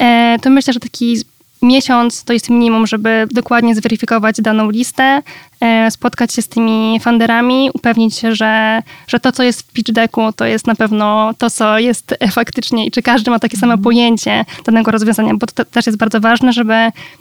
e, 0.00 0.36
to 0.42 0.50
myślę, 0.50 0.72
że 0.72 0.80
taki 0.80 1.16
miesiąc 1.62 2.24
to 2.24 2.32
jest 2.32 2.50
minimum, 2.50 2.86
żeby 2.86 3.26
dokładnie 3.30 3.74
zweryfikować 3.74 4.40
daną 4.40 4.70
listę, 4.70 5.22
e, 5.60 5.90
spotkać 5.90 6.34
się 6.34 6.42
z 6.42 6.48
tymi 6.48 7.00
funderami, 7.00 7.70
upewnić 7.74 8.16
się, 8.16 8.34
że, 8.34 8.82
że 9.06 9.20
to, 9.20 9.32
co 9.32 9.42
jest 9.42 9.62
w 9.62 9.72
pitch 9.72 9.92
decku, 9.92 10.32
to 10.32 10.44
jest 10.44 10.66
na 10.66 10.74
pewno 10.74 11.34
to, 11.38 11.50
co 11.50 11.78
jest 11.78 12.14
faktycznie 12.32 12.86
i 12.86 12.90
czy 12.90 13.02
każdy 13.02 13.30
ma 13.30 13.38
takie 13.38 13.56
samo 13.56 13.78
pojęcie 13.78 14.44
danego 14.64 14.90
rozwiązania, 14.90 15.34
bo 15.34 15.46
to 15.46 15.52
te- 15.52 15.64
też 15.64 15.86
jest 15.86 15.98
bardzo 15.98 16.20
ważne, 16.20 16.52
żeby 16.52 16.74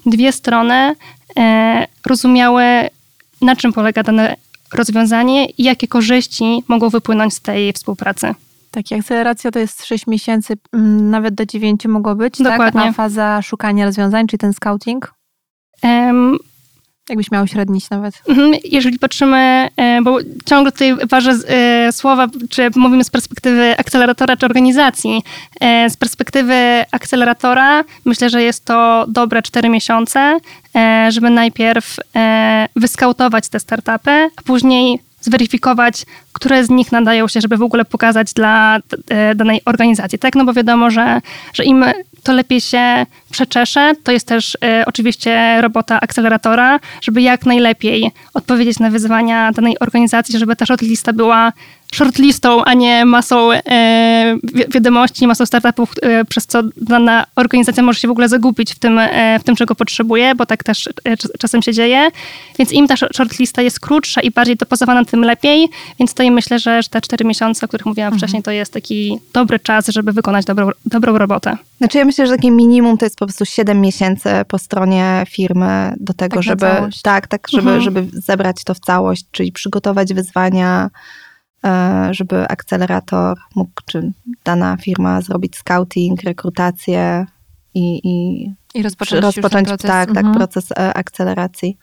dwie 0.05 0.31
strony 0.31 0.95
rozumiały, 2.05 2.63
na 3.41 3.55
czym 3.55 3.73
polega 3.73 4.03
dane 4.03 4.35
rozwiązanie 4.73 5.45
i 5.45 5.63
jakie 5.63 5.87
korzyści 5.87 6.63
mogą 6.67 6.89
wypłynąć 6.89 7.33
z 7.33 7.41
tej 7.41 7.73
współpracy. 7.73 8.35
Tak, 8.71 8.91
i 8.91 8.95
akceleracja 8.95 9.51
to 9.51 9.59
jest 9.59 9.85
6 9.85 10.07
miesięcy, 10.07 10.57
mm, 10.73 11.09
nawet 11.09 11.35
do 11.35 11.45
9 11.45 11.87
mogło 11.87 12.15
być, 12.15 12.37
Dokładnie. 12.37 12.81
tak? 12.81 12.89
A 12.89 12.93
faza 12.93 13.41
szukania 13.41 13.85
rozwiązań, 13.85 14.27
czyli 14.27 14.39
ten 14.39 14.53
scouting, 14.53 15.13
jakbyś 17.09 17.31
miał 17.31 17.47
średnić 17.47 17.89
nawet. 17.89 18.21
Mhm, 18.27 18.53
Jeżeli 18.63 18.99
patrzymy, 18.99 19.69
e, 19.77 20.01
bo 20.01 20.17
ciągle 20.45 20.71
tutaj 20.71 20.95
ważę 21.09 21.31
e, 21.31 21.91
słowa, 21.91 22.27
czy 22.49 22.69
mówimy 22.75 23.03
z 23.03 23.09
perspektywy 23.09 23.75
akceleratora 23.77 24.37
czy 24.37 24.45
organizacji. 24.45 25.23
E, 25.61 25.89
Z 25.89 25.97
perspektywy 25.97 26.85
akceleratora 26.91 27.83
myślę, 28.05 28.29
że 28.29 28.43
jest 28.43 28.65
to 28.65 29.05
dobre 29.07 29.41
4 29.41 29.69
miesiące, 29.69 30.39
żeby 31.09 31.29
najpierw 31.29 31.95
wyskautować 32.75 33.49
te 33.49 33.59
startupy, 33.59 34.11
a 34.11 34.41
później 34.45 34.99
zweryfikować, 35.21 36.05
które 36.33 36.63
z 36.63 36.69
nich 36.69 36.91
nadają 36.91 37.27
się, 37.27 37.41
żeby 37.41 37.57
w 37.57 37.61
ogóle 37.61 37.85
pokazać 37.85 38.33
dla 38.33 38.79
e, 39.09 39.35
danej 39.35 39.61
organizacji. 39.65 40.19
Tak, 40.19 40.35
no 40.35 40.45
bo 40.45 40.53
wiadomo, 40.53 40.91
że, 40.91 41.21
że 41.53 41.63
im 41.63 41.85
to 42.23 42.33
lepiej 42.33 42.61
się 42.61 43.05
przeczesze, 43.31 43.93
to 44.03 44.11
jest 44.11 44.27
też 44.27 44.57
e, 44.63 44.83
oczywiście 44.85 45.61
robota 45.61 46.01
akceleratora, 46.01 46.79
żeby 47.01 47.21
jak 47.21 47.45
najlepiej 47.45 48.11
odpowiedzieć 48.33 48.79
na 48.79 48.89
wyzwania 48.89 49.51
danej 49.51 49.79
organizacji, 49.79 50.39
żeby 50.39 50.55
ta 50.55 50.65
shortlista 50.65 51.13
była 51.13 51.53
shortlistą, 51.95 52.63
a 52.63 52.73
nie 52.73 53.05
masą 53.05 53.51
e, 53.53 54.35
wi- 54.53 54.63
wiadomości, 54.73 55.27
masą 55.27 55.45
startupów, 55.45 55.91
e, 56.01 56.25
przez 56.25 56.45
co 56.45 56.61
dana 56.77 57.25
organizacja 57.35 57.83
może 57.83 57.99
się 57.99 58.07
w 58.07 58.11
ogóle 58.11 58.29
zagubić 58.29 58.73
w 58.73 58.79
tym, 58.79 58.97
e, 58.99 59.39
w 59.39 59.43
tym 59.43 59.55
czego 59.55 59.75
potrzebuje, 59.75 60.35
bo 60.35 60.45
tak 60.45 60.63
też 60.63 60.89
e, 61.03 61.17
czas- 61.17 61.31
czasem 61.39 61.61
się 61.61 61.73
dzieje. 61.73 62.09
Więc 62.59 62.71
im 62.71 62.87
ta 62.87 62.93
sh- 62.95 63.09
shortlista 63.15 63.61
jest 63.61 63.79
krótsza 63.79 64.21
i 64.21 64.31
bardziej 64.31 64.55
dopasowana, 64.55 65.05
tym 65.05 65.21
lepiej. 65.21 65.69
Więc 65.99 66.11
tutaj 66.11 66.31
myślę, 66.31 66.59
że 66.59 66.69
że 66.83 66.89
te 66.89 67.01
cztery 67.01 67.25
miesiące, 67.25 67.65
o 67.65 67.67
których 67.67 67.85
mówiłam 67.85 68.17
wcześniej, 68.17 68.43
to 68.43 68.51
jest 68.51 68.73
taki 68.73 69.19
dobry 69.33 69.59
czas, 69.59 69.87
żeby 69.87 70.11
wykonać 70.13 70.45
dobrą, 70.45 70.69
dobrą 70.85 71.17
robotę. 71.17 71.57
Znaczy 71.77 71.97
ja 71.97 72.05
myślę, 72.05 72.27
że 72.27 72.35
takie 72.35 72.51
minimum 72.51 72.97
to 72.97 73.05
jest 73.05 73.17
po 73.17 73.25
prostu 73.25 73.45
7 73.45 73.81
miesięcy 73.81 74.29
po 74.47 74.59
stronie 74.59 75.23
firmy 75.29 75.93
do 75.99 76.13
tego, 76.13 76.35
Tak 76.35 76.43
żeby 76.43 76.65
tak, 77.03 77.27
tak, 77.27 77.47
żeby, 77.51 77.69
Mhm. 77.69 77.81
żeby 77.81 78.05
zebrać 78.13 78.63
to 78.65 78.73
w 78.73 78.79
całość, 78.79 79.25
czyli 79.31 79.51
przygotować 79.51 80.13
wyzwania, 80.13 80.89
żeby 82.11 82.47
akcelerator 82.47 83.37
mógł, 83.55 83.71
czy 83.85 84.11
dana 84.43 84.77
firma 84.77 85.21
zrobić 85.21 85.55
scouting, 85.57 86.21
rekrutację 86.23 87.25
i, 87.73 87.99
i 88.03 88.45
I 88.73 88.83
rozpocząć, 88.83 89.21
rozpocząć 89.21 89.67
proces. 89.67 89.87
tak, 89.91 90.07
tak, 90.07 90.17
Mhm. 90.17 90.35
proces 90.35 90.71
e, 90.71 90.93
akceleracji. 90.93 91.77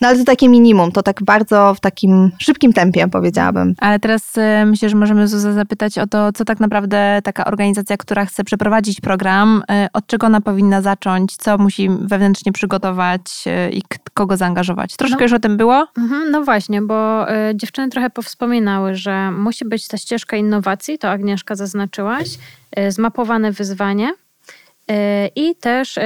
No 0.00 0.08
ale 0.08 0.18
to 0.18 0.24
takie 0.24 0.48
minimum, 0.48 0.92
to 0.92 1.02
tak 1.02 1.22
bardzo 1.22 1.74
w 1.74 1.80
takim 1.80 2.30
szybkim 2.38 2.72
tempie 2.72 3.08
powiedziałabym. 3.08 3.74
Ale 3.78 3.98
teraz 3.98 4.36
y, 4.36 4.66
myślę, 4.66 4.88
że 4.88 4.96
możemy 4.96 5.28
Zuza 5.28 5.52
zapytać 5.52 5.98
o 5.98 6.06
to, 6.06 6.32
co 6.32 6.44
tak 6.44 6.60
naprawdę 6.60 7.20
taka 7.24 7.44
organizacja, 7.44 7.96
która 7.96 8.24
chce 8.24 8.44
przeprowadzić 8.44 9.00
program, 9.00 9.62
y, 9.84 9.86
od 9.92 10.06
czego 10.06 10.26
ona 10.26 10.40
powinna 10.40 10.82
zacząć, 10.82 11.36
co 11.36 11.58
musi 11.58 11.88
wewnętrznie 12.00 12.52
przygotować 12.52 13.20
y, 13.46 13.70
i 13.70 13.82
kogo 14.14 14.36
zaangażować. 14.36 14.96
Troszkę 14.96 15.16
No. 15.16 15.22
już 15.22 15.32
o 15.32 15.38
tym 15.38 15.56
było? 15.56 15.86
Mhm, 15.98 16.30
no 16.30 16.42
właśnie, 16.44 16.82
bo 16.82 17.26
dziewczyny 17.54 17.88
trochę 17.88 18.10
powspominały, 18.10 18.94
że 18.94 19.30
musi 19.30 19.64
być 19.64 19.88
ta 19.88 19.98
ścieżka 19.98 20.36
innowacji, 20.36 20.98
to 20.98 21.10
Agnieszka 21.10 21.54
zaznaczyłaś, 21.54 22.28
zmapowane 22.88 23.52
wyzwanie 23.52 24.12
i 25.36 25.54
też 25.60 25.98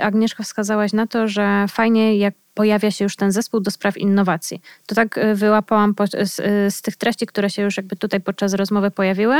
Agnieszka 0.00 0.42
wskazałaś 0.42 0.92
na 0.92 1.06
to, 1.06 1.28
że 1.28 1.64
fajnie 1.68 2.16
jak 2.16 2.34
pojawia 2.56 2.90
się 2.90 3.04
już 3.04 3.16
ten 3.16 3.32
zespół 3.32 3.60
do 3.60 3.70
spraw 3.70 3.96
innowacji. 3.98 4.60
To 4.86 4.94
tak 4.94 5.18
y, 5.18 5.34
wyłapałam 5.34 5.94
po, 5.94 6.06
z, 6.06 6.38
y, 6.38 6.70
z 6.70 6.82
tych 6.82 6.96
treści, 6.96 7.26
które 7.26 7.50
się 7.50 7.62
już 7.62 7.76
jakby 7.76 7.96
tutaj 7.96 8.20
podczas 8.20 8.54
rozmowy 8.54 8.90
pojawiły. 8.90 9.36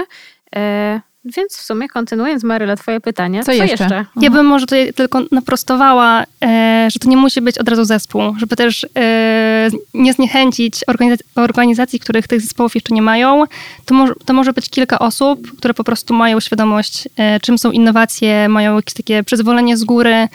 Y, 0.56 1.00
Więc 1.36 1.56
w 1.56 1.62
sumie 1.62 1.88
kontynuując 1.88 2.44
Maryla, 2.44 2.76
twoje 2.76 3.00
pytanie, 3.00 3.40
Co 3.40 3.46
co, 3.46 3.52
jeszcze? 3.52 3.84
jeszcze? 3.84 4.04
Ja 4.20 4.30
bym 4.30 4.46
może 4.46 4.66
tutaj 4.66 4.92
tylko 4.92 5.22
naprostowała, 5.32 6.24
e, 6.44 6.88
że 6.92 6.98
to 6.98 7.08
nie 7.08 7.16
musi 7.16 7.40
być 7.40 7.58
od 7.58 7.68
razu 7.68 7.84
zespół, 7.84 8.22
żeby 8.38 8.56
też 8.56 8.86
e, 8.96 9.68
nie 9.94 10.12
zniechęcić 10.12 10.84
organizac- 10.90 11.22
organizacji, 11.36 12.00
których 12.00 12.28
tych 12.28 12.40
zespołów 12.40 12.74
jeszcze 12.74 12.94
nie 12.94 13.02
mają. 13.02 13.44
To, 13.84 13.94
może 13.94 14.12
to 14.24 14.32
może 14.32 14.52
być 14.52 14.70
kilka 14.70 14.98
osób, 14.98 15.56
które 15.58 15.74
po 15.74 15.84
prostu 15.84 16.14
mają 16.14 16.40
świadomość, 16.40 17.08
e, 17.16 17.40
czym 17.40 17.58
są 17.58 17.70
innowacje, 17.70 18.48
mają 18.48 18.76
jakieś 18.76 18.94
takie 18.94 19.22
przyzwolenie 19.24 19.76
z 19.76 19.84
góry 19.84 20.14
e, 20.14 20.28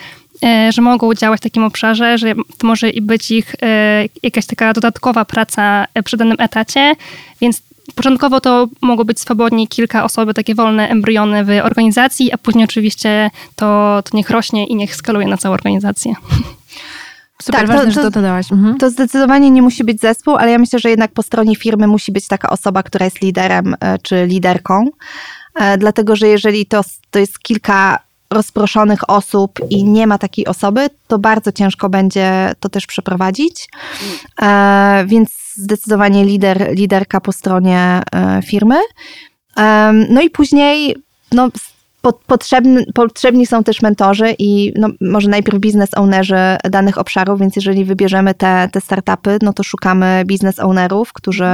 że 0.70 0.82
mogą 0.82 1.14
działać 1.14 1.40
w 1.40 1.44
takim 1.44 1.64
obszarze, 1.64 2.18
że 2.18 2.34
to 2.58 2.68
może 2.68 2.90
i 2.90 3.02
być 3.02 3.32
ich 3.32 3.56
e, 3.62 4.06
jakaś 4.24 4.46
taka 4.46 4.74
dodatkowa 4.74 5.26
praca 5.26 5.86
e, 5.94 6.04
przy 6.04 6.18
danym 6.18 6.36
etacie, 6.40 6.96
więc 7.42 7.62
Początkowo 7.96 8.42
to 8.42 8.68
mogło 8.82 9.06
być 9.06 9.20
swobodnie 9.20 9.68
kilka 9.68 10.04
osoby, 10.04 10.34
takie 10.34 10.56
wolne 10.56 10.90
embriony 10.90 11.46
w 11.46 11.50
organizacji, 11.64 12.32
a 12.32 12.38
później 12.38 12.66
oczywiście 12.66 13.32
to, 13.56 14.02
to 14.06 14.18
niech 14.18 14.30
rośnie 14.30 14.68
i 14.68 14.76
niech 14.76 14.96
skaluje 14.96 15.28
na 15.28 15.38
całą 15.38 15.54
organizację. 15.54 16.14
Super 17.44 17.62
Tak, 17.62 17.70
to- 17.70 17.74
ważne, 17.74 17.86
to- 17.86 17.92
że 17.92 18.02
to 18.02 18.12
dodałaś. 18.12 18.52
Mhm. 18.52 18.78
To 18.78 18.90
zdecydowanie 18.90 19.52
nie 19.52 19.62
musi 19.62 19.84
być 19.84 20.00
zespół, 20.02 20.36
ale 20.36 20.52
ja 20.52 20.58
myślę, 20.58 20.80
że 20.80 20.90
jednak 20.90 21.12
po 21.12 21.24
stronie 21.24 21.56
firmy 21.56 21.88
musi 21.88 22.12
być 22.12 22.28
taka 22.28 22.50
osoba, 22.50 22.84
która 22.84 23.06
jest 23.06 23.22
liderem 23.22 23.76
e, 23.80 23.98
czy 24.00 24.26
liderką. 24.26 24.86
E, 25.56 25.78
Dlatego, 25.78 26.16
że 26.16 26.28
jeżeli 26.28 26.66
to, 26.66 26.82
to 27.12 27.20
jest 27.20 27.40
kilka 27.40 28.00
rozproszonych 28.32 29.10
osób 29.10 29.60
i 29.70 29.84
nie 29.84 30.08
ma 30.08 30.18
takiej 30.18 30.48
osoby, 30.48 30.88
to 31.08 31.20
bardzo 31.20 31.52
ciężko 31.52 31.90
będzie 31.90 32.54
to 32.60 32.70
też 32.70 32.88
przeprowadzić. 32.88 33.68
E, 34.42 35.04
Więc 35.08 35.30
zdecydowanie 35.56 36.26
lider, 36.26 36.76
liderka 36.76 37.22
po 37.22 37.32
stronie 37.32 38.02
e, 38.16 38.42
firmy. 38.46 38.76
Em, 39.56 40.06
No 40.10 40.22
i 40.22 40.30
później 40.30 40.96
no, 41.32 41.50
potrzebny, 42.28 42.86
potrzebni 42.94 43.46
są 43.46 43.64
też 43.64 43.82
mentorzy 43.82 44.36
i 44.40 44.74
no, 44.76 44.88
może 45.02 45.30
najpierw 45.30 45.60
biznes 45.60 45.90
ownerzy 45.98 46.36
danych 46.70 46.98
obszarów, 46.98 47.40
więc 47.40 47.56
jeżeli 47.56 47.86
wybierzemy 47.86 48.34
te, 48.34 48.70
te 48.72 48.82
startupy, 48.82 49.38
no 49.42 49.54
to 49.54 49.64
szukamy 49.64 50.24
biznes 50.26 50.60
ownerów, 50.60 51.14
którzy 51.14 51.46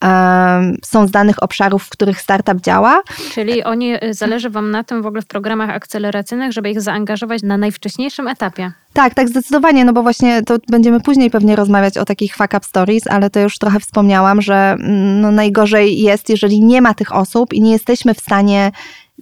em, 0.00 0.76
są 0.84 1.06
z 1.06 1.10
danych 1.10 1.42
obszarów, 1.42 1.84
w 1.84 1.90
których 1.90 2.20
startup 2.20 2.60
działa. 2.60 3.02
Czyli 3.32 3.64
oni, 3.64 4.04
y, 4.04 4.14
zależy 4.14 4.50
Wam 4.50 4.70
na 4.70 4.84
tym 4.84 5.02
w 5.02 5.06
ogóle 5.06 5.22
w 5.22 5.26
programach 5.26 5.70
akceleracyjnych, 5.70 6.52
żeby 6.52 6.70
ich 6.70 6.80
zaangażować 6.80 7.42
na 7.42 7.56
najwcześniejszym 7.56 8.28
etapie. 8.28 8.72
Tak, 8.92 9.14
tak, 9.14 9.28
zdecydowanie, 9.28 9.84
no 9.84 9.92
bo 9.92 10.02
właśnie 10.02 10.42
to 10.42 10.56
będziemy 10.68 11.00
później 11.00 11.30
pewnie 11.30 11.56
rozmawiać 11.56 11.98
o 11.98 12.04
takich 12.04 12.36
fuck 12.36 12.54
up 12.54 12.66
stories, 12.66 13.06
ale 13.06 13.30
to 13.30 13.40
już 13.40 13.58
trochę 13.58 13.80
wspomniałam, 13.80 14.42
że 14.42 14.54
mm, 14.54 15.20
no 15.20 15.30
najgorzej 15.30 15.98
jest, 15.98 16.28
jeżeli 16.28 16.64
nie 16.64 16.82
ma 16.82 16.94
tych 16.94 17.14
osób 17.14 17.52
i 17.52 17.60
nie 17.60 17.72
jesteśmy 17.72 18.14
w 18.14 18.20
stanie 18.20 18.72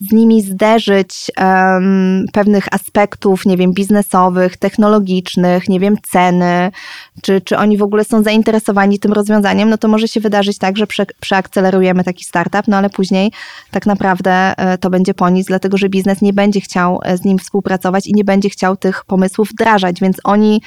z 0.00 0.12
nimi 0.12 0.42
zderzyć 0.42 1.30
em, 1.36 2.26
pewnych 2.32 2.74
aspektów, 2.74 3.46
nie 3.46 3.56
wiem, 3.56 3.72
biznesowych, 3.72 4.56
technologicznych, 4.56 5.68
nie 5.68 5.80
wiem, 5.80 5.96
ceny, 6.02 6.70
czy, 7.22 7.40
czy 7.40 7.58
oni 7.58 7.78
w 7.78 7.82
ogóle 7.82 8.04
są 8.04 8.22
zainteresowani 8.22 8.98
tym 8.98 9.12
rozwiązaniem, 9.12 9.70
no 9.70 9.78
to 9.78 9.88
może 9.88 10.08
się 10.08 10.20
wydarzyć 10.20 10.58
tak, 10.58 10.76
że 10.76 10.86
prze, 10.86 11.06
przeakcelerujemy 11.20 12.04
taki 12.04 12.24
startup, 12.24 12.68
no 12.68 12.76
ale 12.76 12.90
później 12.90 13.32
tak 13.70 13.86
naprawdę 13.86 14.30
e, 14.56 14.78
to 14.78 14.90
będzie 14.90 15.14
po 15.14 15.28
nic, 15.28 15.46
dlatego 15.46 15.76
że 15.76 15.88
biznes 15.88 16.22
nie 16.22 16.32
będzie 16.32 16.60
chciał 16.60 17.00
e, 17.02 17.16
z 17.16 17.24
nim 17.24 17.38
współpracować 17.38 18.06
i 18.06 18.14
nie 18.14 18.24
będzie 18.24 18.50
chciał 18.50 18.76
tych 18.76 19.04
pomysłów 19.04 19.48
wdrażać, 19.50 20.00
więc 20.00 20.16
oni 20.24 20.62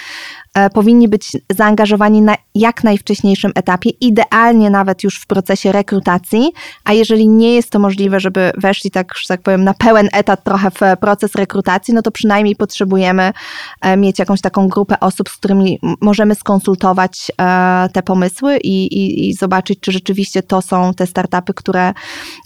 e, 0.54 0.70
powinni 0.70 1.08
być 1.08 1.32
zaangażowani 1.50 2.22
na 2.22 2.36
jak 2.56 2.84
najwcześniejszym 2.84 3.52
etapie, 3.56 3.90
idealnie 3.90 4.70
nawet 4.70 5.04
już 5.04 5.20
w 5.20 5.28
procesie 5.28 5.72
rekrutacji, 5.72 6.52
a 6.84 6.94
jeżeli 6.94 7.28
nie 7.28 7.56
jest 7.56 7.70
to 7.70 7.80
możliwe, 7.80 8.20
żeby 8.20 8.52
weszli 8.58 8.92
tak, 8.92 9.17
że 9.22 9.28
tak 9.28 9.42
powiem, 9.42 9.64
na 9.64 9.74
pełen 9.74 10.10
etat 10.14 10.44
trochę 10.44 10.72
w 10.72 11.00
proces 11.00 11.36
rekrutacji, 11.36 11.94
no 11.94 12.02
to 12.02 12.12
przynajmniej 12.12 12.56
potrzebujemy 12.56 13.34
e, 13.82 13.98
mieć 13.98 14.20
jakąś 14.20 14.42
taką 14.42 14.68
grupę 14.68 15.00
osób, 15.00 15.30
z 15.30 15.38
którymi 15.38 15.80
możemy 16.02 16.36
skonsultować 16.36 17.32
e, 17.42 17.90
te 17.94 18.04
pomysły 18.04 18.58
i, 18.58 18.86
i, 18.86 19.30
i 19.30 19.34
zobaczyć, 19.34 19.80
czy 19.80 19.92
rzeczywiście 19.92 20.44
to 20.44 20.62
są 20.62 20.94
te 20.94 21.08
startupy, 21.08 21.54
które 21.54 21.94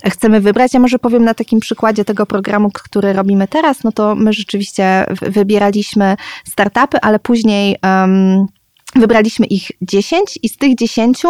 chcemy 0.06 0.42
wybrać. 0.42 0.74
Ja 0.74 0.80
może 0.80 1.00
powiem 1.00 1.24
na 1.24 1.34
takim 1.34 1.60
przykładzie 1.60 2.06
tego 2.06 2.26
programu, 2.26 2.70
który 2.74 3.14
robimy 3.14 3.48
teraz, 3.48 3.84
no 3.84 3.92
to 3.92 4.16
my 4.16 4.34
rzeczywiście 4.34 5.06
wybieraliśmy 5.22 6.16
startupy, 6.46 7.02
ale 7.02 7.20
później 7.20 7.78
um, 7.84 8.48
wybraliśmy 8.96 9.46
ich 9.46 9.72
10 9.82 10.40
i 10.44 10.50
z 10.50 10.58
tych 10.58 10.76
10 10.76 11.22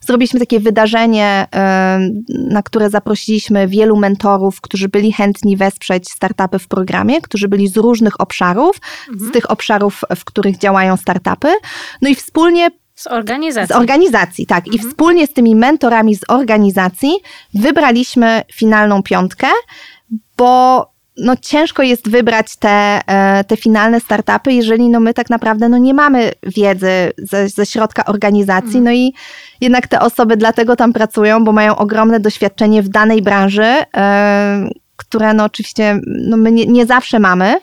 zrobiliśmy 0.00 0.40
takie 0.40 0.60
wydarzenie, 0.60 1.46
na 2.28 2.62
które 2.62 2.90
zaprosiliśmy 2.90 3.68
wielu 3.68 3.96
mentorów, 3.96 4.60
którzy 4.60 4.88
byli 4.88 5.12
chętni 5.12 5.56
wesprzeć 5.56 6.10
startupy 6.10 6.58
w 6.58 6.68
programie, 6.68 7.20
którzy 7.20 7.48
byli 7.48 7.68
z 7.68 7.76
różnych 7.76 8.20
obszarów, 8.20 8.80
z 9.16 9.32
tych 9.32 9.50
obszarów, 9.50 10.00
w 10.16 10.24
których 10.24 10.58
działają 10.58 10.96
startupy. 10.96 11.48
No 12.02 12.08
i 12.08 12.14
wspólnie 12.14 12.70
Z 12.94 13.06
organizacji. 13.06 13.74
z 13.74 13.78
organizacji, 13.78 14.46
tak. 14.46 14.66
I 14.66 14.78
wspólnie 14.78 15.26
z 15.26 15.32
tymi 15.32 15.56
mentorami 15.56 16.16
z 16.16 16.20
organizacji 16.28 17.12
wybraliśmy 17.54 18.42
finalną 18.52 19.02
piątkę, 19.02 19.46
bo 20.36 20.91
no 21.16 21.36
ciężko 21.36 21.82
jest 21.82 22.10
wybrać 22.10 22.56
te, 22.56 23.00
e, 23.06 23.44
te 23.44 23.56
finalne 23.56 24.00
startupy, 24.00 24.52
jeżeli 24.52 24.88
no 24.88 25.00
my 25.00 25.14
tak 25.14 25.30
naprawdę 25.30 25.68
no 25.68 25.78
nie 25.78 25.94
mamy 25.94 26.32
wiedzy 26.42 27.10
ze, 27.18 27.48
ze 27.48 27.66
środka 27.66 28.04
organizacji, 28.04 28.80
no 28.80 28.92
i 28.92 29.14
jednak 29.60 29.86
te 29.86 30.00
osoby 30.00 30.36
dlatego 30.36 30.76
tam 30.76 30.92
pracują, 30.92 31.44
bo 31.44 31.52
mają 31.52 31.76
ogromne 31.76 32.20
doświadczenie 32.20 32.82
w 32.82 32.88
danej 32.88 33.22
branży, 33.22 33.74
e, 33.96 34.68
które 34.96 35.34
no 35.34 35.44
oczywiście 35.44 36.00
no 36.06 36.36
my 36.36 36.52
nie, 36.52 36.66
nie 36.66 36.86
zawsze 36.86 37.18
mamy. 37.18 37.56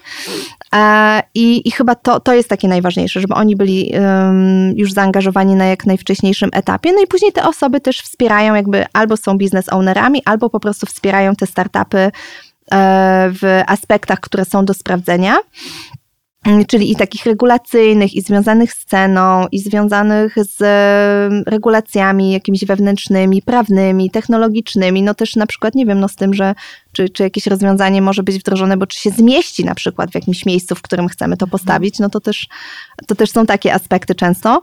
E, 0.76 1.22
I, 1.36 1.68
I 1.68 1.72
chyba 1.72 1.96
to, 1.96 2.20
to 2.20 2.34
jest 2.34 2.50
takie 2.50 2.68
najważniejsze, 2.68 3.22
żeby 3.22 3.34
oni 3.34 3.56
byli 3.56 3.94
um, 3.94 4.74
już 4.76 4.94
zaangażowani 4.94 5.56
na 5.56 5.66
jak 5.66 5.86
najwcześniejszym 5.86 6.50
etapie. 6.54 6.92
No 6.94 7.04
i 7.04 7.08
później 7.08 7.32
te 7.32 7.44
osoby 7.44 7.82
też 7.82 8.02
wspierają, 8.02 8.56
jakby 8.56 8.86
albo 8.94 9.18
są 9.18 9.38
biznes 9.38 9.74
ownerami, 9.74 10.22
albo 10.26 10.50
po 10.50 10.60
prostu 10.60 10.86
wspierają 10.86 11.36
te 11.36 11.48
startupy 11.48 12.12
w 13.42 13.62
aspektach, 13.68 14.20
które 14.20 14.46
są 14.46 14.66
do 14.66 14.74
sprawdzenia. 14.74 15.38
Mm, 16.46 16.66
Czyli 16.66 16.92
i 16.92 16.96
takich 16.96 17.26
regulacyjnych, 17.26 18.14
i 18.14 18.22
związanych 18.22 18.74
z 18.74 18.86
ceną, 18.86 19.48
i 19.52 19.60
związanych 19.60 20.36
z 20.36 20.62
em, 20.62 21.44
regulacjami 21.46 22.32
jakimiś 22.32 22.66
wewnętrznymi, 22.66 23.42
prawnymi, 23.42 24.12
technologicznymi. 24.12 25.04
No 25.04 25.14
też 25.14 25.36
na 25.36 25.48
przykład, 25.48 25.76
nie 25.76 25.86
wiem, 25.86 26.00
no 26.00 26.08
z 26.08 26.16
tym, 26.16 26.34
że 26.34 26.56
czy, 26.92 27.10
czy 27.10 27.24
jakieś 27.24 27.48
rozwiązanie 27.48 28.02
może 28.02 28.24
być 28.24 28.40
wdrożone, 28.40 28.78
bo 28.78 28.88
czy 28.88 29.00
się 29.02 29.10
zmieści 29.10 29.66
na 29.66 29.76
przykład 29.76 30.12
w 30.12 30.16
jakimś 30.16 30.46
miejscu, 30.46 30.76
w 30.76 30.82
którym 30.82 31.08
chcemy 31.08 31.38
to 31.38 31.48
postawić, 31.48 32.00
no 32.00 32.10
to 32.10 32.20
też, 32.20 32.48
to 33.08 33.16
też 33.16 33.32
są 33.32 33.46
takie 33.46 33.74
aspekty 33.74 34.16
często. 34.16 34.62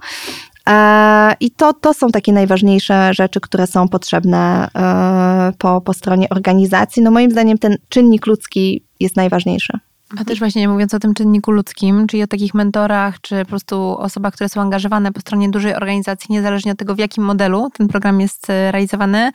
E, 0.69 1.35
I 1.41 1.51
to, 1.51 1.73
to 1.73 1.95
są 1.95 2.11
takie 2.11 2.33
najważniejsze 2.33 3.15
rzeczy, 3.15 3.41
które 3.41 3.67
są 3.67 3.89
potrzebne 3.89 4.69
e, 4.75 5.53
po, 5.59 5.81
po 5.81 5.93
stronie 5.93 6.29
organizacji. 6.29 7.03
No 7.03 7.11
moim 7.11 7.31
zdaniem 7.31 7.59
ten 7.59 7.77
czynnik 7.89 8.27
ludzki 8.27 8.85
jest 9.01 9.17
najważniejszy. 9.17 9.73
A 10.21 10.25
też 10.25 10.39
właśnie 10.39 10.69
mówiąc 10.69 10.95
o 10.95 10.99
tym 10.99 11.15
czynniku 11.15 11.51
ludzkim, 11.51 12.07
czyli 12.07 12.23
o 12.23 12.27
takich 12.27 12.55
mentorach, 12.55 13.21
czy 13.21 13.39
po 13.39 13.49
prostu 13.49 13.99
osobach, 13.99 14.35
które 14.35 14.49
są 14.49 14.61
angażowane 14.61 15.13
po 15.13 15.21
stronie 15.21 15.51
dużej 15.51 15.75
organizacji, 15.75 16.27
niezależnie 16.31 16.73
od 16.73 16.79
tego, 16.79 16.95
w 16.95 16.99
jakim 16.99 17.25
modelu 17.25 17.69
ten 17.73 17.89
program 17.89 18.21
jest 18.21 18.51
e, 18.51 18.73
realizowany, 18.73 19.31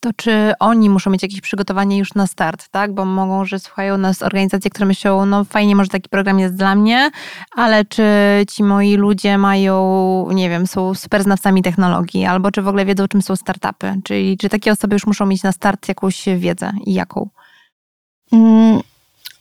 to 0.00 0.10
czy 0.16 0.52
oni 0.60 0.90
muszą 0.90 1.10
mieć 1.10 1.22
jakieś 1.22 1.40
przygotowanie 1.40 1.98
już 1.98 2.14
na 2.14 2.26
start, 2.26 2.68
tak? 2.68 2.94
Bo 2.94 3.04
mogą, 3.04 3.44
że 3.44 3.58
słuchają 3.58 3.98
nas 3.98 4.22
organizacje, 4.22 4.70
które 4.70 4.86
myślą, 4.86 5.26
no 5.26 5.44
fajnie, 5.44 5.76
może 5.76 5.88
taki 5.88 6.08
program 6.08 6.38
jest 6.38 6.54
dla 6.56 6.74
mnie, 6.74 7.10
ale 7.56 7.84
czy 7.84 8.04
ci 8.50 8.64
moi 8.64 8.96
ludzie 8.96 9.38
mają, 9.38 10.26
nie 10.30 10.50
wiem, 10.50 10.66
są 10.66 10.94
super 10.94 11.22
znawcami 11.22 11.62
technologii, 11.62 12.24
albo 12.24 12.50
czy 12.50 12.62
w 12.62 12.68
ogóle 12.68 12.84
wiedzą, 12.84 13.08
czym 13.08 13.22
są 13.22 13.36
startupy? 13.36 13.94
Czyli 14.04 14.38
czy 14.38 14.48
takie 14.48 14.72
osoby 14.72 14.94
już 14.94 15.06
muszą 15.06 15.26
mieć 15.26 15.42
na 15.42 15.52
start 15.52 15.88
jakąś 15.88 16.24
wiedzę 16.38 16.72
i 16.86 16.94
jaką? 16.94 17.28
Mm, 18.32 18.80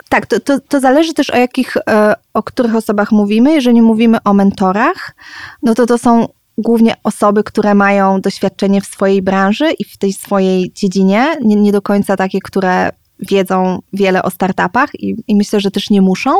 Tak, 0.09 0.25
to, 0.25 0.39
to, 0.39 0.59
to 0.59 0.79
zależy 0.79 1.13
też 1.13 1.29
o 1.29 1.37
jakich, 1.37 1.77
e, 1.77 2.15
o 2.33 2.43
których 2.43 2.75
osobach 2.75 3.11
mówimy. 3.11 3.53
Jeżeli 3.53 3.81
mówimy 3.81 4.17
o 4.23 4.33
mentorach, 4.33 5.15
no 5.63 5.75
to 5.75 5.85
to 5.85 5.97
są 5.97 6.27
głównie 6.59 6.95
osoby, 7.03 7.43
które 7.43 7.75
mają 7.75 8.21
doświadczenie 8.21 8.81
w 8.81 8.85
swojej 8.85 9.21
branży 9.21 9.71
i 9.71 9.85
w 9.85 9.97
tej 9.97 10.13
swojej 10.13 10.71
dziedzinie, 10.73 11.35
nie, 11.41 11.55
nie 11.55 11.71
do 11.71 11.81
końca 11.81 12.17
takie, 12.17 12.39
które 12.39 12.89
wiedzą 13.19 13.79
wiele 13.93 14.23
o 14.23 14.29
startupach 14.29 14.89
i, 14.95 15.15
i 15.27 15.35
myślę, 15.35 15.59
że 15.59 15.71
też 15.71 15.89
nie 15.89 16.01
muszą, 16.01 16.31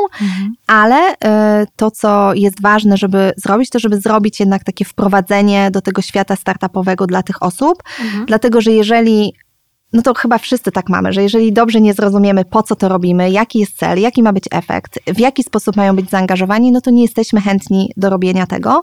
ale 0.66 0.96
e, 1.24 1.66
to, 1.76 1.90
co 1.90 2.34
jest 2.34 2.62
ważne, 2.62 2.96
żeby 2.96 3.32
zrobić, 3.36 3.70
to 3.70 3.78
żeby 3.78 4.00
zrobić 4.00 4.40
jednak 4.40 4.64
takie 4.64 4.84
wprowadzenie 4.84 5.70
do 5.70 5.80
tego 5.80 6.02
świata 6.02 6.36
startupowego 6.36 7.06
dla 7.06 7.22
tych 7.22 7.42
osób, 7.42 7.82
dlatego 8.26 8.60
że 8.60 8.72
jeżeli 8.72 9.34
no 9.92 10.02
to 10.02 10.14
chyba 10.14 10.38
wszyscy 10.38 10.72
tak 10.72 10.88
mamy, 10.88 11.12
że 11.12 11.22
jeżeli 11.22 11.52
dobrze 11.52 11.80
nie 11.80 11.94
zrozumiemy, 11.94 12.44
po 12.44 12.62
co 12.62 12.76
to 12.76 12.88
robimy, 12.88 13.30
jaki 13.30 13.58
jest 13.58 13.76
cel, 13.76 14.00
jaki 14.00 14.22
ma 14.22 14.32
być 14.32 14.44
efekt, 14.50 14.98
w 15.06 15.18
jaki 15.18 15.42
sposób 15.42 15.76
mają 15.76 15.96
być 15.96 16.10
zaangażowani, 16.10 16.72
no 16.72 16.80
to 16.80 16.90
nie 16.90 17.02
jesteśmy 17.02 17.40
chętni 17.40 17.92
do 17.96 18.10
robienia 18.10 18.46
tego. 18.46 18.82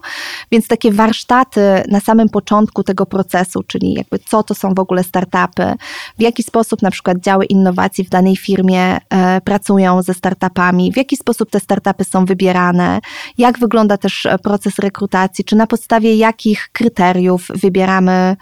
Więc 0.51 0.67
takie 0.67 0.91
warsztaty 0.91 1.61
na 1.87 1.99
samym 1.99 2.29
początku 2.29 2.83
tego 2.83 3.05
procesu, 3.05 3.63
czyli 3.63 3.93
jakby 3.93 4.19
co 4.19 4.43
to 4.43 4.55
są 4.55 4.73
w 4.73 4.79
ogóle 4.79 5.03
startupy, 5.03 5.73
w 6.17 6.21
jaki 6.21 6.43
sposób 6.43 6.81
na 6.81 6.91
przykład 6.91 7.17
działy 7.17 7.45
innowacji 7.45 8.03
w 8.03 8.09
danej 8.09 8.35
firmie 8.35 8.97
e, 9.09 9.41
pracują 9.41 10.01
ze 10.01 10.13
startupami, 10.13 10.91
w 10.91 10.97
jaki 10.97 11.17
sposób 11.17 11.51
te 11.51 11.59
startupy 11.59 12.03
są 12.03 12.25
wybierane, 12.25 12.99
jak 13.37 13.59
wygląda 13.59 13.97
też 13.97 14.25
e, 14.25 14.37
proces 14.37 14.79
rekrutacji, 14.79 15.45
czy 15.45 15.55
na 15.55 15.67
podstawie 15.67 16.15
jakich 16.15 16.69
kryteriów 16.73 17.47
wybieramy 17.55 18.35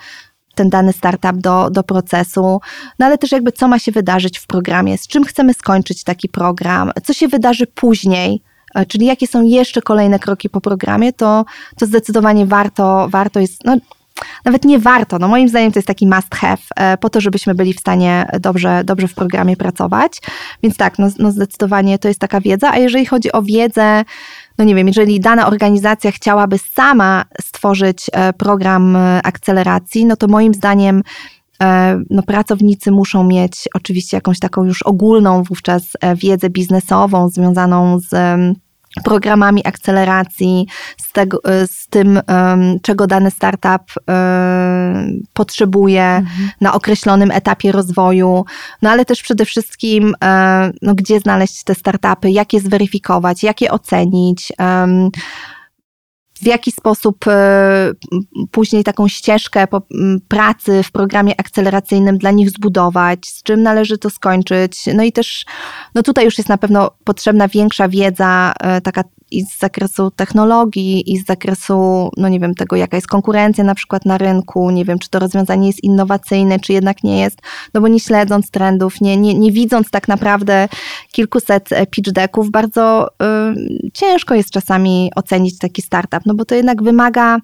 ten 0.56 0.70
dany 0.70 0.93
startup 0.93 1.38
do, 1.38 1.70
do 1.70 1.84
procesu, 1.84 2.62
no 2.99 3.06
ale 3.06 3.18
też 3.18 3.32
jakby 3.32 3.51
co 3.51 3.68
ma 3.68 3.80
się 3.80 3.91
wydarzyć 3.91 4.39
w 4.39 4.47
programie, 4.47 4.97
z 4.97 5.08
czym 5.08 5.24
chcemy 5.24 5.53
skończyć 5.53 6.03
taki 6.03 6.30
program, 6.30 6.91
co 7.03 7.14
się 7.14 7.28
wydarzy 7.28 7.68
później? 7.68 8.41
E, 8.76 8.86
czyli 8.86 9.06
jakie 9.06 9.28
są 9.28 9.43
jeszcze 9.43 9.82
kolejne 9.82 10.20
kroki 10.20 10.49
po 10.49 10.62
programie, 10.62 11.14
to, 11.14 11.45
to 11.78 11.86
zdecydowanie 11.86 12.45
warto, 12.45 13.08
warto 13.10 13.39
jest, 13.39 13.64
no, 13.66 13.78
nawet 14.45 14.66
nie 14.66 14.80
warto, 14.80 15.20
no 15.20 15.28
moim 15.28 15.49
zdaniem 15.49 15.72
to 15.72 15.80
jest 15.80 15.88
taki 15.88 16.08
must 16.08 16.36
have, 16.36 16.58
e, 16.76 16.97
po 16.97 17.10
to, 17.10 17.22
żebyśmy 17.22 17.56
byli 17.56 17.74
w 17.74 17.80
stanie 17.80 18.28
dobrze, 18.39 18.84
dobrze 18.84 19.08
w 19.08 19.14
programie 19.14 19.58
pracować. 19.58 20.22
Więc 20.64 20.78
tak, 20.78 20.99
no, 20.99 21.08
no 21.20 21.32
zdecydowanie 21.32 21.99
to 21.99 22.08
jest 22.08 22.20
taka 22.20 22.41
wiedza, 22.41 22.72
a 22.72 22.78
jeżeli 22.78 23.06
chodzi 23.06 23.32
o 23.32 23.41
wiedzę, 23.41 24.03
no 24.58 24.66
nie 24.66 24.76
wiem, 24.76 24.88
jeżeli 24.88 25.20
dana 25.20 25.47
organizacja 25.47 26.12
chciałaby 26.12 26.58
sama 26.58 27.26
stworzyć 27.41 28.10
e, 28.14 28.34
program 28.34 28.97
akceleracji, 29.24 30.06
no 30.06 30.16
to 30.16 30.28
moim 30.28 30.53
zdaniem 30.53 31.01
no, 32.10 32.24
pracownicy 32.24 32.91
muszą 32.91 33.24
mieć 33.24 33.70
oczywiście 33.74 34.18
jakąś 34.18 34.39
taką 34.39 34.64
już 34.64 34.82
ogólną 34.82 35.43
wówczas 35.43 35.84
wiedzę 36.16 36.49
biznesową 36.49 37.30
związaną 37.30 37.99
z 37.99 38.14
programami 39.04 39.68
akceleracji, 39.68 40.68
z, 40.98 41.12
tego, 41.12 41.39
z 41.66 41.88
tym, 41.88 42.22
czego 42.82 43.08
dany 43.08 43.32
startup 43.32 43.93
potrzebuje 45.34 46.04
mhm. 46.04 46.50
na 46.62 46.74
określonym 46.74 47.32
etapie 47.32 47.72
rozwoju, 47.72 48.46
no 48.82 48.89
ale 48.89 49.06
też 49.06 49.22
przede 49.22 49.46
wszystkim, 49.46 50.16
no, 50.82 50.96
gdzie 50.96 51.20
znaleźć 51.20 51.64
te 51.64 51.76
startupy, 51.76 52.32
jak 52.32 52.54
je 52.54 52.60
zweryfikować, 52.60 53.43
jak 53.43 53.62
je 53.62 53.72
ocenić 53.72 54.52
w 56.42 56.46
jaki 56.46 56.72
sposób 56.72 57.28
e, 57.28 57.92
później 58.52 58.84
taką 58.84 59.08
ścieżkę 59.08 59.68
pracy 60.28 60.84
w 60.84 60.92
programie 60.92 61.40
akceleracyjnym 61.40 62.18
dla 62.18 62.32
nich 62.32 62.50
zbudować, 62.50 63.28
z 63.28 63.44
czym 63.44 63.64
należy 63.64 63.98
to 63.98 64.10
skończyć. 64.10 64.84
No 64.94 65.04
i 65.04 65.12
też 65.12 65.46
no 65.96 66.04
tutaj 66.04 66.26
już 66.26 66.38
jest 66.38 66.50
na 66.50 66.58
pewno 66.58 66.92
potrzebna 67.04 67.48
większa 67.48 67.90
wiedza, 67.90 68.54
e, 68.60 68.82
taka 68.82 69.04
i 69.32 69.46
z 69.46 69.60
zakresu 69.60 70.12
technologii, 70.12 71.14
i 71.14 71.18
z 71.18 71.26
zakresu, 71.26 72.10
no 72.18 72.30
nie 72.30 72.40
wiem, 72.40 72.56
tego, 72.56 72.76
jaka 72.76 72.98
jest 72.98 73.08
konkurencja 73.08 73.64
na 73.64 73.76
przykład 73.76 74.06
na 74.06 74.18
rynku, 74.18 74.72
nie 74.72 74.86
wiem, 74.86 75.00
czy 75.00 75.10
to 75.10 75.20
rozwiązanie 75.20 75.68
jest 75.68 75.84
innowacyjne, 75.84 76.60
czy 76.60 76.74
jednak 76.74 77.04
nie 77.04 77.20
jest, 77.20 77.40
no 77.74 77.82
bo 77.82 77.88
nie 77.88 78.00
śledząc 78.00 78.52
trendów, 78.52 79.02
nie, 79.02 79.18
nie, 79.18 79.34
nie 79.34 79.52
widząc 79.52 79.90
tak 79.90 80.08
naprawdę 80.08 80.68
kilkuset 81.12 81.72
e, 81.72 81.86
pitch 81.86 82.12
decków, 82.12 82.52
bardzo 82.52 83.08
y, 83.08 83.92
ciężko 83.94 84.36
jest 84.36 84.52
czasami 84.52 85.12
ocenić 85.16 85.58
taki 85.58 85.82
startup, 85.82 86.26
no 86.26 86.34
bo 86.34 86.46
to 86.46 86.56
jednak 86.56 86.84
wymaga 86.84 87.40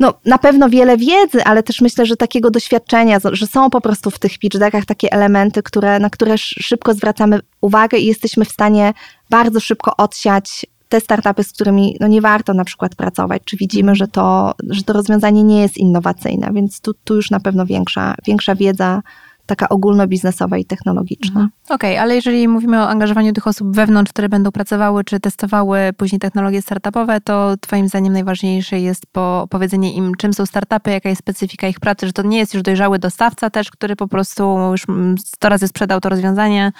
no, 0.00 0.14
na 0.24 0.38
pewno 0.38 0.68
wiele 0.68 0.96
wiedzy, 0.96 1.44
ale 1.44 1.62
też 1.62 1.80
myślę, 1.80 2.06
że 2.06 2.16
takiego 2.16 2.50
doświadczenia, 2.50 3.18
że 3.32 3.46
są 3.46 3.70
po 3.70 3.80
prostu 3.80 4.10
w 4.10 4.18
tych 4.18 4.38
pitch 4.38 4.58
deckach 4.58 4.84
takie 4.84 5.12
elementy, 5.12 5.62
które, 5.62 5.98
na 5.98 6.10
które 6.10 6.38
szybko 6.38 6.94
zwracamy 6.94 7.40
uwagę 7.60 7.98
i 7.98 8.06
jesteśmy 8.06 8.44
w 8.44 8.52
stanie 8.52 8.92
bardzo 9.30 9.60
szybko 9.60 9.96
odsiać 9.96 10.66
te 10.88 11.00
startupy, 11.00 11.44
z 11.44 11.52
którymi 11.52 11.96
no 12.00 12.06
nie 12.06 12.20
warto 12.20 12.54
na 12.54 12.64
przykład 12.64 12.94
pracować, 12.94 13.42
czy 13.44 13.56
widzimy, 13.56 13.94
że 13.94 14.08
to, 14.08 14.54
że 14.70 14.82
to 14.82 14.92
rozwiązanie 14.92 15.42
nie 15.42 15.62
jest 15.62 15.76
innowacyjne, 15.76 16.50
więc 16.52 16.80
tu, 16.80 16.94
tu 17.04 17.16
już 17.16 17.30
na 17.30 17.40
pewno 17.40 17.66
większa, 17.66 18.14
większa 18.26 18.54
wiedza 18.54 19.02
taka 19.50 19.68
ogólnobiznesowa 19.68 20.58
i 20.58 20.64
technologiczna. 20.64 21.40
Mhm. 21.40 21.50
Okej, 21.64 21.90
okay, 21.90 22.00
ale 22.00 22.14
jeżeli 22.14 22.48
mówimy 22.48 22.78
o 22.78 22.88
angażowaniu 22.88 23.32
tych 23.32 23.46
osób 23.46 23.76
wewnątrz, 23.76 24.12
które 24.12 24.28
będą 24.28 24.52
pracowały 24.52 25.04
czy 25.04 25.20
testowały 25.20 25.78
później 25.96 26.18
technologie 26.18 26.62
startupowe, 26.62 27.20
to 27.20 27.54
Twoim 27.60 27.88
zdaniem 27.88 28.12
najważniejsze 28.12 28.80
jest 28.80 29.02
powiedzenie 29.50 29.92
im, 29.92 30.12
czym 30.18 30.32
są 30.32 30.46
startupy, 30.46 30.90
jaka 30.90 31.08
jest 31.08 31.18
specyfika 31.18 31.68
ich 31.68 31.80
pracy, 31.80 32.06
że 32.06 32.12
to 32.12 32.22
nie 32.22 32.38
jest 32.38 32.54
już 32.54 32.62
dojrzały 32.62 32.98
dostawca 32.98 33.50
też, 33.50 33.70
który 33.70 33.96
po 33.96 34.08
prostu 34.08 34.58
już 34.70 34.86
100 35.26 35.48
razy 35.48 35.68
sprzedał 35.68 36.00
to 36.00 36.08
rozwiązanie, 36.08 36.72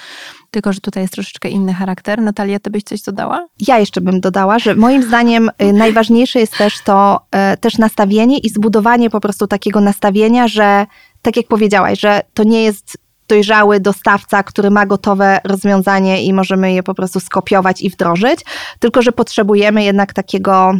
tylko 0.51 0.73
że 0.73 0.81
tutaj 0.81 1.03
jest 1.03 1.13
troszeczkę 1.13 1.49
inny 1.49 1.75
charakter. 1.75 2.23
Natalia, 2.23 2.59
ty 2.59 2.71
byś 2.71 2.83
coś 2.83 3.03
dodała? 3.03 3.47
Ja 3.67 3.79
jeszcze 3.79 4.01
bym 4.01 4.21
dodała, 4.21 4.59
że 4.59 4.75
moim 4.75 5.03
zdaniem 5.03 5.51
y, 5.63 5.73
najważniejsze 5.85 6.41
jest 6.41 6.59
też 6.59 6.81
to 6.85 7.21
y, 7.55 7.57
też 7.57 7.79
nastawienie 7.79 8.39
i 8.39 8.49
zbudowanie 8.49 9.11
po 9.11 9.21
prostu 9.21 9.47
takiego 9.47 9.81
nastawienia, 9.81 10.49
że 10.49 10.87
tak 11.23 11.37
jak 11.37 11.47
powiedziałaś, 11.47 12.01
że 12.01 12.23
to 12.35 12.45
nie 12.45 12.63
jest 12.63 12.99
dojrzały 13.31 13.81
dostawca, 13.81 14.43
który 14.43 14.71
ma 14.71 14.87
gotowe 14.87 15.41
rozwiązanie 15.45 16.25
i 16.25 16.33
możemy 16.33 16.73
je 16.73 16.83
po 16.83 16.95
prostu 16.95 17.21
skopiować 17.21 17.83
i 17.83 17.91
wdrożyć, 17.91 18.41
tylko 18.79 19.03
że 19.03 19.13
potrzebujemy 19.13 19.85
jednak 19.85 20.13
takiego, 20.13 20.75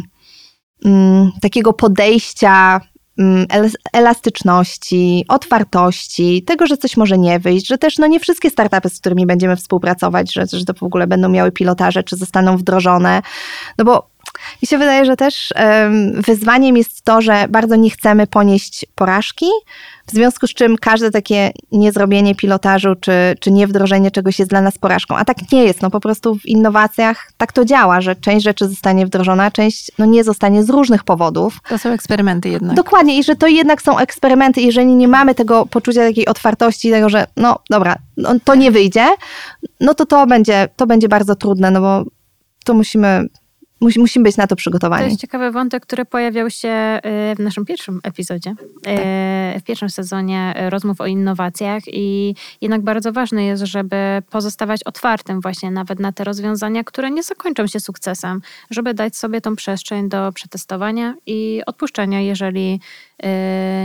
mm, 0.85 1.31
takiego 1.41 1.73
podejścia 1.73 2.81
mm, 3.19 3.45
elastyczności, 3.93 5.25
otwartości, 5.27 6.43
tego, 6.43 6.67
że 6.67 6.77
coś 6.77 6.97
może 6.97 7.17
nie 7.17 7.39
wyjść, 7.39 7.67
że 7.67 7.77
też 7.77 7.97
no 7.97 8.07
nie 8.07 8.19
wszystkie 8.19 8.49
startupy, 8.49 8.89
z 8.89 8.99
którymi 8.99 9.25
będziemy 9.25 9.55
współpracować, 9.55 10.33
że, 10.33 10.45
że 10.53 10.65
to 10.65 10.73
w 10.73 10.83
ogóle 10.83 11.07
będą 11.07 11.29
miały 11.29 11.51
pilotaże, 11.51 12.03
czy 12.03 12.15
zostaną 12.15 12.57
wdrożone, 12.57 13.21
no 13.77 13.85
bo 13.85 14.10
mi 14.63 14.67
się 14.67 14.77
wydaje, 14.77 15.05
że 15.05 15.15
też 15.15 15.53
wyzwaniem 16.13 16.77
jest 16.77 17.01
to, 17.01 17.21
że 17.21 17.45
bardzo 17.49 17.75
nie 17.75 17.89
chcemy 17.89 18.27
ponieść 18.27 18.85
porażki, 18.95 19.45
w 20.07 20.13
związku 20.13 20.47
z 20.47 20.53
czym 20.53 20.77
każde 20.77 21.11
takie 21.11 21.51
niezrobienie 21.71 22.35
pilotażu 22.35 22.95
czy, 22.95 23.11
czy 23.39 23.51
niewdrożenie 23.51 24.11
czegoś 24.11 24.39
jest 24.39 24.51
dla 24.51 24.61
nas 24.61 24.77
porażką. 24.77 25.15
A 25.15 25.25
tak 25.25 25.51
nie 25.51 25.63
jest. 25.63 25.81
No 25.81 25.89
po 25.89 25.99
prostu 25.99 26.35
w 26.35 26.45
innowacjach 26.45 27.31
tak 27.37 27.51
to 27.51 27.65
działa, 27.65 28.01
że 28.01 28.15
część 28.15 28.43
rzeczy 28.43 28.67
zostanie 28.67 29.05
wdrożona, 29.05 29.51
część 29.51 29.91
no, 29.97 30.05
nie 30.05 30.23
zostanie 30.23 30.63
z 30.63 30.69
różnych 30.69 31.03
powodów. 31.03 31.59
To 31.69 31.77
są 31.77 31.89
eksperymenty 31.89 32.49
jednak. 32.49 32.75
Dokładnie. 32.75 33.19
I 33.19 33.23
że 33.23 33.35
to 33.35 33.47
jednak 33.47 33.81
są 33.81 33.97
eksperymenty. 33.97 34.61
Jeżeli 34.61 34.95
nie 34.95 35.07
mamy 35.07 35.35
tego 35.35 35.65
poczucia 35.65 36.07
takiej 36.07 36.27
otwartości, 36.27 36.91
tego, 36.91 37.09
że 37.09 37.27
no 37.37 37.59
dobra, 37.69 37.95
no, 38.17 38.29
to 38.43 38.55
nie 38.55 38.71
wyjdzie, 38.71 39.07
no 39.79 39.93
to 39.93 40.05
to 40.05 40.27
będzie, 40.27 40.67
to 40.75 40.87
będzie 40.87 41.09
bardzo 41.09 41.35
trudne, 41.35 41.71
no 41.71 41.81
bo 41.81 42.03
to 42.65 42.73
musimy 42.73 43.27
Musi, 43.81 43.99
musimy 43.99 44.23
być 44.23 44.37
na 44.37 44.47
to 44.47 44.55
przygotowani. 44.55 45.03
To 45.03 45.09
jest 45.09 45.21
ciekawy 45.21 45.51
wątek, 45.51 45.83
który 45.83 46.05
pojawiał 46.05 46.49
się 46.49 46.99
y, 47.31 47.35
w 47.35 47.39
naszym 47.39 47.65
pierwszym 47.65 47.99
epizodzie, 48.03 48.55
tak. 48.83 48.95
w 49.59 49.63
pierwszym 49.63 49.89
sezonie 49.89 50.53
rozmów 50.69 51.01
o 51.01 51.05
innowacjach 51.05 51.83
i 51.87 52.35
jednak 52.61 52.81
bardzo 52.81 53.13
ważne 53.13 53.45
jest, 53.45 53.63
żeby 53.63 53.95
pozostawać 54.29 54.83
otwartym 54.83 55.41
właśnie 55.41 55.71
nawet 55.71 55.99
na 55.99 56.11
te 56.11 56.23
rozwiązania, 56.23 56.83
które 56.83 57.11
nie 57.11 57.23
zakończą 57.23 57.67
się 57.67 57.79
sukcesem, 57.79 58.41
żeby 58.69 58.93
dać 58.93 59.15
sobie 59.15 59.41
tą 59.41 59.55
przestrzeń 59.55 60.09
do 60.09 60.31
przetestowania 60.31 61.15
i 61.25 61.61
odpuszczenia, 61.65 62.21
jeżeli 62.21 62.79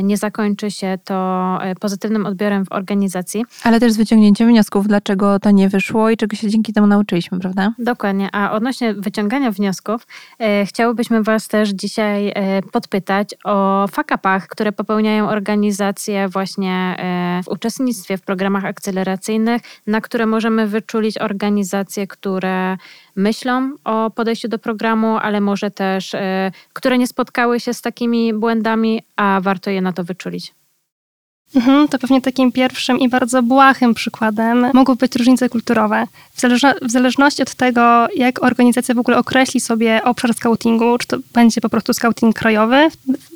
nie 0.03 0.17
zakończy 0.17 0.71
się 0.71 0.99
to 1.05 1.59
y, 1.71 1.75
pozytywnym 1.75 2.27
odbiorem 2.27 2.65
w 2.65 2.73
organizacji. 2.73 3.45
Ale 3.63 3.81
też 3.81 3.93
z 3.93 3.97
wyciągnięciem 3.97 4.49
wniosków, 4.49 4.89
dlaczego 4.89 5.39
to 5.39 5.51
nie 5.51 5.69
wyszło 5.69 6.11
i 6.11 6.17
czego 6.17 6.37
się 6.37 6.51
dzięki 6.51 6.73
temu 6.73 6.87
nauczyliśmy, 6.87 7.39
prawda? 7.39 7.73
Dokładnie. 7.79 8.29
A 8.33 8.53
odnośnie 8.53 8.95
wyciągania 8.95 9.51
wniosków, 9.51 10.07
y, 10.63 10.67
chciałybyśmy 10.67 11.23
Was 11.23 11.49
też 11.49 11.69
dzisiaj 11.69 12.33
podpytać 12.73 13.35
o 13.45 13.87
fakapach, 13.91 14.47
które 14.49 14.73
popełniają 14.73 15.29
organizacje 15.29 16.29
właśnie 16.29 16.97
w 17.45 17.49
uczestnictwie 17.49 18.17
w 18.19 18.23
programach 18.23 18.65
akceleracyjnych, 18.65 19.63
na 19.87 20.01
które 20.01 20.27
możemy 20.27 20.67
wyczulić 20.67 21.19
organizacje, 21.19 22.07
które 22.07 22.77
myślą 23.17 23.73
o 23.85 24.11
podejściu 24.11 24.49
do 24.49 24.59
programu, 24.59 25.17
ale 25.17 25.41
może 25.41 25.71
też, 25.71 26.15
e, 26.15 26.51
które 26.73 26.99
nie 26.99 27.07
spotkały 27.07 27.61
się 27.61 27.75
z 27.75 27.83
takimi 27.83 28.35
błędami, 28.35 29.03
a 29.17 29.41
warto 29.43 29.71
je 29.71 29.81
na 29.81 29.93
to 29.93 30.05
wyczulić. 30.05 30.55
Mhm, 31.55 31.89
to 31.89 31.99
pewnie 31.99 32.21
takim 32.21 32.53
pierwszym 32.53 32.99
i 32.99 33.09
bardzo 33.09 33.43
błahym 33.43 33.95
przykładem 33.95 34.67
mogą 34.75 34.95
być 34.95 35.17
różnice 35.17 35.49
kulturowe. 35.49 36.07
W, 36.35 36.41
zależno, 36.41 36.75
w, 36.83 36.91
zależności 36.91 37.43
od 37.43 37.55
tego, 37.55 38.09
jak 38.17 38.43
organizacja 38.43 38.95
w 38.95 38.99
ogóle 38.99 39.19
określi 39.19 39.61
sobie 39.61 40.05
obszar 40.05 40.35
scoutingu, 40.35 40.99
czy 40.99 41.07
to 41.07 41.17
będzie 41.33 41.61
po 41.61 41.69
prostu 41.69 41.95
scouting 41.95 42.37
krajowy, 42.37 42.89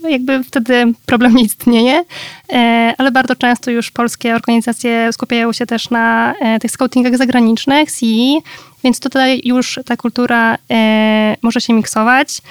jakby 0.08 0.44
wtedy 0.44 0.92
problem 1.06 1.34
nie 1.34 1.42
istnieje, 1.42 2.04
e, 2.52 2.94
ale 2.98 3.10
bardzo 3.10 3.36
często 3.36 3.70
już 3.70 3.90
polskie 3.90 4.34
organizacje 4.34 5.12
skupiają 5.12 5.52
się 5.52 5.66
też 5.66 5.90
na 5.90 6.34
e, 6.40 6.58
tych 6.58 6.70
scoutingach 6.70 7.16
zagranicznych, 7.16 7.92
CE, 7.92 8.40
więc 8.84 9.00
tutaj 9.00 9.40
już 9.44 9.78
ta 9.86 9.96
kultura 9.96 10.56
e, 10.70 11.36
może 11.42 11.60
się 11.60 11.72
miksować. 11.72 12.42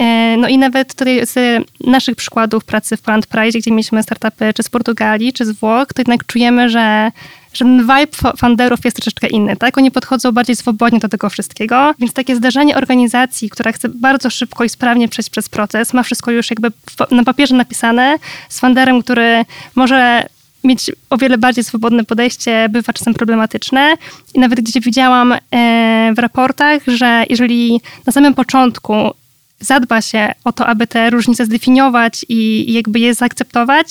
E, 0.00 0.36
no 0.36 0.48
i 0.48 0.58
nawet 0.58 0.94
tutaj 0.94 1.26
z 1.26 1.64
naszych 1.86 2.16
przykładów 2.16 2.64
pracy 2.64 2.96
w 2.96 3.02
Poland 3.02 3.26
Pride, 3.26 3.58
gdzie 3.58 3.70
mieliśmy 3.70 4.02
startupy 4.02 4.52
czy 4.54 4.62
z 4.62 4.68
Portugalii, 4.68 5.32
czy 5.32 5.44
z 5.44 5.52
Włoch, 5.52 5.88
to 5.94 6.00
jednak 6.00 6.26
czujemy, 6.26 6.68
że, 6.68 7.10
że 7.52 7.64
ten 7.64 7.80
vibe 7.80 8.36
founderów 8.36 8.84
jest 8.84 8.96
troszeczkę 8.96 9.26
inny, 9.26 9.56
tak? 9.56 9.78
Oni 9.78 9.90
podchodzą 9.90 10.32
bardziej 10.32 10.56
swobodnie 10.56 10.98
do 10.98 11.08
tego 11.08 11.30
wszystkiego, 11.30 11.94
więc 11.98 12.12
takie 12.12 12.36
zdarzenie 12.36 12.76
organizacji, 12.76 13.50
która 13.50 13.72
chce 13.72 13.88
bardzo 13.88 14.30
szybko 14.30 14.64
i 14.64 14.68
sprawnie 14.68 15.08
przejść 15.08 15.30
przez 15.30 15.48
proces, 15.48 15.92
ma 15.92 16.02
wszystko 16.02 16.30
już 16.30 16.50
jakby 16.50 16.68
na 17.10 17.24
papierze 17.24 17.54
napisane, 17.54 18.16
z 18.48 18.60
founderem, 18.60 19.02
który 19.02 19.44
może 19.74 20.26
mieć 20.64 20.90
o 21.10 21.16
wiele 21.16 21.38
bardziej 21.38 21.64
swobodne 21.64 22.04
podejście 22.04 22.68
bywa 22.68 22.92
czasem 22.92 23.14
problematyczne. 23.14 23.94
I 24.34 24.40
nawet 24.40 24.60
gdzie 24.60 24.80
widziałam 24.80 25.32
e, 25.32 26.12
w 26.16 26.18
raportach, 26.18 26.82
że 26.86 27.24
jeżeli 27.28 27.80
na 28.06 28.12
samym 28.12 28.34
początku 28.34 29.10
zadba 29.60 30.02
się 30.02 30.32
o 30.44 30.52
to, 30.52 30.66
aby 30.66 30.86
te 30.86 31.10
różnice 31.10 31.44
zdefiniować 31.46 32.24
i, 32.28 32.72
jakby 32.72 32.98
je 33.00 33.14
zaakceptować, 33.14 33.86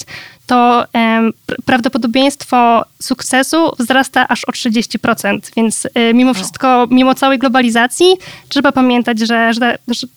to 0.46 0.86
em, 0.94 1.34
prawdopodobieństwo 1.66 2.86
sukcesu 3.02 3.72
wzrasta 3.80 4.28
aż 4.28 4.46
o 4.46 4.52
30%. 4.52 5.40
Więc 5.56 5.86
y, 5.86 6.14
mimo 6.14 6.34
wszystko, 6.34 6.88
mimo 6.92 7.16
całej 7.16 7.40
globalizacji, 7.40 8.18
trzeba 8.50 8.72
pamiętać, 8.72 9.20
że, 9.20 9.54
że, 9.54 9.78
że, 9.88 10.08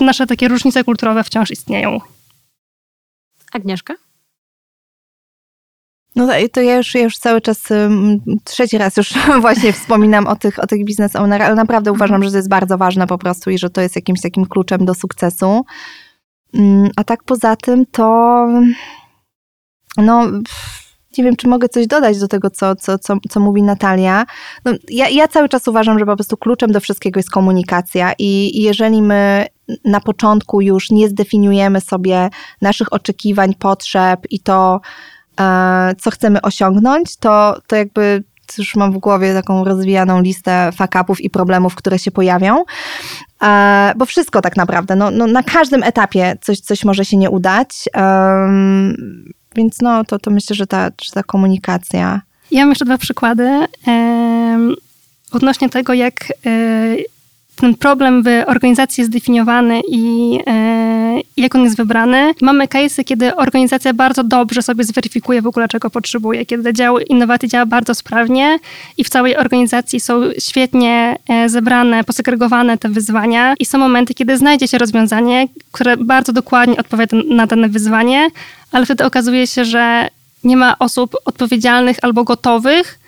nasze 0.00 0.26
takie 0.26 0.48
różnice 0.48 0.84
kulturowe 0.84 1.24
wciąż 1.24 1.50
istnieją. 1.50 2.00
Agnieszka? 3.52 3.94
No 6.16 6.26
to- 6.26 6.48
to 6.52 6.60
ja 6.60 6.76
już, 6.76 6.94
ja 6.94 7.00
już 7.00 7.18
cały 7.18 7.40
czas, 7.40 7.62
trzeci 8.44 8.78
raz 8.78 8.96
już 8.96 9.12
właśnie 9.40 9.72
wspominam 9.72 10.26
o 10.26 10.36
tych, 10.36 10.58
o 10.58 10.66
tych 10.66 10.84
business 10.84 11.16
ownerach, 11.16 11.46
ale 11.46 11.56
naprawdę 11.56 11.92
uważam, 11.92 12.24
że 12.24 12.30
to 12.30 12.36
jest 12.36 12.48
bardzo 12.48 12.78
ważne 12.78 13.06
po 13.06 13.18
prostu 13.18 13.50
i 13.50 13.58
że 13.58 13.70
to 13.70 13.80
jest 13.80 13.96
jakimś 13.96 14.20
takim 14.20 14.46
kluczem 14.46 14.84
do 14.84 14.94
sukcesu. 14.94 15.64
Ym, 16.56 16.90
A 16.96 17.04
tak 17.04 17.24
poza 17.24 17.56
tym 17.56 17.86
to 17.86 18.46
no 19.96 20.26
nie 21.18 21.24
wiem, 21.24 21.36
czy 21.36 21.48
mogę 21.48 21.68
coś 21.68 21.86
dodać 21.86 22.18
do 22.18 22.28
tego, 22.28 22.50
co, 22.50 22.76
co, 22.76 22.98
co, 22.98 23.16
co 23.30 23.40
mówi 23.40 23.62
Natalia. 23.62 24.26
No, 24.64 24.72
ja, 24.88 25.08
ja 25.08 25.28
cały 25.28 25.48
czas 25.48 25.68
uważam, 25.68 25.98
że 25.98 26.06
po 26.06 26.16
prostu 26.16 26.36
kluczem 26.36 26.72
do 26.72 26.80
wszystkiego 26.80 27.18
jest 27.18 27.30
komunikacja 27.30 28.12
i, 28.18 28.58
i 28.58 28.62
jeżeli 28.62 29.02
my 29.02 29.46
na 29.84 30.00
początku 30.00 30.60
już 30.60 30.90
nie 30.90 31.08
zdefiniujemy 31.08 31.80
sobie 31.80 32.28
naszych 32.62 32.92
oczekiwań, 32.92 33.54
potrzeb 33.54 34.20
i 34.30 34.40
to, 34.40 34.80
co 35.98 36.10
chcemy 36.10 36.42
osiągnąć, 36.42 37.16
to, 37.16 37.56
to 37.66 37.76
jakby 37.76 38.24
już 38.58 38.76
mam 38.76 38.92
w 38.92 38.98
głowie 38.98 39.34
taką 39.34 39.64
rozwijaną 39.64 40.20
listę 40.20 40.70
fakapów 40.72 41.20
i 41.20 41.30
problemów, 41.30 41.74
które 41.74 41.98
się 41.98 42.10
pojawią. 42.10 42.64
E, 43.42 43.92
bo 43.96 44.06
wszystko 44.06 44.40
tak 44.40 44.56
naprawdę, 44.56 44.96
no, 44.96 45.10
no, 45.10 45.26
na 45.26 45.42
każdym 45.42 45.82
etapie 45.82 46.36
coś, 46.40 46.60
coś 46.60 46.84
może 46.84 47.04
się 47.04 47.16
nie 47.16 47.30
udać. 47.30 47.88
Więc 49.54 49.80
no, 49.82 50.04
to, 50.04 50.18
to 50.18 50.30
myślę, 50.30 50.56
że 50.56 50.66
ta, 50.66 50.90
że 51.02 51.12
ta 51.12 51.22
komunikacja. 51.22 52.20
Ja 52.50 52.60
mam 52.60 52.68
jeszcze 52.68 52.84
dwa 52.84 52.98
przykłady 52.98 53.66
odnośnie 55.32 55.68
tego, 55.68 55.94
jak 55.94 56.32
e, 56.46 56.96
ten 57.60 57.74
problem 57.74 58.22
w 58.22 58.26
organizacji 58.46 59.00
jest 59.00 59.10
zdefiniowany 59.10 59.80
i 59.88 60.38
e, 60.46 61.20
jak 61.36 61.54
on 61.54 61.64
jest 61.64 61.76
wybrany. 61.76 62.34
Mamy 62.42 62.66
case'y, 62.66 63.04
kiedy 63.04 63.36
organizacja 63.36 63.94
bardzo 63.94 64.24
dobrze 64.24 64.62
sobie 64.62 64.84
zweryfikuje 64.84 65.42
w 65.42 65.46
ogóle, 65.46 65.68
czego 65.68 65.90
potrzebuje, 65.90 66.46
kiedy 66.46 66.72
dział 66.72 66.98
innowacji 66.98 67.48
działa 67.48 67.66
bardzo 67.66 67.94
sprawnie 67.94 68.58
i 68.98 69.04
w 69.04 69.08
całej 69.08 69.36
organizacji 69.36 70.00
są 70.00 70.20
świetnie 70.38 71.16
e, 71.28 71.48
zebrane, 71.48 72.04
posegregowane 72.04 72.78
te 72.78 72.88
wyzwania 72.88 73.54
i 73.58 73.66
są 73.66 73.78
momenty, 73.78 74.14
kiedy 74.14 74.38
znajdzie 74.38 74.68
się 74.68 74.78
rozwiązanie, 74.78 75.46
które 75.72 75.96
bardzo 75.96 76.32
dokładnie 76.32 76.76
odpowiada 76.76 77.16
na 77.30 77.46
dane 77.46 77.68
wyzwanie, 77.68 78.28
ale 78.72 78.84
wtedy 78.84 79.04
okazuje 79.04 79.46
się, 79.46 79.64
że 79.64 80.08
nie 80.44 80.56
ma 80.56 80.78
osób 80.78 81.16
odpowiedzialnych 81.24 81.96
albo 82.02 82.24
gotowych 82.24 82.99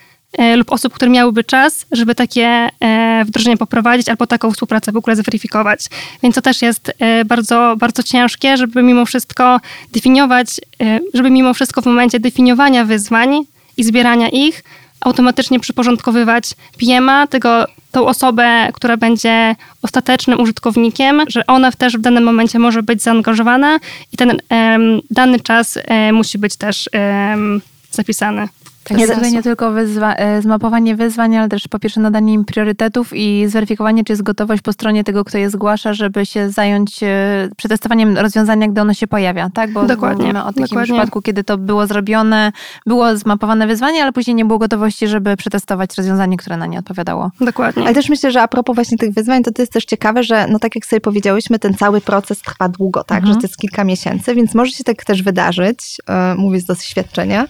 lub 0.57 0.73
osób, 0.73 0.95
które 0.95 1.11
miałyby 1.11 1.45
czas, 1.45 1.87
żeby 1.93 2.15
takie 2.15 2.69
e, 2.81 3.25
wdrożenie 3.25 3.57
poprowadzić 3.57 4.09
albo 4.09 4.27
taką 4.27 4.53
współpracę 4.53 4.93
w 4.93 4.97
ogóle 4.97 5.17
zweryfikować. 5.17 5.81
Więc 6.23 6.35
to 6.35 6.43
też 6.43 6.63
jest 6.63 6.93
e, 6.99 7.25
bardzo, 7.25 7.75
bardzo 7.79 8.03
ciężkie, 8.03 8.57
żeby 8.57 8.83
mimo 8.83 9.05
wszystko 9.05 9.61
definiować, 9.93 10.49
e, 10.83 11.01
żeby 11.15 11.31
mimo 11.31 11.55
wszystko 11.55 11.83
w 11.83 11.87
momencie 11.87 12.21
definiowania 12.21 12.85
wyzwań 12.85 13.45
i 13.77 13.85
zbierania 13.85 14.29
ich 14.29 14.65
automatycznie 15.01 15.61
przyporządkowywać 15.61 16.45
PM-a, 16.79 17.27
tego, 17.27 17.67
tą 17.93 18.07
osobę, 18.07 18.69
która 18.75 18.97
będzie 18.97 19.57
ostatecznym 19.83 20.41
użytkownikiem, 20.41 21.23
że 21.29 21.47
ona 21.47 21.73
też 21.73 21.97
w 21.97 22.01
danym 22.01 22.25
momencie 22.25 22.59
może 22.59 22.83
być 22.83 23.03
zaangażowana 23.03 23.79
i 24.13 24.17
ten 24.17 24.39
em, 24.49 25.01
dany 25.11 25.41
czas 25.41 25.79
e, 25.85 26.13
musi 26.13 26.39
być 26.39 26.57
też 26.57 26.89
em, 26.93 27.61
zapisany. 27.91 28.49
Tak, 28.85 28.99
nie, 28.99 29.09
tutaj 29.09 29.33
nie 29.33 29.43
tylko 29.43 29.71
wyzwa- 29.73 30.15
e, 30.17 30.43
zmapowanie 30.43 30.97
wyzwań, 30.97 31.37
ale 31.37 31.49
też 31.49 31.69
po 31.69 31.79
pierwsze 31.79 32.01
nadanie 32.01 32.33
im 32.33 32.45
priorytetów 32.45 33.13
i 33.15 33.45
zweryfikowanie, 33.49 34.05
czy 34.05 34.13
jest 34.13 34.23
gotowość 34.23 34.63
po 34.63 34.73
stronie 34.73 35.05
tego, 35.05 35.25
kto 35.25 35.39
je 35.39 35.51
zgłasza, 35.51 35.95
żeby 35.95 36.27
się 36.27 36.51
zająć 36.51 37.03
e, 37.03 37.49
przetestowaniem 37.57 38.19
rozwiązania, 38.19 38.69
gdy 38.69 38.81
ono 38.81 38.95
się 38.95 39.07
pojawia, 39.07 39.51
tak? 39.55 39.73
Bo 39.73 39.87
Dokładnie, 39.87 40.23
mówimy 40.25 40.45
o 40.45 40.47
takim 40.47 40.63
dokładnie. 40.63 40.95
przypadku, 40.95 41.23
kiedy 41.23 41.45
to 41.45 41.59
było 41.59 41.87
zrobione, 41.87 42.53
było 42.87 43.17
zmapowane 43.17 43.67
wyzwanie, 43.67 44.03
ale 44.03 44.13
później 44.13 44.35
nie 44.35 44.45
było 44.45 44.59
gotowości, 44.59 45.09
żeby 45.09 45.37
przetestować 45.37 45.97
rozwiązanie, 45.99 46.37
które 46.37 46.57
na 46.57 46.67
nie 46.67 46.79
odpowiadało. 46.79 47.31
Dokładnie. 47.41 47.83
Ale 47.83 47.95
też 47.95 48.09
myślę, 48.09 48.33
że 48.33 48.43
a 48.43 48.49
propos 48.49 48.75
właśnie 48.75 48.99
tych 48.99 49.15
wyzwań, 49.15 49.43
to 49.43 49.53
to 49.53 49.63
jest 49.63 49.73
też 49.73 49.85
ciekawe, 49.85 50.23
że 50.23 50.47
no 50.49 50.59
tak 50.59 50.75
jak 50.75 50.87
sobie 50.87 51.01
powiedziałyśmy, 51.01 51.59
ten 51.59 51.75
cały 51.75 52.01
proces 52.01 52.41
trwa 52.41 52.69
długo, 52.69 53.05
tak? 53.05 53.19
Mhm. 53.19 53.35
Że 53.35 53.41
to 53.41 53.47
jest 53.47 53.57
kilka 53.57 53.85
miesięcy, 53.85 54.35
więc 54.35 54.55
może 54.55 54.73
się 54.73 54.85
tak 54.85 55.05
też 55.05 55.23
wydarzyć, 55.23 55.79
e, 56.09 56.35
mówię 56.35 56.61
z 56.61 56.65
doświadczenia, 56.65 57.47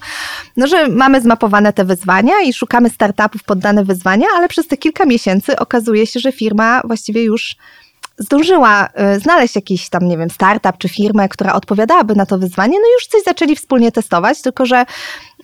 no 0.57 0.66
że 0.66 0.89
mamy 0.89 1.21
zmapowane 1.22 1.72
te 1.72 1.84
wyzwania 1.84 2.34
i 2.44 2.52
szukamy 2.52 2.90
startupów 2.90 3.42
pod 3.42 3.58
dane 3.58 3.84
wyzwania, 3.84 4.26
ale 4.36 4.48
przez 4.48 4.66
te 4.66 4.76
kilka 4.76 5.04
miesięcy 5.04 5.58
okazuje 5.58 6.06
się, 6.06 6.20
że 6.20 6.32
firma 6.32 6.82
właściwie 6.84 7.22
już 7.22 7.56
zdążyła 8.18 8.88
e, 8.94 9.20
znaleźć 9.20 9.56
jakiś 9.56 9.88
tam, 9.88 10.08
nie 10.08 10.18
wiem, 10.18 10.30
startup 10.30 10.78
czy 10.78 10.88
firmę, 10.88 11.28
która 11.28 11.52
odpowiadałaby 11.52 12.14
na 12.14 12.26
to 12.26 12.38
wyzwanie, 12.38 12.78
no 12.78 12.94
już 12.94 13.06
coś 13.06 13.22
zaczęli 13.22 13.56
wspólnie 13.56 13.92
testować, 13.92 14.42
tylko 14.42 14.66
że 14.66 14.84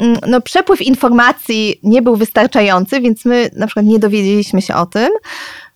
mm, 0.01 0.19
no, 0.27 0.41
przepływ 0.41 0.83
informacji 0.83 1.81
nie 1.83 2.03
był 2.03 2.17
wystarczający, 2.17 3.01
więc 3.01 3.25
my 3.25 3.51
na 3.57 3.67
przykład 3.67 3.87
nie 3.87 3.99
dowiedzieliśmy 3.99 4.63
się 4.63 4.75
o 4.75 4.87
tym. 4.87 5.09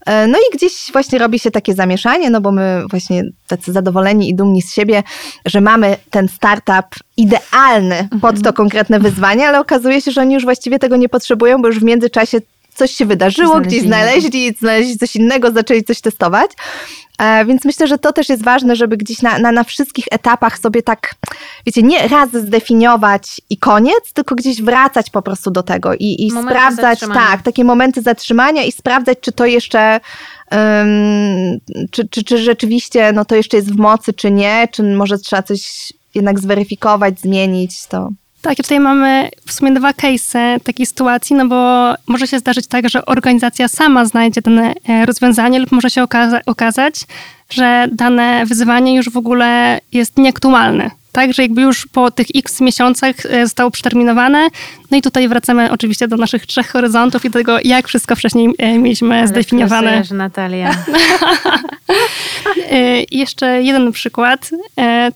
E, 0.06 0.26
No 0.26 0.38
i 0.38 0.56
gdzieś 0.56 0.72
właśnie 0.92 1.18
robi 1.18 1.38
się 1.38 1.50
takie 1.50 1.74
zamieszanie, 1.74 2.30
no 2.30 2.40
bo 2.40 2.52
my 2.52 2.84
właśnie 2.90 3.24
tacy 3.46 3.72
zadowoleni 3.72 4.28
i 4.28 4.34
dumni 4.34 4.62
z 4.62 4.74
siebie, 4.74 5.02
że 5.46 5.60
mamy 5.60 5.96
ten 6.10 6.28
startup 6.28 6.86
idealny 7.16 8.08
pod 8.20 8.42
to 8.42 8.52
konkretne 8.52 9.00
wyzwanie, 9.00 9.48
ale 9.48 9.60
okazuje 9.60 10.00
się, 10.00 10.10
że 10.10 10.20
oni 10.20 10.34
już 10.34 10.44
właściwie 10.44 10.78
tego 10.78 10.96
nie 10.96 11.08
potrzebują, 11.08 11.62
bo 11.62 11.68
już 11.68 11.80
w 11.80 11.84
międzyczasie 11.84 12.38
coś 12.74 12.90
się 12.90 13.06
wydarzyło, 13.06 13.48
Znaleźli 13.48 13.68
gdzieś 13.68 13.82
znaleźli, 13.82 14.54
znaleźli 14.58 14.98
coś 14.98 15.16
innego, 15.16 15.52
zaczęli 15.52 15.84
coś 15.84 16.00
testować. 16.00 16.50
E, 17.18 17.44
Więc 17.44 17.64
myślę, 17.64 17.86
że 17.86 17.98
to 17.98 18.12
też 18.12 18.28
jest 18.28 18.44
ważne, 18.44 18.76
żeby 18.76 18.96
gdzieś 18.96 19.22
na, 19.22 19.38
na, 19.38 19.52
na 19.52 19.64
wszystkich 19.64 20.04
etapach 20.10 20.58
sobie 20.58 20.82
tak, 20.82 21.14
wiecie, 21.66 21.82
nie 21.82 22.08
raz 22.08 22.30
zdefiniować 22.30 23.40
i 23.50 23.56
koniec, 23.56 24.12
tylko 24.14 24.34
gdzieś 24.34 24.62
wracać 24.62 25.10
po 25.10 25.22
prostu 25.22 25.50
do 25.50 25.62
tego 25.62 25.94
i, 25.94 26.26
i 26.26 26.30
sprawdzać, 26.30 27.00
tak, 27.00 27.42
takie 27.42 27.64
momenty 27.64 28.02
zatrzymania 28.02 28.62
i 28.62 28.72
sprawdzać, 28.72 29.18
czy 29.20 29.32
to 29.32 29.46
jeszcze, 29.46 30.00
ym, 30.54 31.60
czy, 31.90 32.08
czy, 32.08 32.24
czy 32.24 32.38
rzeczywiście 32.38 33.12
no 33.12 33.24
to 33.24 33.34
jeszcze 33.34 33.56
jest 33.56 33.72
w 33.72 33.78
mocy, 33.78 34.12
czy 34.12 34.30
nie, 34.30 34.68
czy 34.72 34.82
może 34.82 35.18
trzeba 35.18 35.42
coś 35.42 35.92
jednak 36.14 36.40
zweryfikować, 36.40 37.20
zmienić, 37.20 37.86
to... 37.86 38.08
Tak, 38.42 38.58
i 38.58 38.62
tutaj 38.62 38.80
mamy 38.80 39.28
w 39.46 39.52
sumie 39.52 39.72
dwa 39.72 39.90
case'y 39.90 40.60
takiej 40.60 40.86
sytuacji, 40.86 41.36
no 41.36 41.48
bo 41.48 41.94
może 42.06 42.26
się 42.26 42.38
zdarzyć 42.38 42.66
tak, 42.66 42.88
że 42.88 43.06
organizacja 43.06 43.68
sama 43.68 44.04
znajdzie 44.04 44.42
dane 44.42 44.74
e, 44.88 45.06
rozwiązanie 45.06 45.58
lub 45.58 45.72
może 45.72 45.90
się 45.90 46.02
okaza- 46.04 46.40
okazać, 46.46 46.94
że 47.50 47.88
dane 47.92 48.46
wyzwanie 48.46 48.96
już 48.96 49.10
w 49.10 49.16
ogóle 49.16 49.80
jest 49.92 50.18
nieaktualne. 50.18 50.90
Tak, 51.12 51.32
że 51.32 51.42
jakby 51.42 51.62
już 51.62 51.86
po 51.86 52.10
tych 52.10 52.26
x 52.34 52.60
miesiącach 52.60 53.26
e, 53.26 53.46
zostało 53.46 53.70
przeterminowane. 53.70 54.48
No 54.90 54.96
i 54.96 55.02
tutaj 55.02 55.28
wracamy 55.28 55.70
oczywiście 55.70 56.08
do 56.08 56.16
naszych 56.16 56.46
trzech 56.46 56.70
horyzontów 56.70 57.24
i 57.24 57.30
do 57.30 57.38
tego, 57.38 57.58
jak 57.64 57.88
wszystko 57.88 58.16
wcześniej 58.16 58.54
e, 58.58 58.78
mieliśmy 58.78 59.18
Ale 59.18 59.28
zdefiniowane. 59.28 59.88
plusujesz, 59.88 60.10
Natalia. 60.10 60.70
E, 62.70 63.02
jeszcze 63.10 63.62
jeden 63.62 63.92
przykład, 63.92 64.50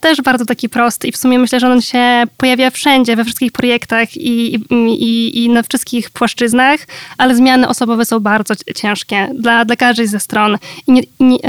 też 0.01 0.21
bardzo 0.21 0.45
taki 0.45 0.69
prosty 0.69 1.07
i 1.07 1.11
w 1.11 1.17
sumie 1.17 1.39
myślę, 1.39 1.59
że 1.59 1.69
on 1.69 1.81
się 1.81 2.23
pojawia 2.37 2.69
wszędzie, 2.69 3.15
we 3.15 3.23
wszystkich 3.23 3.51
projektach 3.51 4.17
i, 4.17 4.55
i, 4.97 5.43
i, 5.43 5.49
na 5.49 5.63
wszystkich 5.63 6.09
płaszczyznach, 6.09 6.79
ale 7.17 7.35
zmiany 7.35 7.67
osobowe 7.67 8.05
są 8.05 8.19
bardzo 8.19 8.53
ciężkie 8.75 9.29
dla, 9.33 9.65
dla 9.65 9.75
każdej 9.75 10.07
ze 10.07 10.19
stron. 10.19 10.57
I, 10.87 10.91
nie, 10.91 11.01
i, 11.19 11.39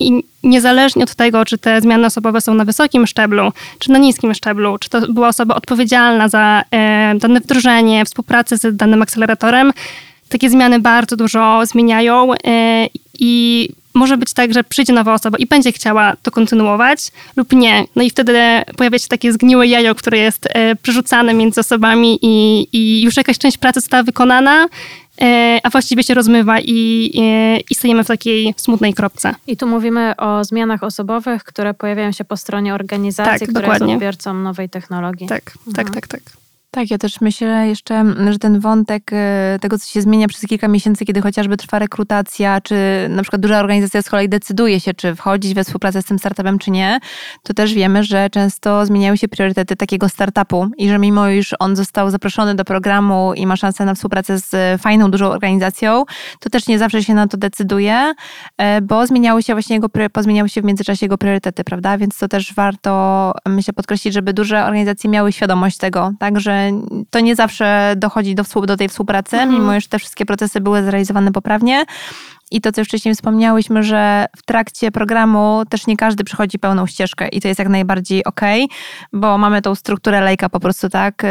I 0.00 0.22
niezależnie 0.46 1.04
od 1.04 1.14
tego, 1.14 1.44
czy 1.44 1.58
te 1.58 1.80
zmiany 1.80 2.06
osobowe 2.06 2.40
są 2.40 2.54
na 2.54 2.64
wysokim 2.64 3.06
szczeblu, 3.06 3.52
czy 3.78 3.90
na 3.90 3.98
niskim 3.98 4.34
szczeblu, 4.34 4.78
czy 4.78 4.90
to 4.90 5.12
była 5.12 5.28
osoba 5.28 5.54
odpowiedzialna 5.54 6.28
za 6.28 6.62
e, 6.70 7.14
dane 7.14 7.40
wdrożenie, 7.40 8.04
współpracę 8.04 8.56
z 8.56 8.76
danym 8.76 9.02
akceleratorem, 9.02 9.72
takie 10.28 10.50
zmiany 10.50 10.80
bardzo 10.80 11.16
dużo 11.16 11.66
zmieniają 11.66 12.32
e, 12.34 12.86
i 13.18 13.68
może 13.94 14.16
być 14.16 14.32
tak, 14.32 14.54
że 14.54 14.64
przyjdzie 14.64 14.92
nowa 14.92 15.14
osoba 15.14 15.38
i 15.38 15.46
będzie 15.46 15.72
chciała 15.72 16.16
to 16.22 16.30
kontynuować 16.30 17.00
lub 17.36 17.52
nie. 17.52 17.84
No 17.96 18.02
i 18.02 18.10
wtedy 18.10 18.38
pojawia 18.76 18.98
się 18.98 19.08
takie 19.08 19.32
zgniłe 19.32 19.66
jajo, 19.66 19.94
które 19.94 20.18
jest 20.18 20.48
e, 20.48 20.76
przerzucane 20.76 21.34
między 21.34 21.60
osobami 21.60 22.18
i, 22.22 22.66
i 22.72 23.02
już 23.02 23.16
jakaś 23.16 23.38
część 23.38 23.58
pracy 23.58 23.80
została 23.80 24.02
wykonana, 24.02 24.68
a 25.62 25.70
właściwie 25.70 26.02
się 26.02 26.14
rozmywa 26.14 26.60
i, 26.60 27.10
e, 27.18 27.60
i 27.70 27.74
stajemy 27.74 28.04
w 28.04 28.06
takiej 28.06 28.54
smutnej 28.56 28.94
kropce. 28.94 29.34
I 29.46 29.56
tu 29.56 29.66
mówimy 29.66 30.16
o 30.16 30.44
zmianach 30.44 30.82
osobowych, 30.82 31.44
które 31.44 31.74
pojawiają 31.74 32.12
się 32.12 32.24
po 32.24 32.36
stronie 32.36 32.74
organizacji, 32.74 33.40
Tak, 33.40 33.48
która 33.48 33.60
dokładnie. 33.60 33.86
jest 33.86 33.96
odbiorcą 33.96 34.34
nowej 34.34 34.68
technologii. 34.68 35.26
Tak, 35.26 35.52
tak, 35.74 35.90
tak, 35.90 36.06
tak. 36.06 36.20
Tak, 36.76 36.90
ja 36.90 36.98
też 36.98 37.20
myślę 37.20 37.68
jeszcze, 37.68 38.04
że 38.30 38.38
ten 38.38 38.60
wątek 38.60 39.10
e, 39.12 39.58
tego, 39.60 39.78
co 39.78 39.88
się 39.88 40.02
zmienia 40.02 40.28
przez 40.28 40.40
kilka 40.40 40.68
miesięcy, 40.68 41.04
kiedy 41.04 41.22
chociażby 41.22 41.56
trwa 41.56 41.78
rekrutacja, 41.78 42.60
czy 42.60 42.74
na 43.10 43.22
przykład 43.22 43.42
duża 43.42 43.58
organizacja 43.58 44.02
z 44.02 44.10
kolei 44.10 44.28
decyduje 44.28 44.80
się, 44.80 44.94
czy 44.94 45.14
wchodzić 45.14 45.54
we 45.54 45.64
współpracę 45.64 46.02
z 46.02 46.04
tym 46.04 46.18
startupem, 46.18 46.58
czy 46.58 46.70
nie, 46.70 46.98
to 47.42 47.54
też 47.54 47.74
wiemy, 47.74 48.04
że 48.04 48.30
często 48.30 48.86
zmieniają 48.86 49.16
się 49.16 49.28
priorytety 49.28 49.76
takiego 49.76 50.08
startupu 50.08 50.68
i 50.78 50.88
że 50.88 50.98
mimo 50.98 51.28
iż 51.28 51.54
on 51.58 51.76
został 51.76 52.10
zaproszony 52.10 52.54
do 52.54 52.64
programu 52.64 53.34
i 53.34 53.46
ma 53.46 53.56
szansę 53.56 53.84
na 53.84 53.94
współpracę 53.94 54.38
z 54.38 54.80
fajną, 54.82 55.10
dużą 55.10 55.26
organizacją, 55.26 56.04
to 56.40 56.50
też 56.50 56.66
nie 56.68 56.78
zawsze 56.78 57.02
się 57.02 57.14
na 57.14 57.26
to 57.26 57.36
decyduje, 57.36 58.14
e, 58.58 58.80
bo 58.80 59.06
zmieniały 59.06 59.42
się 59.42 59.54
właśnie 59.54 59.76
jego, 59.76 59.88
pozmieniały 60.12 60.48
się 60.48 60.62
w 60.62 60.64
międzyczasie 60.64 61.06
jego 61.06 61.18
priorytety, 61.18 61.64
prawda? 61.64 61.98
Więc 61.98 62.18
to 62.18 62.28
też 62.28 62.54
warto, 62.54 63.32
myślę, 63.46 63.74
podkreślić, 63.74 64.14
żeby 64.14 64.32
duże 64.32 64.64
organizacje 64.64 65.10
miały 65.10 65.32
świadomość 65.32 65.78
tego, 65.78 66.12
tak, 66.18 66.40
że 66.40 66.65
to 67.10 67.20
nie 67.20 67.36
zawsze 67.36 67.94
dochodzi 67.96 68.34
do, 68.34 68.44
do 68.66 68.76
tej 68.76 68.88
współpracy, 68.88 69.36
mhm. 69.36 69.54
mimo 69.54 69.80
że 69.80 69.88
te 69.88 69.98
wszystkie 69.98 70.26
procesy 70.26 70.60
były 70.60 70.82
zrealizowane 70.82 71.32
poprawnie. 71.32 71.84
I 72.50 72.60
to, 72.60 72.72
co 72.72 72.80
już 72.80 72.88
wcześniej 72.88 73.14
wspomniałyśmy, 73.14 73.82
że 73.82 74.26
w 74.36 74.42
trakcie 74.42 74.90
programu 74.90 75.62
też 75.68 75.86
nie 75.86 75.96
każdy 75.96 76.24
przychodzi 76.24 76.58
pełną 76.58 76.86
ścieżkę 76.86 77.28
i 77.28 77.40
to 77.40 77.48
jest 77.48 77.58
jak 77.58 77.68
najbardziej 77.68 78.24
okej, 78.24 78.64
okay, 78.64 78.76
bo 79.12 79.38
mamy 79.38 79.62
tą 79.62 79.74
strukturę 79.74 80.20
lejka 80.20 80.48
po 80.48 80.60
prostu, 80.60 80.88
tak? 80.88 81.24
Y, 81.24 81.28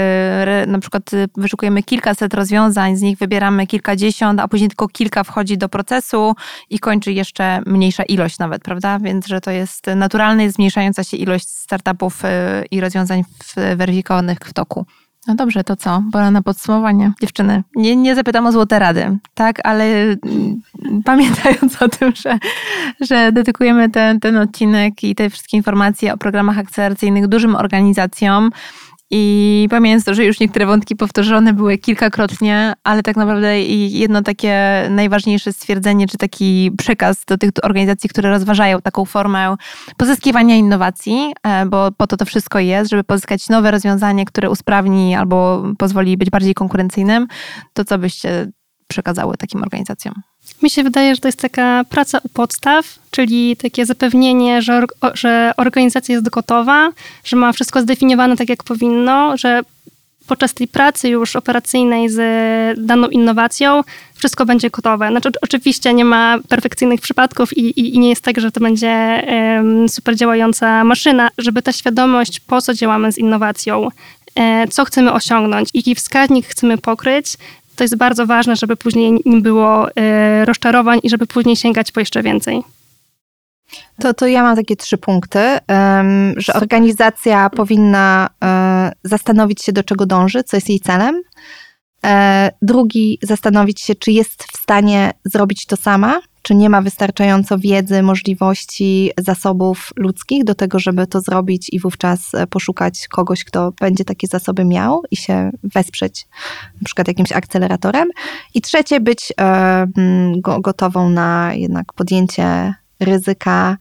na 0.68 0.80
przykład 0.80 1.14
y, 1.14 1.28
wyszukujemy 1.38 1.84
kilkaset 1.84 2.34
rozwiązań, 2.34 2.96
z 2.96 3.02
nich 3.02 3.18
wybieramy 3.18 3.68
kilkadziesiąt, 3.68 4.40
a 4.40 4.48
później 4.48 4.70
tylko 4.70 4.88
kilka 4.88 5.24
wchodzi 5.24 5.58
do 5.58 5.70
procesu 5.70 6.36
i 6.70 6.80
kończy 6.80 7.14
jeszcze 7.14 7.62
mniejsza 7.66 8.04
ilość 8.04 8.40
nawet, 8.40 8.64
prawda? 8.64 9.00
Więc, 9.00 9.28
że 9.28 9.42
to 9.42 9.52
jest 9.52 9.88
naturalny, 9.96 10.52
zmniejszająca 10.52 11.04
się 11.04 11.18
ilość 11.18 11.50
startupów 11.50 12.26
y, 12.26 12.28
i 12.72 12.82
rozwiązań 12.82 13.24
weryfikowanych 13.76 14.38
w 14.46 14.54
toku. 14.54 14.86
No 15.28 15.36
dobrze, 15.36 15.64
to 15.64 15.76
co? 15.76 16.04
Pora 16.12 16.32
na 16.32 16.42
podsumowanie. 16.42 17.14
Dziewczyny, 17.22 17.64
nie, 17.76 17.96
nie 17.96 18.16
zapytam 18.16 18.46
o 18.48 18.52
złote 18.52 18.80
rady, 18.80 19.18
tak? 19.34 19.60
Ale 19.64 19.86
mm, 19.86 20.22
pamiętając 21.06 21.82
o 21.82 21.90
tym, 21.90 22.12
że, 22.16 22.38
że 23.02 23.32
dedykujemy 23.32 23.90
ten, 23.90 24.20
ten 24.20 24.38
odcinek 24.38 25.04
i 25.04 25.16
te 25.16 25.30
wszystkie 25.30 25.58
informacje 25.58 26.14
o 26.14 26.18
programach 26.18 26.58
akceleracyjnych 26.58 27.28
dużym 27.28 27.56
organizacjom, 27.56 28.50
i 29.18 29.68
pamiętam, 29.70 30.14
że 30.14 30.26
już 30.26 30.40
niektóre 30.40 30.66
wątki 30.66 30.96
powtórzone 30.96 31.54
były 31.54 31.78
kilkakrotnie, 31.78 32.74
ale 32.84 33.04
tak 33.04 33.16
naprawdę 33.16 33.62
jedno 33.62 34.22
takie 34.22 34.88
najważniejsze 34.90 35.54
stwierdzenie, 35.54 36.08
czy 36.08 36.18
taki 36.18 36.72
przekaz 36.78 37.26
do 37.26 37.38
tych 37.38 37.50
organizacji, 37.64 38.10
które 38.10 38.30
rozważają 38.30 38.82
taką 38.82 39.06
formę 39.06 39.56
pozyskiwania 39.98 40.56
innowacji, 40.56 41.34
e, 41.44 41.66
bo 41.66 41.92
po 41.98 42.08
to 42.08 42.18
to 42.18 42.26
wszystko 42.26 42.60
jest, 42.60 42.92
żeby 42.92 43.04
pozyskać 43.04 43.50
nowe 43.50 43.72
rozwiązanie, 43.72 44.26
które 44.26 44.50
usprawni 44.50 45.16
albo 45.16 45.64
pozwoli 45.78 46.18
być 46.18 46.30
bardziej 46.30 46.54
konkurencyjnym, 46.54 47.28
to 47.74 47.86
co 47.86 47.98
byście 47.98 48.52
przekazały 48.88 49.38
takim 49.38 49.64
organizacjom? 49.64 50.14
Mi 50.64 50.70
się 50.70 50.84
wydaje, 50.84 51.16
że 51.16 51.22
to 51.22 51.28
jest 51.28 51.40
taka 51.40 51.84
praca 51.90 52.20
u 52.24 52.30
podstaw, 52.30 53.00
czyli 53.12 53.58
takie 53.58 53.86
zapewnienie, 53.86 54.62
że, 54.62 54.84
że 55.14 55.52
organizacja 55.58 56.14
jest 56.16 56.30
gotowa, 56.30 56.92
że 57.24 57.38
ma 57.38 57.52
wszystko 57.52 57.82
zdefiniowane 57.82 58.38
tak, 58.38 58.50
jak 58.50 58.64
powinno, 58.64 59.38
że 59.38 59.62
podczas 60.28 60.54
tej 60.54 60.68
pracy 60.68 61.10
już 61.10 61.36
operacyjnej 61.36 62.10
z 62.10 62.20
daną 62.86 63.08
innowacją 63.08 63.82
wszystko 64.16 64.46
będzie 64.46 64.70
gotowe. 64.70 65.10
Znaczy, 65.10 65.30
oczywiście 65.42 65.94
nie 65.94 66.06
ma 66.06 66.38
perfekcyjnych 66.50 67.02
przypadków 67.02 67.58
i, 67.58 67.62
i, 67.62 67.96
i 67.96 68.00
nie 68.00 68.10
jest 68.10 68.22
tak, 68.22 68.42
że 68.42 68.52
to 68.52 68.60
będzie 68.60 69.24
um, 69.58 69.90
super 69.90 70.16
działająca 70.16 70.84
maszyna, 70.84 71.30
żeby 71.38 71.62
ta 71.62 71.72
świadomość, 71.72 72.40
po 72.40 72.62
co 72.62 72.74
działamy 72.74 73.12
z 73.12 73.18
innowacją, 73.18 73.88
e, 74.36 74.68
co 74.68 74.86
chcemy 74.86 75.14
osiągnąć, 75.14 75.70
jaki 75.74 75.96
wskaźnik 75.96 76.48
chcemy 76.48 76.78
pokryć, 76.78 77.38
to 77.76 77.84
jest 77.84 77.98
bardzo 77.98 78.26
ważne, 78.26 78.56
żeby 78.56 78.76
później 78.76 79.22
nie 79.26 79.42
było 79.42 79.90
y, 79.90 80.46
rozczarowań 80.46 81.00
i 81.04 81.10
żeby 81.10 81.28
później 81.28 81.56
sięgać 81.56 81.92
po 81.92 82.00
jeszcze 82.00 82.24
więcej. 82.24 82.64
To, 84.00 84.14
to 84.14 84.28
ja 84.28 84.44
mam 84.44 84.56
takie 84.56 84.76
trzy 84.76 84.98
punkty, 84.98 85.40
że 86.38 86.54
organizacja 86.54 87.50
powinna 87.50 88.30
um, 88.42 88.92
zastanowić 89.04 89.64
się, 89.64 89.74
do 89.74 89.84
czego 89.84 90.06
dąży, 90.06 90.44
co 90.44 90.58
jest 90.58 90.70
jej 90.70 90.80
celem. 90.80 91.22
E, 92.06 92.52
drugi, 92.62 93.20
zastanowić 93.22 93.82
się, 93.82 93.96
czy 93.96 94.12
jest 94.12 94.44
w 94.44 94.58
stanie 94.58 95.12
zrobić 95.26 95.66
to 95.66 95.76
sama, 95.76 96.20
czy 96.46 96.56
nie 96.56 96.70
ma 96.70 96.82
wystarczająco 96.82 97.58
wiedzy, 97.58 98.04
możliwości, 98.04 99.12
zasobów 99.18 99.94
ludzkich 99.96 100.44
do 100.44 100.56
tego, 100.56 100.80
żeby 100.80 101.08
to 101.08 101.22
zrobić 101.22 101.70
i 101.70 101.80
wówczas 101.80 102.34
e, 102.34 102.48
poszukać 102.48 103.08
kogoś, 103.08 103.44
kto 103.44 103.72
będzie 103.80 104.06
takie 104.06 104.28
zasoby 104.28 104.66
miał 104.66 105.02
i 105.12 105.16
się 105.16 105.52
wesprzeć 105.64 106.28
na 106.82 106.86
przykład 106.86 107.08
jakimś 107.08 107.32
akceleratorem. 107.32 108.10
I 108.54 108.62
trzecie, 108.62 109.00
być 109.00 109.34
e, 109.42 109.88
gotową 110.60 111.10
na 111.10 111.54
jednak 111.54 111.94
podjęcie 111.94 112.74
ryzyka 113.00 113.78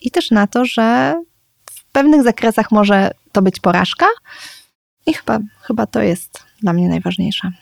i 0.00 0.10
też 0.10 0.30
na 0.30 0.46
to, 0.46 0.64
że 0.64 1.14
w 1.70 1.84
pewnych 1.92 2.22
zakresach 2.22 2.70
może 2.70 3.10
to 3.32 3.42
być 3.42 3.60
porażka. 3.60 4.06
I 5.06 5.14
chyba, 5.14 5.38
chyba 5.62 5.86
to 5.86 6.02
jest 6.02 6.44
dla 6.62 6.72
mnie 6.72 6.88
najważniejsze. 6.88 7.52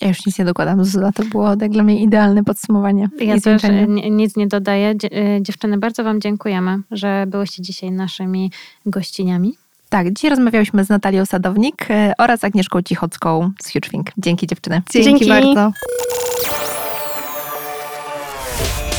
Ja 0.00 0.08
już 0.08 0.26
nic 0.26 0.38
nie 0.38 0.44
dokładam, 0.44 0.84
Zuzula, 0.84 1.12
to 1.12 1.24
było 1.24 1.56
tak 1.56 1.70
dla 1.70 1.82
mnie 1.82 2.02
idealne 2.02 2.44
podsumowanie. 2.44 3.08
Ja 3.20 3.40
też 3.40 3.62
nic 4.10 4.36
nie 4.36 4.46
dodaję. 4.46 4.94
Y, 5.04 5.42
dziewczyny, 5.42 5.78
bardzo 5.78 6.04
Wam 6.04 6.20
dziękujemy, 6.20 6.78
że 6.90 7.24
byłyście 7.26 7.62
dzisiaj 7.62 7.90
naszymi 7.90 8.52
gościniami. 8.86 9.54
Tak, 9.88 10.12
dzisiaj 10.12 10.30
rozmawiałyśmy 10.30 10.84
z 10.84 10.88
Natalią 10.88 11.26
Sadownik 11.26 11.90
y, 11.90 12.12
oraz 12.18 12.44
Agnieszką 12.44 12.82
Cichocką 12.82 13.50
z 13.62 13.72
HugeFink. 13.72 14.10
Dzięki 14.18 14.46
dziewczyny. 14.46 14.82
Dzięki, 14.92 15.08
Dzięki 15.08 15.28
bardzo. 15.28 15.72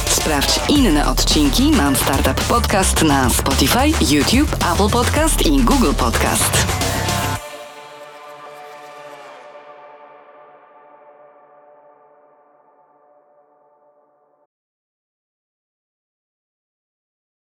Sprawdź 0.08 0.60
inne 0.70 1.08
odcinki 1.08 1.72
Mam 1.72 1.96
Startup 1.96 2.48
Podcast 2.48 3.04
na 3.04 3.30
Spotify, 3.30 3.88
YouTube, 4.14 4.56
Apple 4.74 4.90
Podcast 4.92 5.46
i 5.46 5.64
Google 5.64 5.94
Podcast. 5.98 6.89